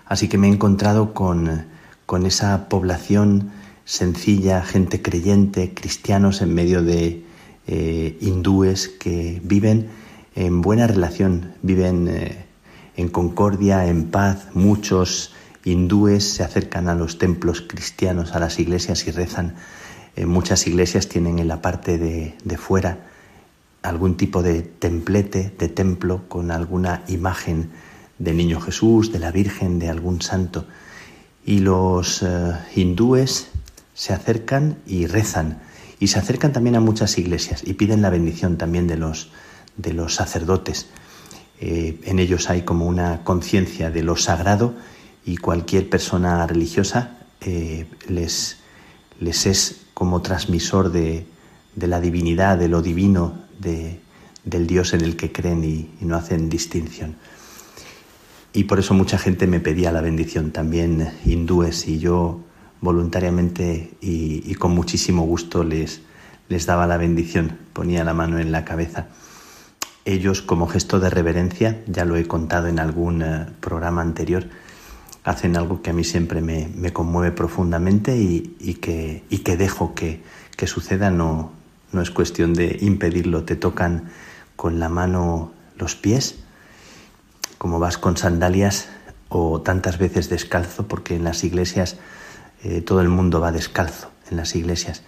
[0.07, 1.66] Así que me he encontrado con,
[2.07, 3.53] con, esa población
[3.85, 7.24] sencilla, gente creyente, cristianos en medio de
[7.66, 9.89] eh, hindúes que viven
[10.35, 12.47] en buena relación, viven eh,
[12.98, 15.32] en concordia, en paz, muchos
[15.64, 19.54] hindúes se acercan a los templos cristianos, a las iglesias y rezan.
[20.16, 22.98] Eh, muchas iglesias tienen en la parte de, fuera
[23.82, 27.70] algún tipo de templete, de templo, con alguna imagen
[28.18, 30.66] del niño Jesús, de la Virgen, de algún santo.
[31.46, 33.46] Y los eh, hindúes
[33.94, 35.60] se acercan y rezan.
[36.00, 39.30] Y se acercan también a muchas iglesias y piden la bendición también de los,
[39.76, 40.88] de los sacerdotes.
[41.60, 44.74] Eh, en ellos hay como una conciencia de lo sagrado
[45.24, 48.56] y cualquier persona religiosa eh, les,
[49.20, 51.26] es como transmisor de,
[51.76, 54.01] la divinidad, de lo divino, de,
[54.44, 57.16] del Dios en el que creen y, no hacen distinción.
[58.52, 62.40] Y por eso mucha gente me pedía la bendición, también hindúes, y yo
[62.80, 66.01] voluntariamente y, con muchísimo gusto les
[66.66, 69.09] daba la bendición, ponía la mano en la cabeza.
[70.09, 74.47] Ellos, como gesto de reverencia, ya lo he contado en algún eh, programa anterior,
[75.22, 80.22] hacen algo que a mí siempre me, conmueve profundamente y, que, que, dejo que,
[80.66, 81.10] suceda.
[81.10, 81.52] No,
[81.93, 84.09] no es cuestión de impedirlo, te tocan
[84.56, 86.36] con la mano los pies,
[87.59, 88.89] como vas con sandalias
[89.28, 91.98] o tantas veces descalzo, porque en las iglesias
[92.64, 95.02] eh, todo el mundo va descalzo, en las iglesias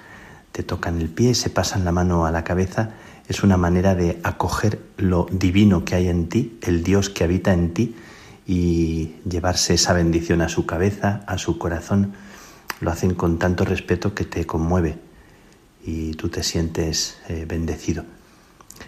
[0.52, 2.90] te tocan el pie, se pasan la mano a la cabeza,
[3.31, 7.52] es una manera de acoger lo divino que hay en ti, el Dios que habita
[7.52, 7.94] en ti,
[8.44, 12.12] y llevarse esa bendición a su cabeza, a su corazón,
[12.81, 14.98] lo hacen con tanto respeto que te conmueve
[15.86, 18.05] y tú te sientes eh, bendecido.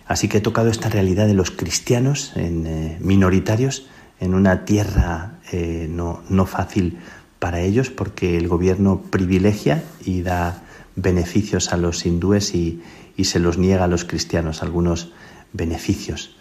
[0.07, 3.87] Así que he tocado esta realidad de los cristianos en, eh, minoritarios
[4.19, 6.99] en una tierra eh, no, no fácil
[7.39, 10.65] para ellos porque el gobierno privilegia y da
[10.97, 12.83] beneficios a los hindúes y,
[13.17, 15.13] y se los niega a los cristianos algunos
[15.53, 16.37] beneficios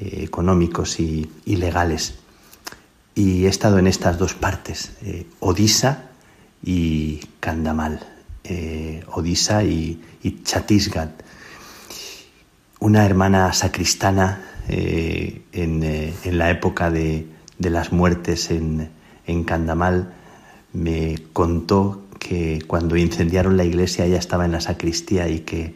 [0.00, 2.14] económicos y, legales
[3.14, 6.04] y he estado en estas dos partes, eh, Odisha
[6.64, 8.00] y Kandamal,
[8.44, 10.40] eh, Odisha y, y.
[12.80, 17.26] Una hermana sacristana eh, en, la época de,
[17.58, 18.90] las muertes en,
[19.26, 20.14] en Kandamal
[20.72, 25.74] me contó que cuando incendiaron la iglesia ella estaba en la sacristía y que,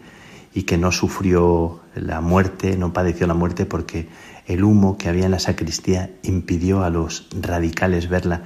[0.57, 4.09] y que no sufrió la muerte, no padeció la muerte porque
[4.47, 8.45] el humo que había en la sacristía impidió a los radicales verla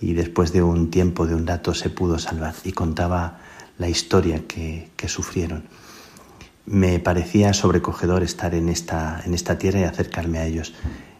[0.00, 3.38] y después de un tiempo, de un dato, se pudo salvar y contaba
[3.76, 5.64] la historia que, sufrieron.
[6.64, 10.72] Me parecía sobrecogedor estar en esta, en esta tierra y acercarme a ellos.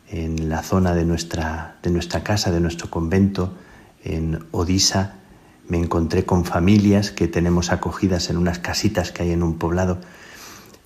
[0.09, 3.53] En la zona de nuestra, de nuestra casa, de nuestro convento,
[4.03, 5.17] en Odisa,
[5.69, 10.01] me encontré con familias que tenemos acogidas en unas casitas que hay en un poblado.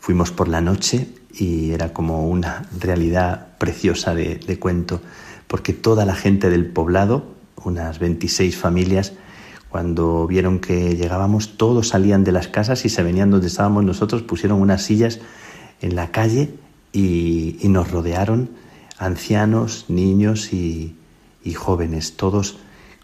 [0.06, 5.00] Fuimos por la noche y era como una realidad preciosa de, cuento,
[5.48, 7.24] porque toda la gente del poblado,
[7.64, 9.14] unas 26 familias,
[9.68, 14.22] cuando vieron que llegábamos, todos salían de las casas y se venían donde estábamos nosotros,
[14.22, 15.18] pusieron unas sillas
[15.80, 16.54] en la calle
[16.92, 18.50] y, nos rodearon
[18.98, 20.94] ancianos, niños y,
[21.56, 22.60] jóvenes, todos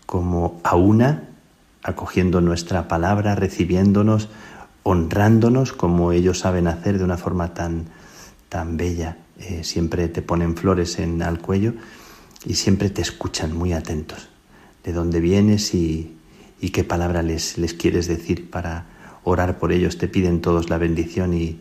[0.06, 1.30] como a una,
[1.82, 4.28] acogiendo nuestra palabra, recibiéndonos,
[4.82, 7.86] honrándonos como ellos saben hacer de una forma tan,
[8.48, 11.74] tan bella, eh, siempre te ponen flores en al cuello
[12.44, 14.28] y siempre te escuchan muy atentos
[14.84, 16.16] de dónde vienes y,
[16.72, 18.86] qué palabra les, les, quieres decir para
[19.24, 19.98] orar por ellos.
[19.98, 21.60] Te piden todos la bendición y,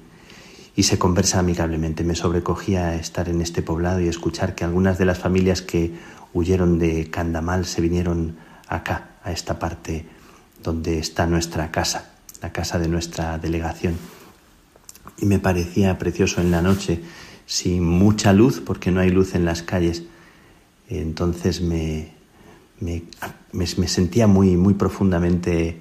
[0.75, 2.03] y se conversa amigablemente.
[2.03, 5.93] Me sobrecogía estar en este poblado y escuchar que algunas de las familias que
[6.33, 8.37] huyeron de Candamal se vinieron
[8.67, 10.05] acá, a esta parte
[10.63, 12.10] donde está nuestra casa,
[12.41, 13.97] la casa de nuestra delegación.
[15.17, 17.01] Y me parecía precioso en la noche,
[17.45, 20.03] sin mucha luz, porque no hay luz en las calles.
[20.89, 22.11] Entonces me,
[22.79, 25.77] me, sentía muy, muy profundamente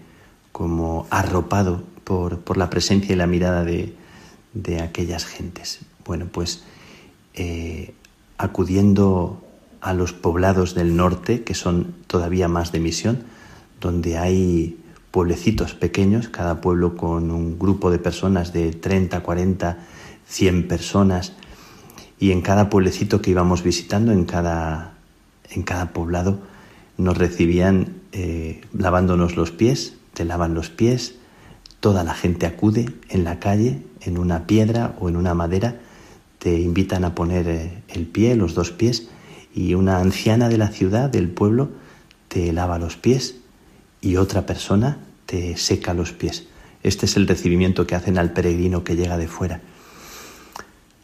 [0.53, 3.95] como arropado por, por, la presencia y la mirada de,
[4.53, 5.81] de aquellas gentes.
[6.05, 6.63] Bueno, pues
[7.35, 7.95] eh,
[8.39, 9.43] acudiendo
[9.81, 13.23] a los poblados del norte, que son todavía más de misión,
[13.81, 14.80] donde hay
[15.11, 19.79] pueblecitos pequeños, cada pueblo con un grupo de personas de 30, 40,
[20.27, 21.33] 100 personas,
[22.19, 24.95] y en cada pueblecito que íbamos visitando, en cada,
[25.51, 26.39] en cada poblado,
[26.97, 31.17] nos recibían eh, lavándonos los pies, te lavan los pies,
[31.81, 35.77] toda la gente acude en la calle, en una piedra o en una madera,
[36.39, 39.09] te invitan a poner eh, el pie, los dos pies,
[39.55, 41.71] y una anciana de la ciudad, del pueblo,
[42.29, 43.40] te lava los pies
[44.01, 46.47] y otra persona te seca los pies.
[46.83, 49.61] Este es el recibimiento que hacen al peregrino que llega de fuera.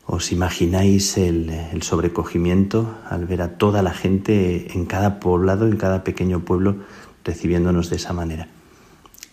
[0.06, 6.04] ¿Os imagináis el, sobrecogimiento al ver a toda la gente en cada poblado, en cada
[6.04, 6.76] pequeño pueblo,
[7.24, 8.48] recibiéndonos de esa manera?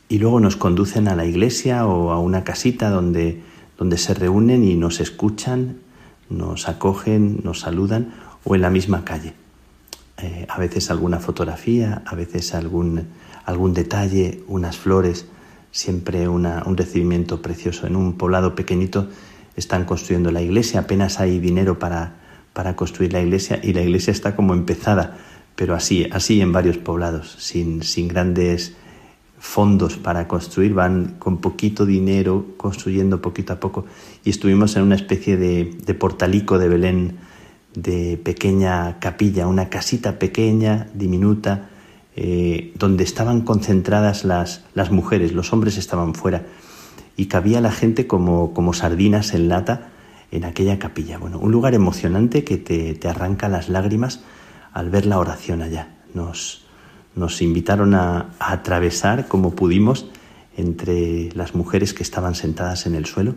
[0.10, 3.42] Y luego nos conducen a la iglesia o a una casita donde,
[3.78, 5.78] donde se reúnen y nos escuchan,
[6.30, 8.14] nos acogen, nos saludan
[8.44, 9.34] o en la misma calle.
[10.18, 13.08] Eh, a veces alguna fotografía, a veces algún,
[13.46, 15.26] algún detalle, unas flores,
[15.72, 17.88] siempre una, un recibimiento precioso.
[17.88, 19.10] En un poblado pequeñito
[19.56, 22.16] están construyendo la iglesia, apenas hay dinero para,
[22.54, 25.18] para construir la iglesia y la iglesia está como empezada,
[25.56, 28.76] pero así, así en varios poblados, sin, sin grandes
[29.40, 33.86] fondos para construir, van con poquito dinero construyendo poquito a poco
[34.24, 37.18] y estuvimos en una especie de, de portalico de Belén
[37.76, 41.70] de pequeña capilla, una casita pequeña, diminuta,
[42.16, 46.46] eh, donde estaban concentradas las, las, mujeres, los hombres estaban fuera
[47.18, 49.90] y cabía la gente como, como sardinas en lata
[50.32, 51.18] en aquella capilla.
[51.18, 54.22] Bueno, un lugar emocionante que te, te arranca las lágrimas
[54.74, 55.96] al ver la oración allá.
[56.14, 56.66] Nos,
[57.16, 60.08] nos invitaron a, a atravesar como pudimos
[60.56, 63.36] entre las mujeres que estaban sentadas en el suelo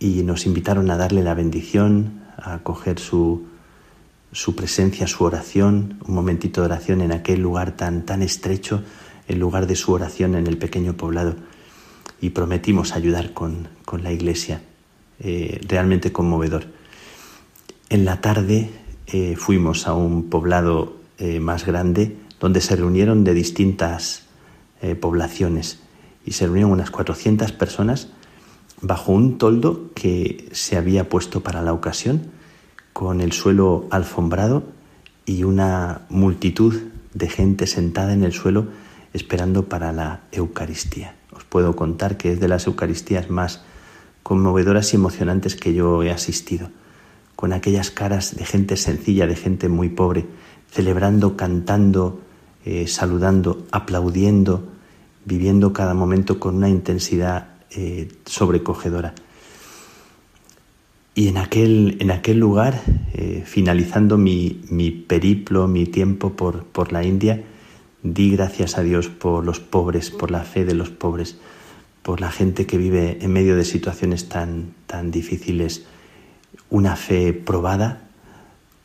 [0.00, 3.46] y nos invitaron a darle la bendición, a acoger su,
[4.32, 8.82] su presencia, su oración, un momentito de oración en aquel lugar tan, tan estrecho,
[9.28, 11.36] el lugar de su oración en el pequeño poblado.
[12.20, 14.62] Y prometimos ayudar con, con la iglesia,
[15.20, 16.66] eh, realmente conmovedor.
[17.90, 18.70] En la tarde
[19.06, 24.24] eh, fuimos a un poblado eh, más grande donde se reunieron de distintas
[25.00, 25.78] poblaciones
[26.26, 28.08] y se reunieron unas 400 personas
[28.80, 32.32] bajo un toldo que se había puesto para la ocasión,
[32.92, 34.64] con el suelo alfombrado
[35.24, 36.80] y una multitud
[37.14, 38.66] de gente sentada en el suelo
[39.12, 41.14] esperando para la Eucaristía.
[41.32, 43.62] Os puedo contar que es de las Eucaristías más
[44.22, 46.70] conmovedoras y emocionantes que yo he asistido,
[47.36, 50.26] con aquellas caras de gente sencilla, de gente muy pobre,
[50.70, 52.20] celebrando, cantando,
[52.64, 54.68] eh, saludando, aplaudiendo,
[55.24, 59.14] viviendo cada momento con una intensidad eh, sobrecogedora.
[61.14, 62.80] Y en aquel, en aquel lugar,
[63.12, 67.42] eh, finalizando mi, mi, periplo, mi tiempo por, por la India,
[68.02, 71.36] di gracias a Dios por los pobres, por la fe de los pobres,
[72.02, 75.84] por la gente que vive en medio de situaciones tan, tan difíciles,
[76.70, 78.08] una fe probada,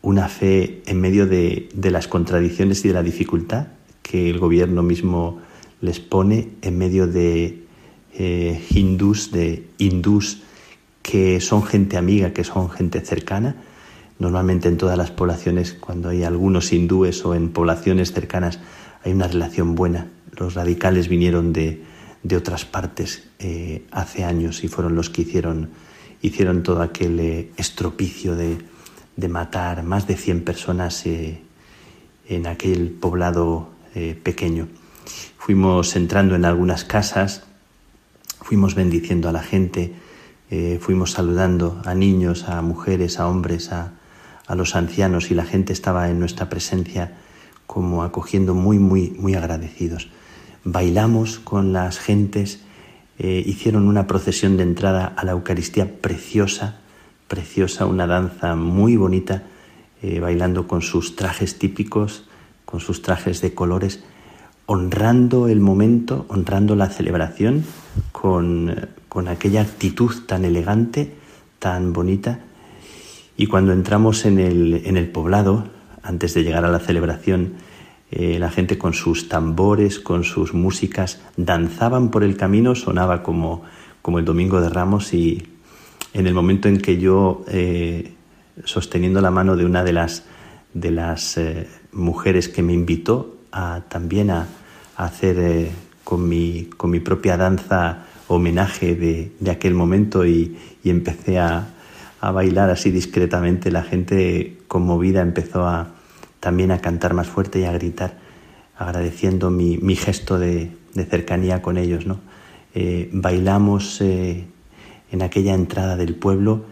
[0.02, 3.68] una fe en medio de, de las contradicciones y de la dificultad
[4.08, 5.40] que el gobierno mismo
[5.82, 7.64] les pone, en medio de
[8.14, 10.41] eh, hindús, de hindús,
[11.07, 13.55] que son gente amiga, que son gente cercana.
[14.19, 18.59] Normalmente en todas las poblaciones, cuando hay algunos hindúes o en poblaciones cercanas,
[19.05, 20.07] hay una relación buena.
[20.38, 21.81] Los radicales vinieron de,
[22.23, 25.69] de otras partes eh, hace años y fueron los que hicieron,
[26.21, 28.57] hicieron todo aquel eh, estropicio de,
[29.15, 31.39] de, matar más de 100 personas eh,
[32.27, 33.69] en aquel poblado
[34.21, 34.67] pequeño.
[35.39, 37.47] Fuimos entrando en algunas casas
[38.47, 39.93] fuimos bendiciendo a la gente,
[40.49, 43.94] eh, fuimos saludando a niños, a mujeres, a hombres, a,
[44.56, 47.18] los ancianos y la gente estaba en nuestra presencia
[47.65, 50.07] como acogiendo muy, muy, muy agradecidos.
[50.64, 52.61] Bailamos con las gentes,
[53.19, 56.78] eh, hicieron una procesión de entrada a la Eucaristía preciosa,
[57.28, 59.44] preciosa, una danza muy bonita,
[60.02, 62.24] eh, bailando con sus trajes típicos,
[62.64, 64.02] con sus trajes de colores
[64.65, 67.65] honrando el momento, honrando la celebración
[68.11, 71.13] con, con aquella actitud tan elegante,
[71.59, 72.39] tan bonita.
[73.38, 75.69] Y cuando entramos en el, en el poblado,
[76.03, 77.53] antes de llegar a la celebración,
[78.09, 83.63] eh, la gente con sus tambores, con sus músicas, danzaban por el camino, sonaba como,
[84.01, 85.45] como el Domingo de Ramos y
[86.13, 88.13] en el momento en que yo, eh,
[88.63, 90.23] sosteniendo la mano de una de las,
[90.73, 94.47] de las eh, mujeres que me invitó a, también a,
[94.95, 95.69] hacer
[96.03, 101.70] con, mi, con mi propia danza homenaje de, de aquel momento y, y empecé a,
[102.20, 105.95] a bailar así discretamente, la gente conmovida empezó a,
[106.40, 108.18] también a cantar más fuerte y a gritar,
[108.78, 112.06] agradeciendo mi, mi gesto de, de, cercanía con ellos.
[112.06, 112.20] ¿no?
[112.74, 114.45] Eh, bailamos eh,
[115.12, 116.66] en aquella entrada del pueblo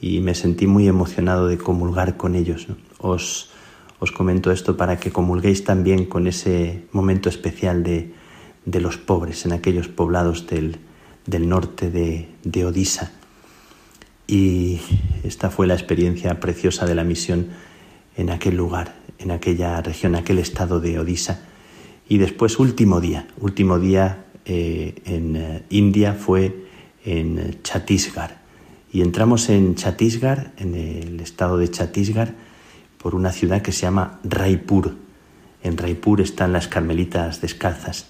[0.00, 2.68] y me sentí muy emocionado de comulgar con ellos.
[2.68, 2.76] ¿no?
[2.98, 3.50] Os,
[3.98, 8.12] os comento esto para que comulguéis también con ese momento especial de,
[8.64, 10.78] de los pobres en aquellos poblados del,
[11.30, 13.12] del norte de, de Odisa.
[14.26, 14.80] Y
[15.24, 17.48] esta fue la experiencia preciosa de la misión
[18.16, 21.40] en aquel lugar, en aquella región, aquel estado de Odisha.
[22.08, 26.66] Y después, último día, último día eh, en eh, India fue
[27.04, 28.38] en Chhattisgarh.
[28.92, 32.34] Y entramos en Chhattisgarh, en el estado de Chhattisgarh,
[32.98, 34.96] por una ciudad que se llama Raipur.
[35.62, 38.09] En Raipur están las Carmelitas Descalzas.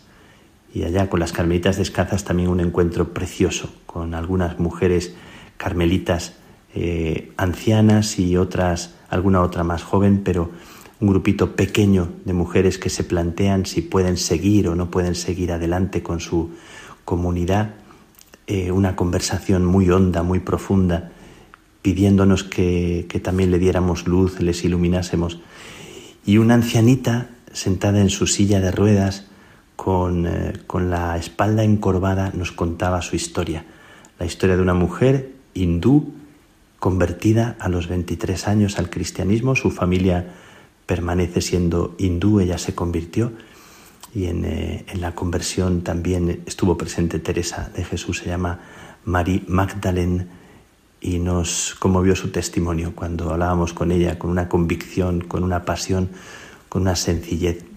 [0.72, 5.14] Y allá con las Carmelitas Descalzas también un encuentro precioso, con algunas mujeres
[5.56, 6.34] carmelitas
[6.74, 10.50] eh, ancianas y otras, alguna otra más joven, pero
[11.00, 15.50] un grupito pequeño de mujeres que se plantean si pueden seguir o no pueden seguir
[15.50, 16.50] adelante con su
[17.04, 17.74] comunidad,
[18.46, 21.10] eh, una conversación muy honda, muy profunda,
[21.82, 25.40] pidiéndonos que, que, también le diéramos luz, les iluminásemos.
[26.24, 29.26] Y una ancianita sentada en su silla de ruedas,
[29.82, 33.64] con, eh, con la espalda encorvada, nos contaba su historia,
[34.18, 36.12] la historia de una mujer hindú
[36.78, 40.34] convertida a los 23 años al cristianismo, su familia
[40.84, 43.32] permanece siendo hindú, ella se convirtió
[44.14, 48.60] y en, eh, en, la conversión también estuvo presente Teresa de Jesús, se llama
[49.06, 50.26] Marie Magdalene
[51.00, 56.10] y nos conmovió su testimonio cuando hablábamos con ella con una convicción, con una pasión,
[56.68, 57.69] con una sencillez.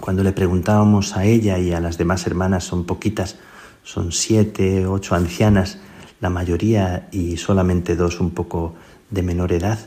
[0.00, 3.36] Cuando le preguntábamos a ella y a las demás hermanas, son poquitas,
[3.82, 5.78] son siete, ocho ancianas,
[6.20, 8.74] la mayoría y solamente dos un poco
[9.10, 9.78] de menor edad,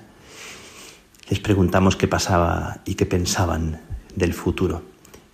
[1.30, 3.82] les preguntamos qué pasaba y qué pensaban
[4.16, 4.84] del futuro.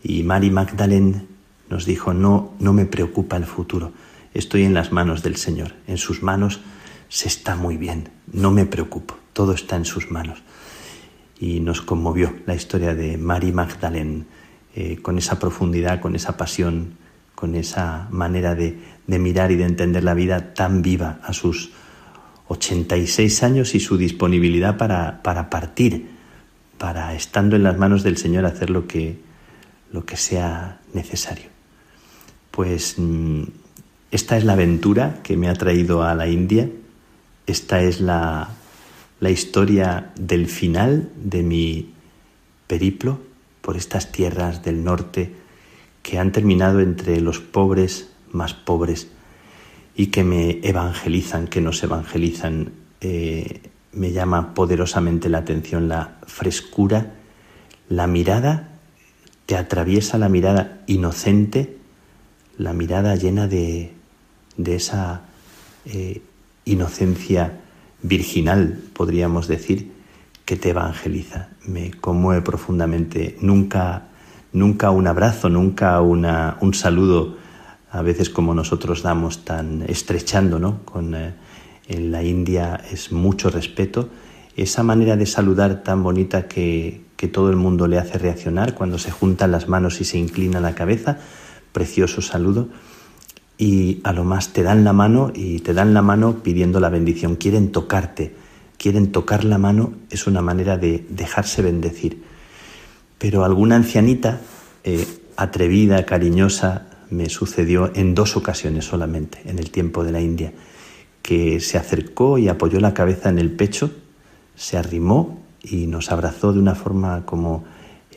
[0.01, 1.27] Y Mary Magdalene
[1.69, 3.93] nos dijo, no, no me preocupa el futuro,
[4.33, 6.61] estoy en las manos del Señor, en sus manos
[7.09, 10.41] se está muy bien, no me preocupo, todo está en sus manos.
[11.39, 14.25] Y nos conmovió la historia de Mary Magdalene,
[14.75, 16.95] eh, con esa profundidad, con esa pasión,
[17.35, 21.71] con esa manera de, de mirar y de entender la vida tan viva a sus
[22.47, 26.09] 86 años y su disponibilidad para, para partir,
[26.77, 29.17] para estando en las manos del Señor hacer lo que,
[29.91, 31.45] lo que sea necesario.
[32.51, 33.43] Pues mm,
[34.11, 36.69] esta es la aventura que me ha traído a la India,
[37.45, 38.49] esta es la,
[39.19, 41.93] la historia del final de mi
[42.67, 43.32] periplo
[43.63, 45.33] por estas tierras del norte
[46.03, 49.07] que han terminado entre los pobres más pobres
[49.95, 52.73] y que me evangelizan, que nos evangelizan.
[52.99, 53.61] Eh,
[53.93, 57.13] me llama poderosamente la atención la frescura,
[57.87, 58.69] la mirada,
[59.45, 61.77] te atraviesa la mirada inocente,
[62.57, 63.93] la mirada llena de,
[64.57, 65.21] de esa
[65.85, 66.21] eh,
[66.65, 67.61] inocencia
[68.01, 69.91] virginal, podríamos decir,
[70.43, 71.49] que te evangeliza.
[71.65, 73.37] Me conmueve profundamente.
[73.41, 74.07] Nunca,
[74.51, 77.37] nunca un abrazo, nunca una, un saludo
[77.91, 80.83] a veces como nosotros damos tan estrechando, ¿no?
[80.83, 81.33] Con, eh,
[81.87, 84.09] en la India es mucho respeto.
[84.55, 88.97] Esa manera de saludar tan bonita que, que todo el mundo le hace reaccionar cuando
[88.97, 91.19] se juntan las manos y se inclina la cabeza,
[91.71, 92.69] precioso saludo.
[93.57, 96.89] Y a lo más te dan la mano y te dan la mano pidiendo la
[96.89, 97.35] bendición.
[97.35, 98.35] Quieren tocarte,
[98.83, 102.21] quieren tocar la mano, es una manera de dejarse bendecir.
[103.17, 104.41] Pero alguna ancianita,
[104.83, 105.07] eh,
[105.37, 110.51] atrevida, cariñosa, me sucedió en dos ocasiones solamente en el tiempo de la India,
[111.21, 113.89] que se acercó y apoyó la cabeza en el pecho,
[114.55, 117.63] se arrimó y nos abrazó de una forma como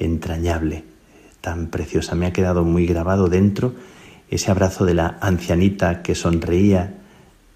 [0.00, 0.82] entrañable,
[1.42, 2.16] tan preciosa.
[2.16, 3.72] Me ha quedado muy grabado dentro
[4.28, 6.98] ese abrazo de la ancianita que sonreía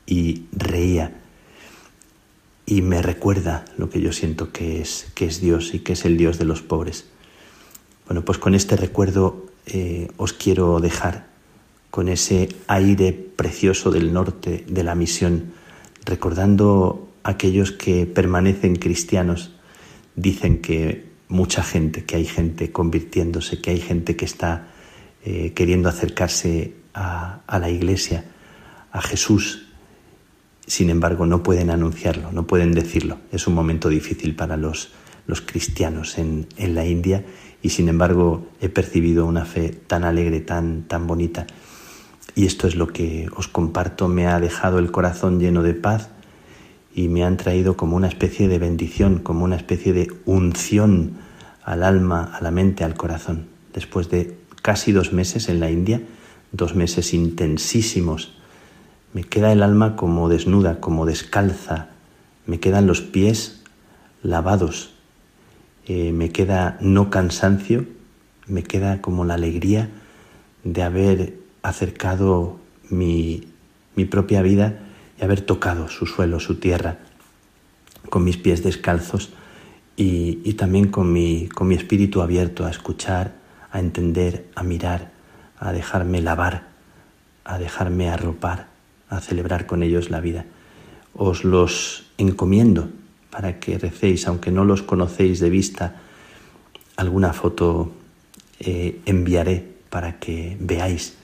[0.06, 1.19] y reía
[2.66, 6.04] y me recuerda lo que yo siento que es, que es Dios y que es
[6.04, 7.06] el Dios de los pobres.
[8.06, 11.28] Bueno, pues con este recuerdo eh, os quiero dejar
[11.90, 15.52] con ese aire precioso del norte de la misión,
[16.04, 19.52] recordando a aquellos que permanecen cristianos,
[20.16, 24.68] dicen que mucha gente, que hay gente convirtiéndose, que hay gente que está
[25.24, 28.24] eh, queriendo acercarse a, a, la iglesia,
[28.90, 29.68] a Jesús.
[30.66, 33.18] Sin embargo, no pueden anunciarlo, no pueden decirlo.
[33.32, 34.90] Es un momento difícil para los,
[35.26, 37.24] los cristianos en, en la India
[37.62, 41.46] y sin embargo he percibido una fe tan alegre, tan, tan bonita.
[42.34, 46.10] Y esto es lo que os comparto, me ha dejado el corazón lleno de paz
[46.94, 51.18] y me han traído como una especie de bendición, como una especie de unción
[51.64, 53.46] al alma, a la mente, al corazón.
[53.74, 56.02] Después de casi dos meses en la India,
[56.52, 58.39] dos meses intensísimos,
[59.12, 61.88] me queda el alma como desnuda, como descalza,
[62.46, 63.62] me quedan los pies
[64.22, 64.92] lavados,
[65.86, 67.86] eh, me queda no cansancio,
[68.46, 69.88] me queda como la alegría
[70.64, 72.58] de haber acercado
[72.88, 73.48] mi,
[73.96, 74.78] mi propia vida
[75.20, 76.98] y haber tocado su suelo, su tierra,
[78.08, 79.30] con mis pies descalzos
[79.96, 83.34] y, y también con mi, con mi espíritu abierto a escuchar,
[83.72, 85.10] a entender, a mirar,
[85.58, 86.68] a dejarme lavar,
[87.44, 88.69] a dejarme arropar,
[89.10, 90.46] a celebrar con ellos la vida.
[91.12, 92.88] Os los encomiendo
[93.30, 96.00] para que recéis, aunque no los conocéis de vista,
[96.96, 97.92] alguna foto
[98.60, 101.16] eh, enviaré para que veáis.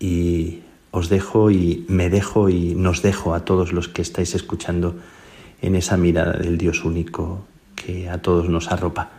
[0.00, 0.60] Y
[0.90, 4.96] os dejo y me dejo y nos dejo a todos los que estáis escuchando
[5.60, 7.44] en esa mirada del Dios único
[7.74, 9.10] que a todos nos arropa.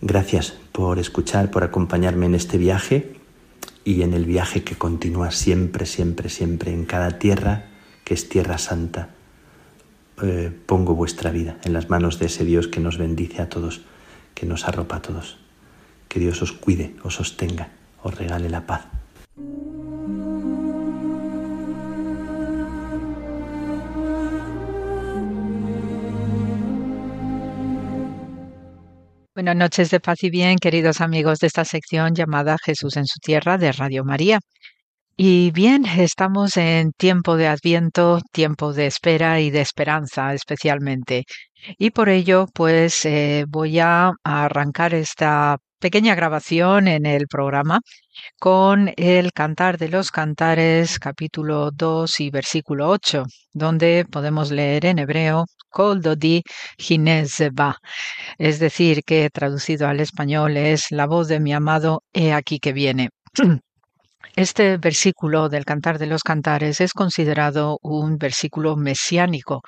[0.00, 3.14] Gracias por escuchar, por acompañarme en este viaje
[3.84, 7.66] y en el viaje que continúa siempre, siempre, siempre en cada tierra
[8.04, 9.10] que es tierra santa.
[10.22, 13.82] Eh, pongo vuestra vida en las manos de ese Dios que nos bendice a todos,
[14.34, 15.38] que nos arropa a todos.
[16.08, 17.70] Que Dios os cuide, os sostenga,
[18.02, 18.86] os regale la paz.
[29.34, 33.18] Buenas noches de paz y bien, queridos amigos de esta sección llamada Jesús en su
[33.18, 34.38] tierra de Radio María.
[35.16, 41.24] Y bien, estamos en tiempo de adviento, tiempo de espera y de esperanza especialmente.
[41.78, 47.80] Y por ello, pues eh, voy a arrancar esta pequeña grabación en el programa
[48.38, 54.98] con el Cantar de los Cantares, capítulo 2 y versículo 8, donde podemos leer en
[54.98, 56.42] hebreo Koldo di
[56.78, 57.76] Ginezeba,
[58.38, 62.72] es decir, que traducido al español es La voz de mi amado, he aquí que
[62.72, 63.10] viene.
[64.36, 69.62] Este versículo del Cantar de los Cantares es considerado un versículo mesiánico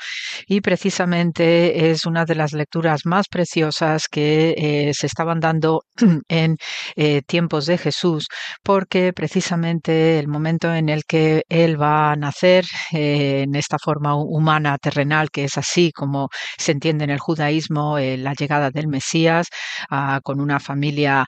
[0.49, 5.83] y precisamente es una de las lecturas más preciosas que eh, se estaban dando
[6.29, 6.57] en
[6.97, 8.27] eh, tiempos de Jesús,
[8.65, 14.17] porque precisamente el momento en el que Él va a nacer eh, en esta forma
[14.17, 16.29] humana, terrenal, que es así como
[16.59, 19.47] se entiende en el judaísmo, la llegada del Mesías
[19.91, 21.25] ah, con una familia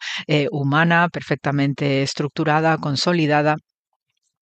[0.51, 3.28] humana perfectamente estructurada, consolidada,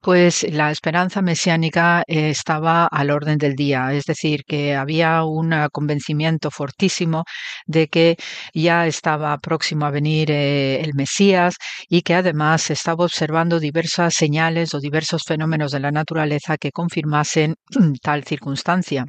[0.00, 6.50] pues la esperanza mesiánica estaba al orden del día, es decir, que había un convencimiento
[6.50, 7.24] fortísimo
[7.66, 8.16] de que
[8.54, 11.56] ya estaba próximo a venir eh, el Mesías
[11.88, 17.56] y que además estaba observando diversas señales o diversos fenómenos de la naturaleza que confirmasen
[18.02, 19.06] tal circunstancia.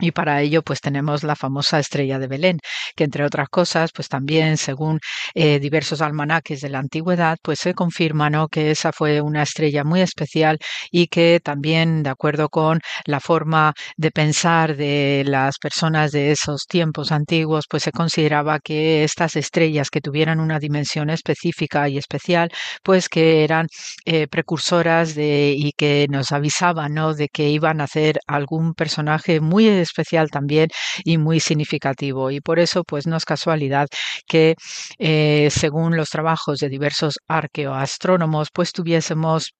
[0.00, 2.58] Y para ello, pues tenemos la famosa estrella de Belén,
[2.96, 4.98] que entre otras cosas, pues también, según
[5.34, 8.48] eh, diversos almanaques de la antigüedad, pues se confirma ¿no?
[8.48, 10.58] que esa fue una estrella muy especial
[10.90, 16.66] y que también, de acuerdo con la forma de pensar de las personas de esos
[16.66, 22.50] tiempos antiguos, pues se consideraba que estas estrellas que tuvieran una dimensión específica y especial,
[22.82, 23.68] pues que eran
[24.06, 27.14] eh, precursoras de y que nos avisaban, ¿no?
[27.14, 30.68] De que iban a hacer algún personaje muy especial también
[31.04, 32.30] y muy significativo.
[32.30, 33.88] Y por eso, pues no es casualidad
[34.26, 34.56] que
[34.98, 39.52] eh, según los trabajos de diversos arqueoastrónomos, pues tuviésemos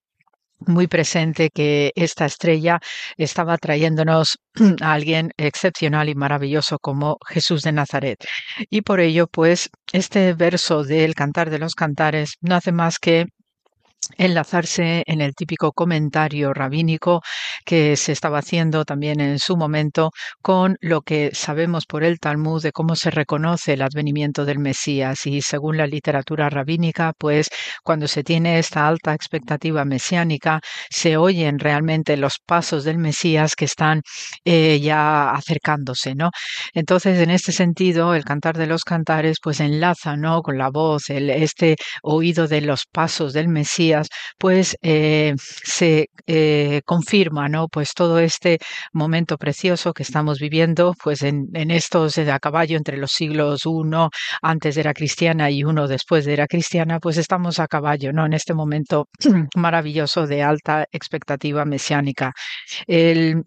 [0.66, 2.80] muy presente que esta estrella
[3.16, 4.38] estaba trayéndonos
[4.80, 8.24] a alguien excepcional y maravilloso como Jesús de Nazaret.
[8.70, 13.26] Y por ello, pues, este verso del Cantar de los Cantares no hace más que
[14.18, 17.22] enlazarse en el típico comentario rabínico
[17.64, 20.10] que se estaba haciendo también en su momento
[20.42, 25.26] con lo que sabemos por el Talmud de cómo se reconoce el advenimiento del Mesías
[25.26, 27.48] y según la literatura rabínica, pues
[27.82, 30.60] cuando se tiene esta alta expectativa mesiánica,
[30.90, 34.02] se oyen realmente los pasos del Mesías que están
[34.44, 36.30] eh, ya acercándose, ¿no?
[36.72, 40.42] Entonces, en este sentido, el cantar de los cantares pues enlaza, ¿no?
[40.42, 43.93] Con la voz, el, este oído de los pasos del Mesías
[44.38, 47.68] Pues eh, se eh, confirma, ¿no?
[47.68, 48.58] Pues todo este
[48.92, 54.10] momento precioso que estamos viviendo, pues en, en estos a caballo entre los siglos uno
[54.42, 58.26] antes de era cristiana y uno después de era cristiana, pues estamos a caballo, ¿no?
[58.26, 59.08] En este momento
[59.56, 62.32] maravilloso de alta expectativa mesiánica.
[62.86, 63.44] El,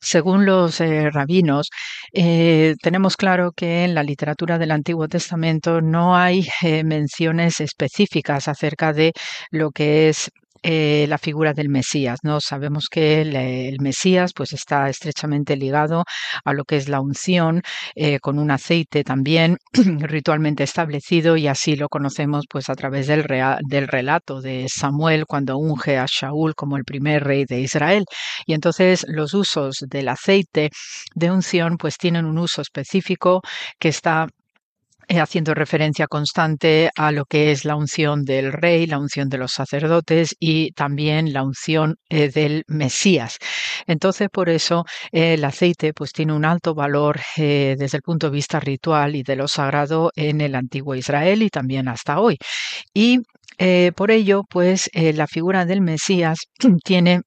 [0.00, 1.70] según los eh, rabinos,
[2.12, 8.48] eh, tenemos claro que en la literatura del Antiguo Testamento no hay eh, menciones específicas
[8.48, 9.12] acerca de
[9.50, 10.30] lo que es
[10.62, 12.20] eh, la figura del Mesías.
[12.22, 12.40] ¿no?
[12.40, 16.04] Sabemos que el, Mesías pues, está estrechamente ligado
[16.44, 17.62] a lo que es la unción,
[17.94, 23.24] eh, con un aceite también ritualmente establecido, y así lo conocemos pues, a través del,
[23.68, 28.04] del relato de Samuel cuando unge a Shaul como el primer rey de Israel.
[28.46, 30.70] Y entonces los usos del aceite
[31.14, 33.42] de unción pues tienen un uso específico
[33.78, 34.45] que está eh,
[35.08, 39.52] haciendo referencia constante a lo que es la unción del rey, la unción de los
[39.52, 43.38] sacerdotes y también la unción eh, del Mesías.
[43.86, 48.34] Entonces, por eso el aceite pues tiene un alto valor eh, desde el punto de
[48.36, 52.38] vista ritual y de lo sagrado en el antiguo Israel y también hasta hoy.
[52.94, 53.20] Y
[53.96, 56.38] por ello, pues la figura del Mesías
[56.84, 57.22] tiene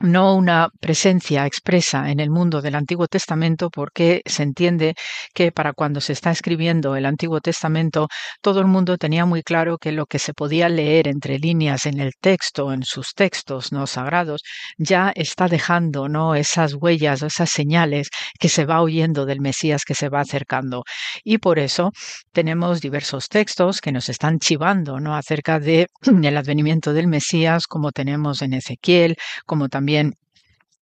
[0.00, 4.94] no una presencia expresa en el mundo del Antiguo Testamento porque se entiende
[5.34, 8.08] que para cuando se está escribiendo el Antiguo Testamento
[8.40, 12.00] todo el mundo tenía muy claro que lo que se podía leer entre líneas en
[12.00, 14.40] el texto, en sus textos no sagrados,
[14.78, 18.08] ya está dejando no esas huellas, esas señales
[18.38, 20.84] que se va oyendo del Mesías que se va acercando.
[21.24, 21.92] Y por eso
[22.32, 25.88] tenemos diversos textos que nos están chivando no acerca de
[26.24, 29.89] el advenimiento del Mesías como tenemos en Ezequiel, como también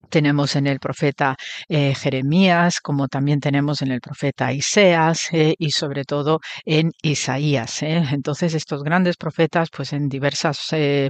[0.08, 1.36] tenemos en el profeta
[1.68, 7.82] eh, Jeremías, como también tenemos en el profeta Isaías eh, y sobre todo en Isaías.
[7.82, 8.02] Eh.
[8.12, 10.58] Entonces estos grandes profetas, pues en diversas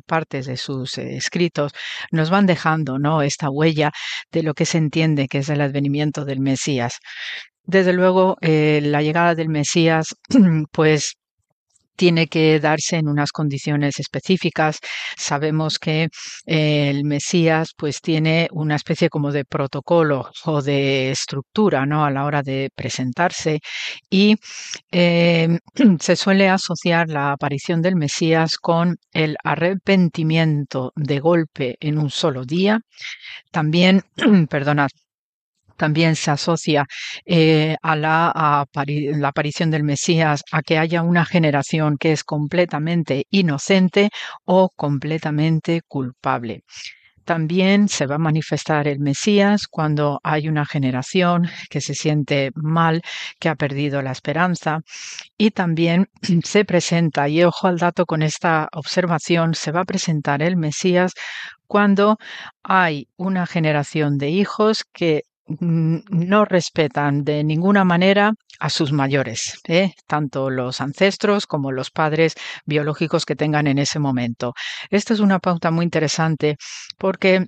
[0.06, 1.72] partes de sus escritos,
[2.10, 3.22] nos van dejando ¿no?
[3.22, 3.92] esta huella
[4.32, 6.98] de lo que se entiende que es el advenimiento del Mesías.
[7.64, 10.14] Desde luego, la llegada del Mesías,
[10.72, 11.14] pues
[11.98, 14.78] tiene que darse en unas condiciones específicas.
[15.16, 16.08] Sabemos que
[16.46, 22.04] eh, el Mesías pues tiene una especie como de protocolo o de estructura ¿no?
[22.04, 23.60] a la hora de presentarse
[24.08, 24.36] y
[24.92, 25.58] em,
[26.00, 32.44] se suele asociar la aparición del Mesías con el arrepentimiento de golpe en un solo
[32.44, 32.80] día.
[33.50, 34.02] También,
[34.50, 34.88] perdonad,
[35.78, 36.86] también se asocia
[37.24, 43.26] eh, a, la, la aparición del Mesías a que haya una generación que es completamente
[43.30, 44.10] inocente
[44.44, 46.64] o completamente culpable.
[47.24, 53.02] También se va a manifestar el Mesías cuando hay una generación que se siente mal,
[53.38, 54.80] que ha perdido la esperanza.
[55.36, 56.08] Y también
[56.44, 61.12] se presenta, y ojo al dato con esta observación, se va a presentar el Mesías
[61.66, 62.16] cuando
[62.62, 69.92] hay una generación de hijos que no respetan de ninguna manera a sus mayores, ¿eh?
[70.06, 72.34] tanto los ancestros como los padres
[72.66, 74.54] biológicos que tengan en ese momento.
[74.90, 76.56] Esta es una pauta muy interesante
[76.98, 77.46] porque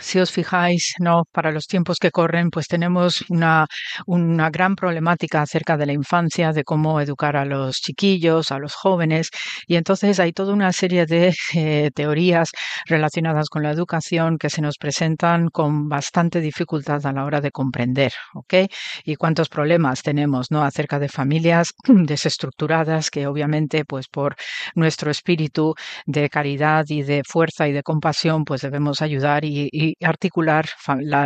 [0.00, 3.66] si os fijáis, no, para los tiempos que corren, pues tenemos una,
[4.06, 8.74] una gran problemática acerca de la infancia, de cómo educar a los chiquillos, a los
[8.74, 9.30] jóvenes,
[9.66, 12.50] y entonces hay toda una serie de eh, teorías
[12.86, 17.52] relacionadas con la educación que se nos presentan con bastante dificultad a la hora de
[17.52, 18.54] comprender, ¿ok?
[19.04, 20.64] Y cuántos problemas tenemos, ¿no?
[20.64, 24.34] Acerca de familias desestructuradas que obviamente, pues por
[24.74, 25.74] nuestro espíritu
[26.06, 29.68] de caridad y de fuerza y de compasión, pues debemos ayudar y
[30.02, 30.66] articular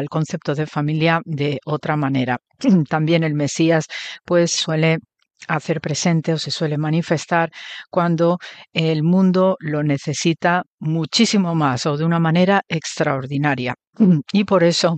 [0.00, 2.38] el concepto de familia de otra manera.
[2.88, 3.86] También el Mesías
[4.24, 4.98] pues suele
[5.46, 7.50] hacer presente o se suele manifestar
[7.90, 8.38] cuando
[8.72, 13.74] el mundo lo necesita muchísimo más o de una manera extraordinaria.
[14.32, 14.96] Y por eso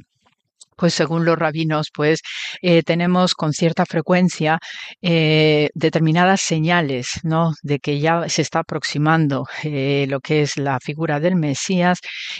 [0.81, 2.23] pues según los rabinos, pues
[2.63, 4.59] eh, tenemos con cierta frecuencia
[5.03, 7.53] eh, determinadas señales, ¿no?
[7.63, 11.99] De que ya se está aproximando eh, lo que es la figura del Mesías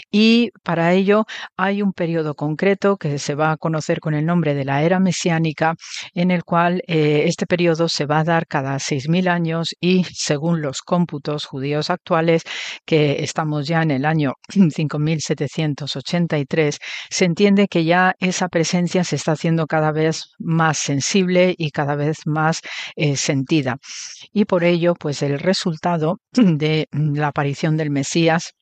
[0.09, 4.55] y para ello hay un periodo concreto que se va a conocer con el nombre
[4.55, 5.75] de la era mesiánica,
[6.15, 10.81] en el cual este periodo se va a dar cada 6.000 años y según los
[10.81, 12.41] cómputos judíos actuales,
[12.85, 16.77] que estamos ya en el año 5.783,
[17.09, 21.71] se entiende que ya es esa presencia se está haciendo cada vez más sensible y
[21.71, 22.61] cada vez más
[22.95, 23.77] eh, sentida.
[24.33, 28.53] Y por ello, pues el resultado de la aparición del Mesías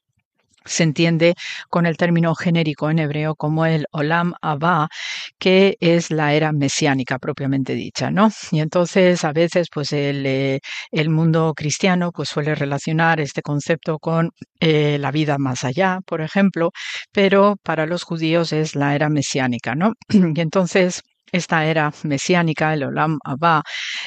[0.65, 1.35] se entiende
[1.69, 4.89] con el término genérico en hebreo como el Olam Abba,
[5.37, 8.29] que es la era mesiánica propiamente dicha, ¿no?
[8.51, 10.59] Y entonces a veces pues el, eh,
[10.91, 16.21] el mundo cristiano pues suele relacionar este concepto con eh, la vida más allá, por
[16.21, 16.71] ejemplo,
[17.11, 19.93] pero para los judíos es la era mesiánica, ¿no?
[20.39, 23.63] Y entonces esta era mesiánica, el Olam Abba,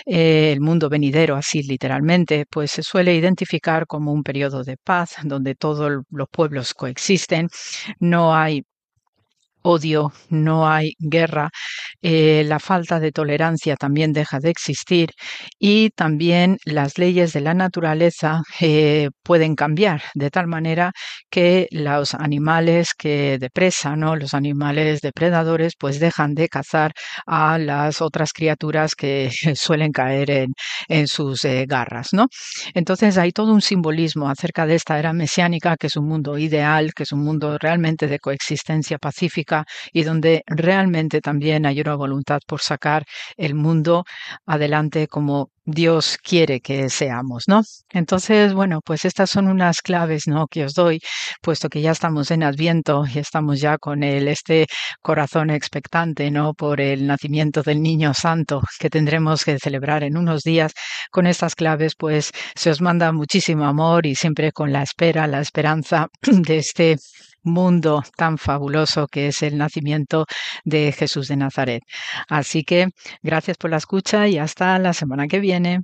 [0.06, 5.16] eh, el mundo venidero, así literalmente, pues se suele identificar como un periodo de paz
[5.24, 7.48] donde todos los pueblos coexisten,
[8.00, 8.62] no hay
[9.62, 11.50] odio, no hay guerra,
[12.02, 15.10] eh, la falta de tolerancia también deja de existir
[15.58, 20.92] y también las leyes de la naturaleza eh, pueden cambiar de tal manera
[21.30, 24.16] que los animales que depresan, ¿no?
[24.16, 26.92] los animales depredadores, pues dejan de cazar
[27.26, 30.52] a las otras criaturas que suelen caer en,
[30.88, 32.08] en sus eh, garras.
[32.12, 32.26] ¿no?
[32.74, 36.92] Entonces hay todo un simbolismo acerca de esta era mesiánica, que es un mundo ideal,
[36.94, 39.51] que es un mundo realmente de coexistencia pacífica
[39.92, 43.04] y donde realmente también hay una voluntad por sacar
[43.36, 44.04] el mundo
[44.46, 47.62] adelante como Dios quiere que seamos, ¿no?
[47.90, 50.48] Entonces, bueno, pues estas son unas claves, ¿no?
[50.48, 51.00] Que os doy,
[51.40, 54.66] puesto que ya estamos en Adviento y estamos ya con el este
[55.02, 56.54] corazón expectante, ¿no?
[56.54, 60.72] Por el nacimiento del Niño Santo que tendremos que celebrar en unos días.
[61.10, 65.40] Con estas claves, pues se os manda muchísimo amor y siempre con la espera, la
[65.40, 66.96] esperanza de este
[67.42, 70.26] mundo tan fabuloso que es el nacimiento
[70.64, 71.82] de Jesús de Nazaret.
[72.28, 72.88] Así que
[73.22, 75.80] gracias por la escucha y hasta la semana que viene.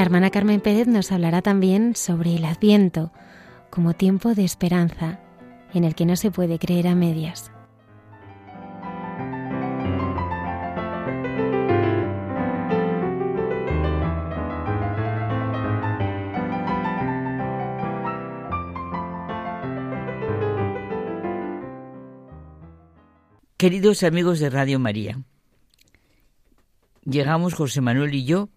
[0.00, 3.12] La hermana Carmen Pérez nos hablará también sobre el adviento
[3.68, 5.20] como tiempo de esperanza
[5.74, 7.52] en el que no se puede creer a medias.
[23.60, 25.22] Queridos amigos de Radio María,
[27.04, 28.48] llegamos José Manuel y yo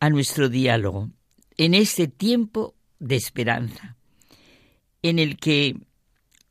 [0.00, 1.10] a nuestro diálogo
[1.58, 3.98] en este tiempo de esperanza,
[5.02, 5.76] en el que,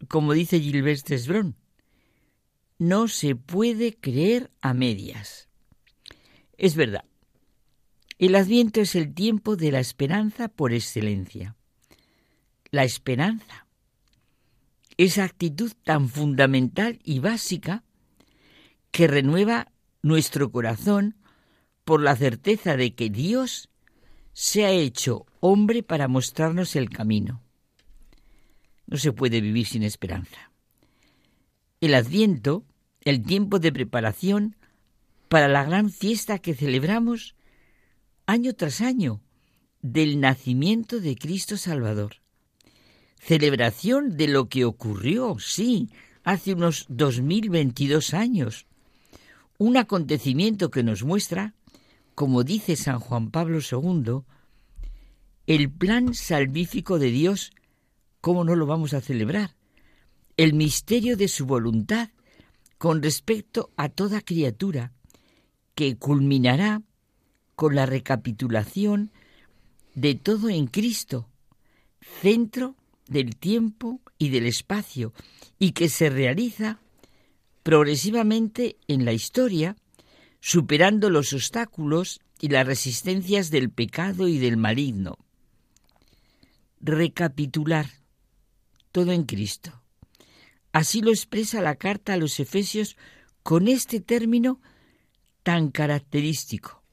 [0.08, 1.56] como dice Gilbert Tesbrón,
[2.78, 5.50] no se puede creer a medias.
[6.56, 7.06] Es verdad,
[8.20, 11.56] el adviento es el tiempo de la esperanza por excelencia.
[12.70, 13.63] La esperanza
[14.98, 17.84] esa actitud tan fundamental y básica
[18.92, 19.72] que renueva
[20.02, 21.16] nuestro corazón
[21.84, 23.70] por la certeza de que Dios
[24.34, 27.42] se ha hecho hombre para mostrarnos el camino.
[28.88, 30.52] No se puede vivir sin esperanza.
[31.82, 32.66] El adviento,
[33.02, 34.56] el tiempo de preparación
[35.28, 37.36] para la gran fiesta que celebramos
[38.26, 39.22] año tras año
[39.82, 42.23] del nacimiento de Cristo Salvador
[43.26, 45.90] celebración de lo que ocurrió, sí,
[46.24, 48.66] hace unos 2022 años.
[49.58, 51.54] Un acontecimiento que nos muestra,
[52.16, 54.24] como dice San Juan Pablo II,
[55.48, 57.52] el plan salvífico de Dios,
[58.20, 59.56] ¿cómo no lo vamos a celebrar?
[60.36, 62.10] El misterio de su voluntad
[62.78, 64.92] con respecto a toda criatura,
[65.76, 66.82] que culminará
[67.56, 69.12] con la recapitulación
[69.96, 71.30] de todo en Cristo,
[72.22, 72.76] centro
[73.08, 75.14] del tiempo y del espacio
[75.60, 76.80] y que se realiza
[77.64, 79.76] progresivamente en la historia,
[80.40, 85.18] superando los obstáculos y las resistencias del pecado y del maligno.
[86.82, 87.88] Recapitular
[88.92, 89.82] todo en Cristo.
[90.74, 92.98] Así lo expresa la carta a los Efesios
[93.44, 94.60] con este término
[95.44, 96.84] tan característico.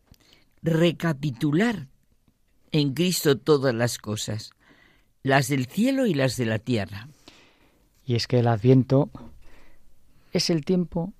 [0.62, 1.89] Recapitular
[2.73, 4.53] en Cristo todas las cosas
[5.22, 7.09] las del cielo y las de la tierra.
[8.05, 9.10] Y es que el adviento
[10.32, 11.12] es el tiempo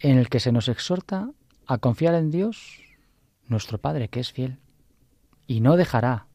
[0.00, 1.30] en el que se nos exhorta
[1.66, 2.80] a confiar en Dios,
[3.46, 4.58] nuestro Padre, que es fiel,
[5.46, 6.26] y no dejará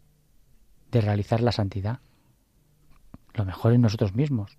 [0.92, 2.00] de realizar la santidad,
[3.34, 4.58] lo mejor en nosotros mismos,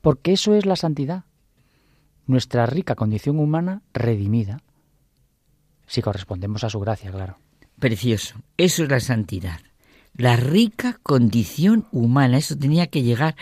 [0.00, 1.24] porque eso es la santidad,
[2.26, 4.62] nuestra rica condición humana redimida,
[5.86, 7.38] si correspondemos a su gracia, claro.
[7.78, 9.60] Precioso, eso es la santidad
[10.18, 12.36] la rica condición humana.
[12.36, 13.36] Eso tenía que llegar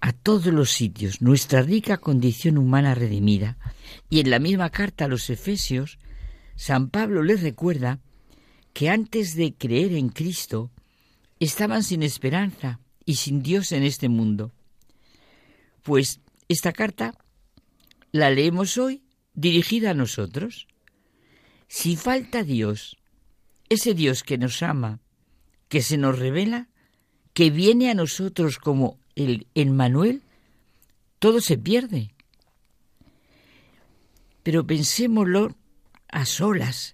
[0.00, 3.56] a todos los sitios, nuestra rica condición humana redimida.
[4.10, 5.98] Y en la misma carta a los Efesios,
[6.56, 8.00] San Pablo les recuerda
[8.72, 10.72] que antes de creer en Cristo
[11.38, 14.50] estaban sin esperanza y sin Dios en este mundo.
[15.82, 17.14] Pues esta carta
[18.12, 19.02] la leemos hoy
[19.34, 20.68] dirigida a nosotros.
[21.68, 22.96] Si falta Dios,
[23.68, 25.00] ese Dios que nos ama,
[25.72, 26.68] que se nos revela,
[27.32, 30.20] que viene a nosotros como el Emmanuel,
[31.18, 32.12] todo se pierde.
[34.42, 35.56] Pero pensémoslo
[36.08, 36.92] a solas.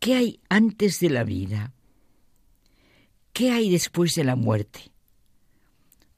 [0.00, 1.74] ¿Qué hay antes de la vida?
[3.32, 4.90] ¿Qué hay después de la muerte?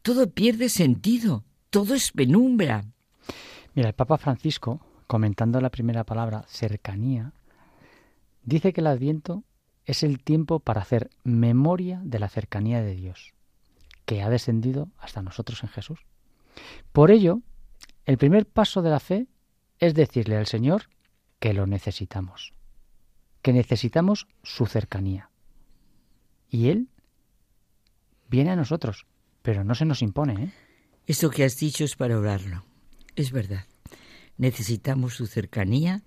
[0.01, 2.87] Todo pierde sentido, todo es penumbra.
[3.75, 7.35] Mira, el Papa Francisco, comentando la primera palabra, cercanía,
[8.43, 9.45] dice que el Adviento
[9.87, 13.35] es el tiempo para hacer memoria de la cercanía de Dios,
[14.07, 16.01] que ha descendido hasta nosotros en Jesús.
[16.93, 17.41] Por ello,
[18.07, 19.27] el primer paso de la fe
[19.79, 20.89] es decirle al Señor
[21.39, 22.55] que lo necesitamos,
[23.43, 25.31] que necesitamos su cercanía.
[26.49, 26.89] Y Él
[28.29, 29.07] viene a nosotros,
[29.43, 30.45] pero no se nos impone.
[30.45, 30.53] ¿eh?
[31.07, 32.65] Eso que has dicho es para orarlo.
[33.17, 33.67] Es verdad.
[34.37, 36.03] Necesitamos su cercanía.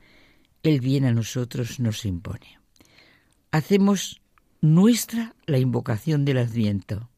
[0.64, 2.60] Él viene a nosotros, nos impone.
[3.58, 4.22] Hacemos
[4.62, 7.10] nuestra la invocación del Adviento.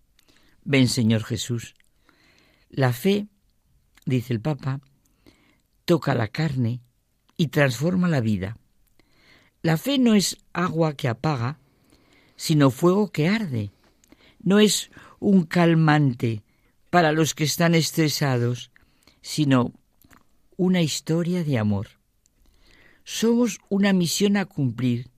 [0.64, 1.76] Ven, Señor Jesús.
[2.70, 3.28] La fe,
[4.06, 4.80] dice el Papa,
[5.84, 6.80] toca la carne
[7.36, 8.58] y transforma la vida.
[9.64, 11.60] La fe no es agua que apaga,
[12.38, 13.72] sino fuego que arde.
[14.42, 16.42] No es un calmante
[16.90, 18.72] para los que están estresados,
[19.22, 19.74] sino
[20.56, 21.90] una historia de amor.
[23.04, 25.10] Somos una misión a cumplir.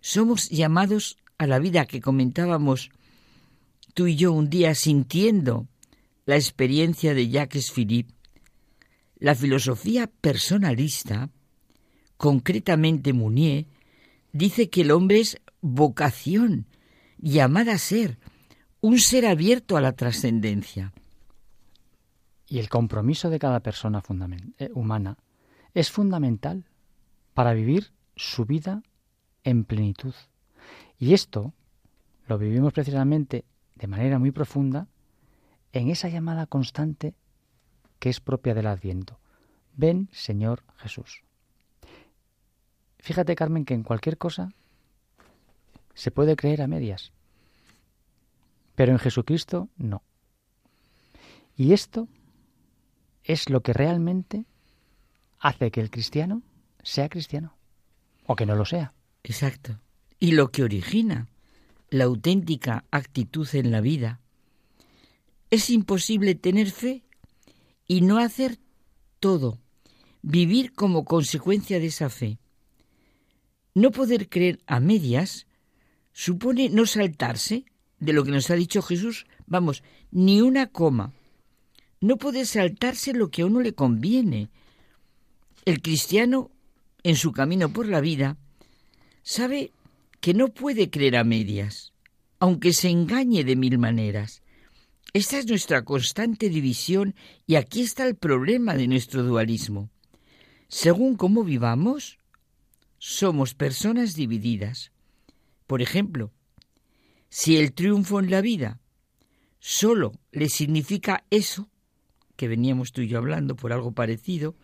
[0.00, 2.90] Somos llamados a la vida que comentábamos
[3.94, 5.66] tú y yo un día sintiendo
[6.26, 8.14] la experiencia de Jacques Philippe
[9.20, 11.28] la filosofía personalista,
[12.16, 13.66] concretamente Mounier,
[14.32, 16.66] dice que el hombre es vocación,
[17.18, 18.18] llamada a ser,
[18.80, 20.92] un ser abierto a la trascendencia.
[22.48, 24.02] Y el compromiso de cada persona
[24.58, 25.18] eh, humana
[25.74, 26.64] es fundamental
[27.34, 28.82] para vivir su vida
[29.44, 30.14] en plenitud.
[30.98, 31.54] Y esto
[32.26, 33.44] lo vivimos precisamente
[33.74, 34.86] de manera muy profunda
[35.72, 37.14] en esa llamada constante
[37.98, 39.18] que es propia del Adviento.
[39.74, 41.22] Ven, Señor Jesús.
[42.98, 44.52] Fíjate, Carmen, que en cualquier cosa
[45.94, 47.12] se puede creer a medias,
[48.74, 50.02] pero en Jesucristo no.
[51.56, 52.08] Y esto
[53.24, 54.44] es lo que realmente
[55.38, 56.42] hace que el cristiano
[56.82, 57.54] sea cristiano,
[58.26, 58.92] o que no lo sea.
[59.22, 59.78] Exacto.
[60.18, 61.28] Y lo que origina
[61.90, 64.20] la auténtica actitud en la vida.
[65.50, 67.02] Es imposible tener fe
[67.86, 68.58] y no hacer
[69.18, 69.58] todo,
[70.22, 72.38] vivir como consecuencia de esa fe.
[73.74, 75.46] No poder creer a medias
[76.12, 77.64] supone no saltarse
[77.98, 81.12] de lo que nos ha dicho Jesús, vamos, ni una coma.
[82.00, 84.48] No puede saltarse lo que a uno le conviene.
[85.64, 86.50] El cristiano,
[87.02, 88.38] en su camino por la vida,
[89.22, 89.72] sabe
[90.20, 91.92] que no puede creer a medias,
[92.38, 94.42] aunque se engañe de mil maneras.
[95.12, 97.14] Esta es nuestra constante división
[97.46, 99.90] y aquí está el problema de nuestro dualismo.
[100.68, 102.18] Según cómo vivamos,
[102.98, 104.92] somos personas divididas.
[105.66, 106.32] Por ejemplo,
[107.28, 108.80] si el triunfo en la vida
[109.58, 111.68] solo le significa eso,
[112.36, 114.54] que veníamos tú y yo hablando por algo parecido,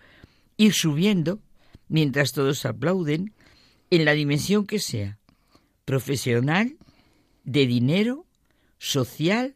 [0.57, 1.41] ir subiendo
[1.89, 3.35] mientras todos aplauden,
[3.91, 5.19] en la dimensión que sea,
[5.85, 6.77] profesional,
[7.45, 8.27] de dinero,
[8.79, 9.55] social,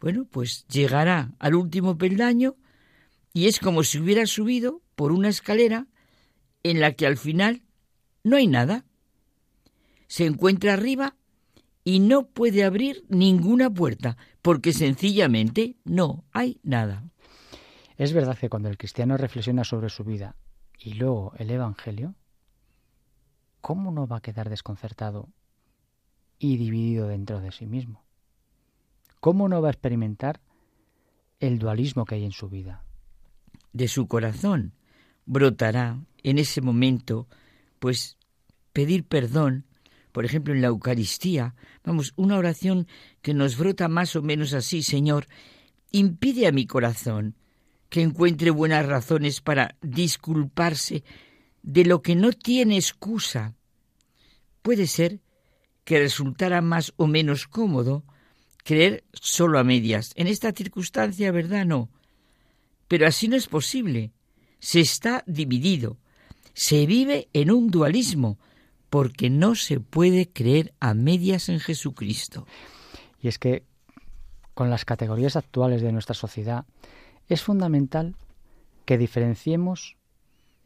[0.00, 2.56] bueno, pues llegará al último peldaño
[3.32, 5.86] y es como si hubiera subido por una escalera
[6.62, 7.62] en la que al final
[8.22, 8.84] no hay nada.
[10.06, 11.16] Se encuentra arriba
[11.84, 17.04] y no puede abrir ninguna puerta porque sencillamente no hay nada.
[17.96, 20.36] Es verdad que cuando el cristiano reflexiona sobre su vida
[20.78, 22.14] y luego el Evangelio,
[23.68, 25.28] ¿cómo no va a quedar desconcertado
[26.38, 28.02] y dividido dentro de sí mismo?
[29.20, 30.40] ¿Cómo no va a experimentar
[31.38, 32.82] el dualismo que hay en su vida?
[33.74, 34.72] De su corazón
[35.26, 37.28] brotará en ese momento,
[37.78, 38.16] pues,
[38.72, 39.66] pedir perdón,
[40.12, 41.54] por ejemplo, en la Eucaristía,
[41.84, 42.86] vamos, una oración
[43.20, 45.26] que nos brota más o menos así, Señor,
[45.90, 47.36] impide a mi corazón
[47.90, 51.04] que encuentre buenas razones para disculparse
[51.62, 53.57] de lo que no tiene excusa.
[54.68, 55.22] Puede ser
[55.84, 58.04] que resultara más o menos cómodo
[58.64, 60.12] creer solo a medias.
[60.14, 61.64] En esta circunstancia, ¿verdad?
[61.64, 61.88] No.
[62.86, 64.12] Pero así no es posible.
[64.58, 65.96] Se está dividido.
[66.52, 68.38] Se vive en un dualismo,
[68.90, 72.46] porque no se puede creer a medias en Jesucristo.
[73.22, 73.64] Y es que
[74.52, 76.66] con las categorías actuales de nuestra sociedad
[77.26, 78.16] es fundamental
[78.84, 79.96] que diferenciemos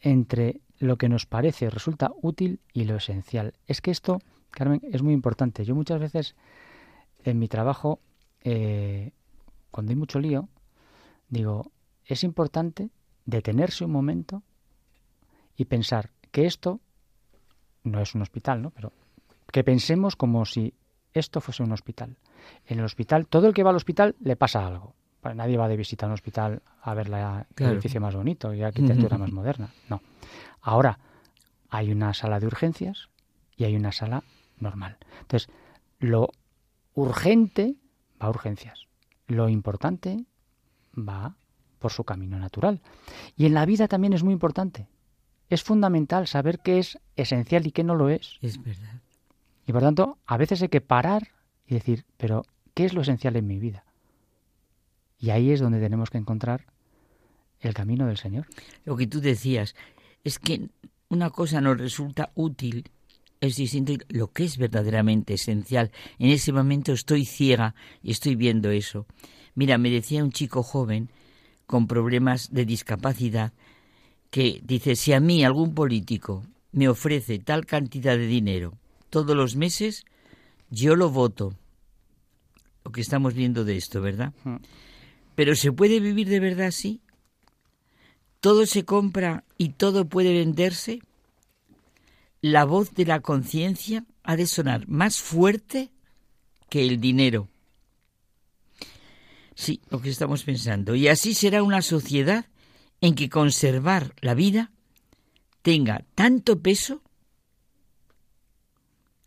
[0.00, 3.54] entre lo que nos parece resulta útil y lo esencial.
[3.68, 4.18] Es que esto,
[4.50, 5.64] Carmen, es muy importante.
[5.64, 6.34] Yo muchas veces
[7.22, 8.00] en mi trabajo,
[8.42, 9.12] eh,
[9.70, 10.48] cuando hay mucho lío,
[11.28, 11.70] digo,
[12.04, 12.90] es importante
[13.24, 14.42] detenerse un momento
[15.56, 16.80] y pensar que esto
[17.84, 18.70] no es un hospital, ¿no?
[18.70, 18.92] Pero
[19.52, 20.74] que pensemos como si
[21.14, 22.16] esto fuese un hospital.
[22.66, 24.96] En el hospital, todo el que va al hospital le pasa algo.
[25.22, 28.58] Nadie va de visita a un hospital a ver la, el edificio más bonito y
[28.58, 29.70] la arquitectura más moderna.
[29.88, 30.02] No.
[30.60, 30.98] Ahora,
[31.70, 33.08] hay una sala de urgencias
[33.56, 34.24] y hay una sala
[34.58, 34.96] normal.
[35.20, 35.48] Entonces,
[35.98, 36.28] lo
[36.94, 37.76] urgente
[38.20, 38.86] va a urgencias.
[39.26, 40.24] Lo importante
[40.96, 41.36] va
[41.78, 42.80] por su camino natural.
[43.36, 44.86] Y en la vida también es muy importante.
[45.48, 48.38] Es fundamental saber qué es esencial y qué no lo es.
[48.40, 49.00] Es verdad.
[49.66, 51.28] Y por tanto, a veces hay que parar
[51.66, 52.44] y decir, pero
[52.74, 53.84] ¿qué es lo esencial en mi vida?
[55.22, 56.66] Y ahí es donde tenemos que encontrar
[57.60, 58.46] el camino del Señor.
[58.84, 59.76] Lo que tú decías
[60.24, 60.68] es que
[61.08, 62.90] una cosa nos resulta útil
[63.40, 65.92] es distinto lo que es verdaderamente esencial.
[66.18, 69.06] En ese momento estoy ciega y estoy viendo eso.
[69.54, 71.08] Mira, me decía un chico joven
[71.66, 73.52] con problemas de discapacidad
[74.30, 78.78] que dice, si a mí algún político me ofrece tal cantidad de dinero
[79.08, 80.04] todos los meses,
[80.70, 81.54] yo lo voto.
[82.84, 84.32] Lo que estamos viendo de esto, ¿verdad?
[84.42, 84.56] Hmm.
[85.42, 87.00] Pero ¿se puede vivir de verdad así?
[88.38, 91.00] ¿Todo se compra y todo puede venderse?
[92.40, 95.90] La voz de la conciencia ha de sonar más fuerte
[96.68, 97.48] que el dinero.
[99.56, 100.94] Sí, lo que estamos pensando.
[100.94, 102.46] Y así será una sociedad
[103.00, 104.70] en que conservar la vida
[105.62, 107.02] tenga tanto peso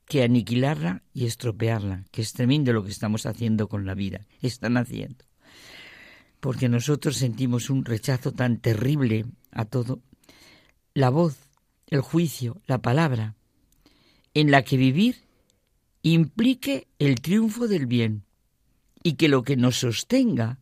[0.06, 4.78] que aniquilarla y estropearla, que es tremendo lo que estamos haciendo con la vida, están
[4.78, 5.26] haciendo.
[6.46, 10.02] Porque nosotros sentimos un rechazo tan terrible a todo.
[10.94, 11.40] La voz,
[11.88, 13.34] el juicio, la palabra,
[14.36, 15.24] en la que vivir
[16.04, 18.26] implique el triunfo del bien
[19.02, 20.60] y que lo que nos sostenga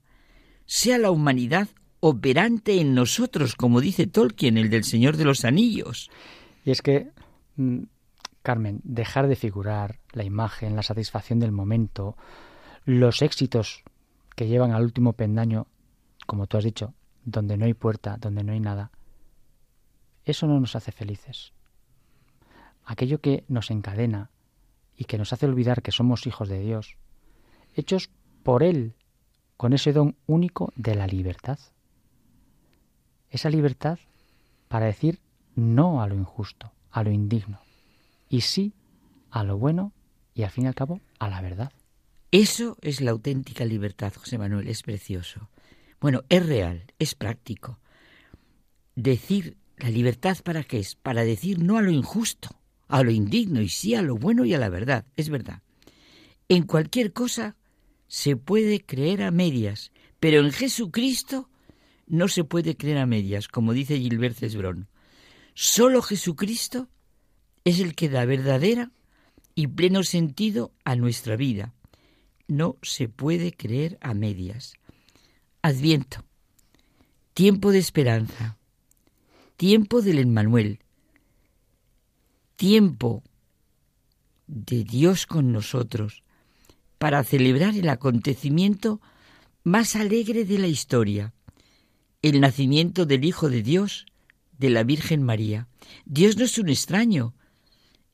[0.66, 1.68] sea la humanidad
[2.00, 6.10] operante en nosotros, como dice Tolkien, el del Señor de los Anillos.
[6.64, 7.12] Y es que,
[7.58, 7.80] mm,
[8.42, 12.16] Carmen, dejar de figurar la imagen, la satisfacción del momento,
[12.86, 13.84] los éxitos
[14.38, 15.68] que llevan al último pendaño,
[16.26, 16.94] como tú has dicho,
[17.26, 18.92] donde no hay puerta, donde no hay nada,
[20.26, 21.54] eso no nos hace felices.
[22.86, 24.30] Aquello que nos encadena
[24.96, 26.98] y que nos hace olvidar que somos hijos de Dios,
[27.76, 28.10] hechos
[28.44, 28.94] por Él,
[29.58, 31.60] con ese don único de la libertad.
[33.30, 34.00] Esa libertad
[34.68, 35.20] para decir
[35.56, 37.60] no a lo injusto, a lo indigno,
[38.30, 38.74] y sí
[39.32, 39.92] a lo bueno
[40.34, 41.72] y al fin y al cabo a la verdad.
[42.32, 45.50] Eso es la auténtica libertad, José Manuel, es precioso.
[46.04, 47.80] Bueno, es real, es práctico.
[48.94, 50.96] Decir la libertad para qué es?
[50.96, 52.50] Para decir no a lo injusto,
[52.90, 55.62] a lo indigno y sí a lo bueno y a la verdad, es verdad.
[56.50, 57.56] En cualquier cosa
[58.10, 61.50] se puede creer a medias, pero en Jesucristo
[62.06, 64.90] no se puede creer a medias, como dice Gilbert Cesbrón.
[65.54, 66.90] Solo Jesucristo
[67.64, 68.92] es el que da verdadera
[69.56, 71.74] y pleno sentido a nuestra vida.
[72.50, 74.74] No se puede creer a medias.
[75.66, 76.26] Adviento,
[77.34, 78.58] tiempo de esperanza,
[79.56, 80.80] tiempo del Emmanuel,
[82.58, 83.24] tiempo
[84.46, 86.22] de Dios con nosotros,
[86.98, 89.00] para celebrar el acontecimiento
[89.64, 91.34] más alegre de la historia,
[92.22, 94.06] el nacimiento del Hijo de Dios,
[94.58, 95.70] de la Virgen María.
[96.04, 97.36] Dios no es un extraño,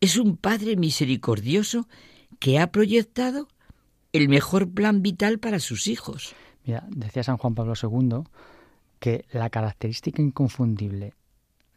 [0.01, 1.87] es un Padre misericordioso
[2.37, 3.47] que ha proyectado
[4.13, 6.35] el mejor plan vital para sus hijos.
[6.89, 8.23] Decía San Juan Pablo II
[8.99, 11.13] que la característica inconfundible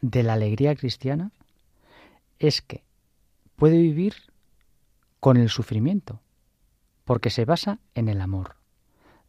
[0.01, 1.31] de la alegría cristiana
[2.39, 2.83] es que
[3.55, 4.15] puede vivir
[5.19, 6.19] con el sufrimiento,
[7.05, 8.57] porque se basa en el amor,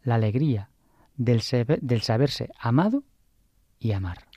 [0.03, 0.69] la alegría
[1.15, 1.41] del,
[1.81, 3.03] del saberse amado
[3.79, 4.27] y amar.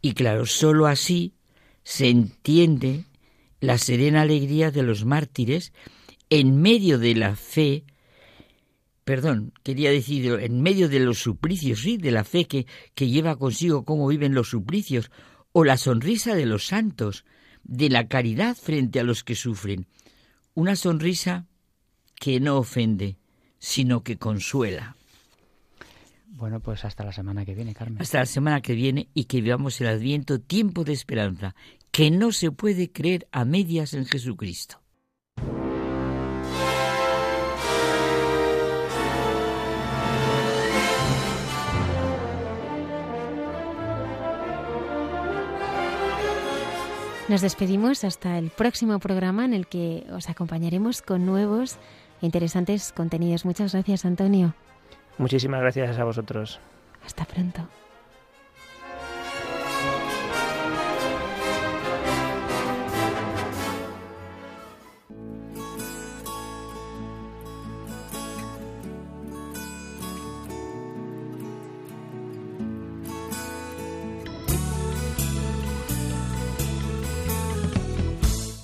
[0.00, 1.34] Y claro, sólo así
[1.82, 3.04] se entiende
[3.60, 5.72] la serena alegría de los mártires
[6.30, 7.84] en medio de la fe,
[9.06, 12.66] perdón, quería decir, en medio de los suplicios, sí, de la fe que,
[12.96, 15.12] que lleva consigo cómo viven los suplicios,
[15.52, 17.24] o la sonrisa de los santos,
[17.62, 19.86] de la caridad frente a los que sufren.
[20.54, 21.46] Una sonrisa
[22.16, 23.16] que no ofende,
[23.60, 24.96] sino que consuela.
[26.26, 28.02] Bueno, pues hasta la semana que viene, Carmen.
[28.02, 31.54] Hasta la semana que viene y que vivamos el Adviento tiempo de esperanza,
[31.92, 34.82] que no se puede creer a medias en Jesucristo.
[47.28, 51.76] Nos despedimos hasta el próximo programa en el que os acompañaremos con nuevos
[52.22, 53.44] e interesantes contenidos.
[53.44, 54.54] Muchas gracias, Antonio.
[55.18, 56.60] Muchísimas gracias a vosotros.
[57.04, 57.68] Hasta pronto.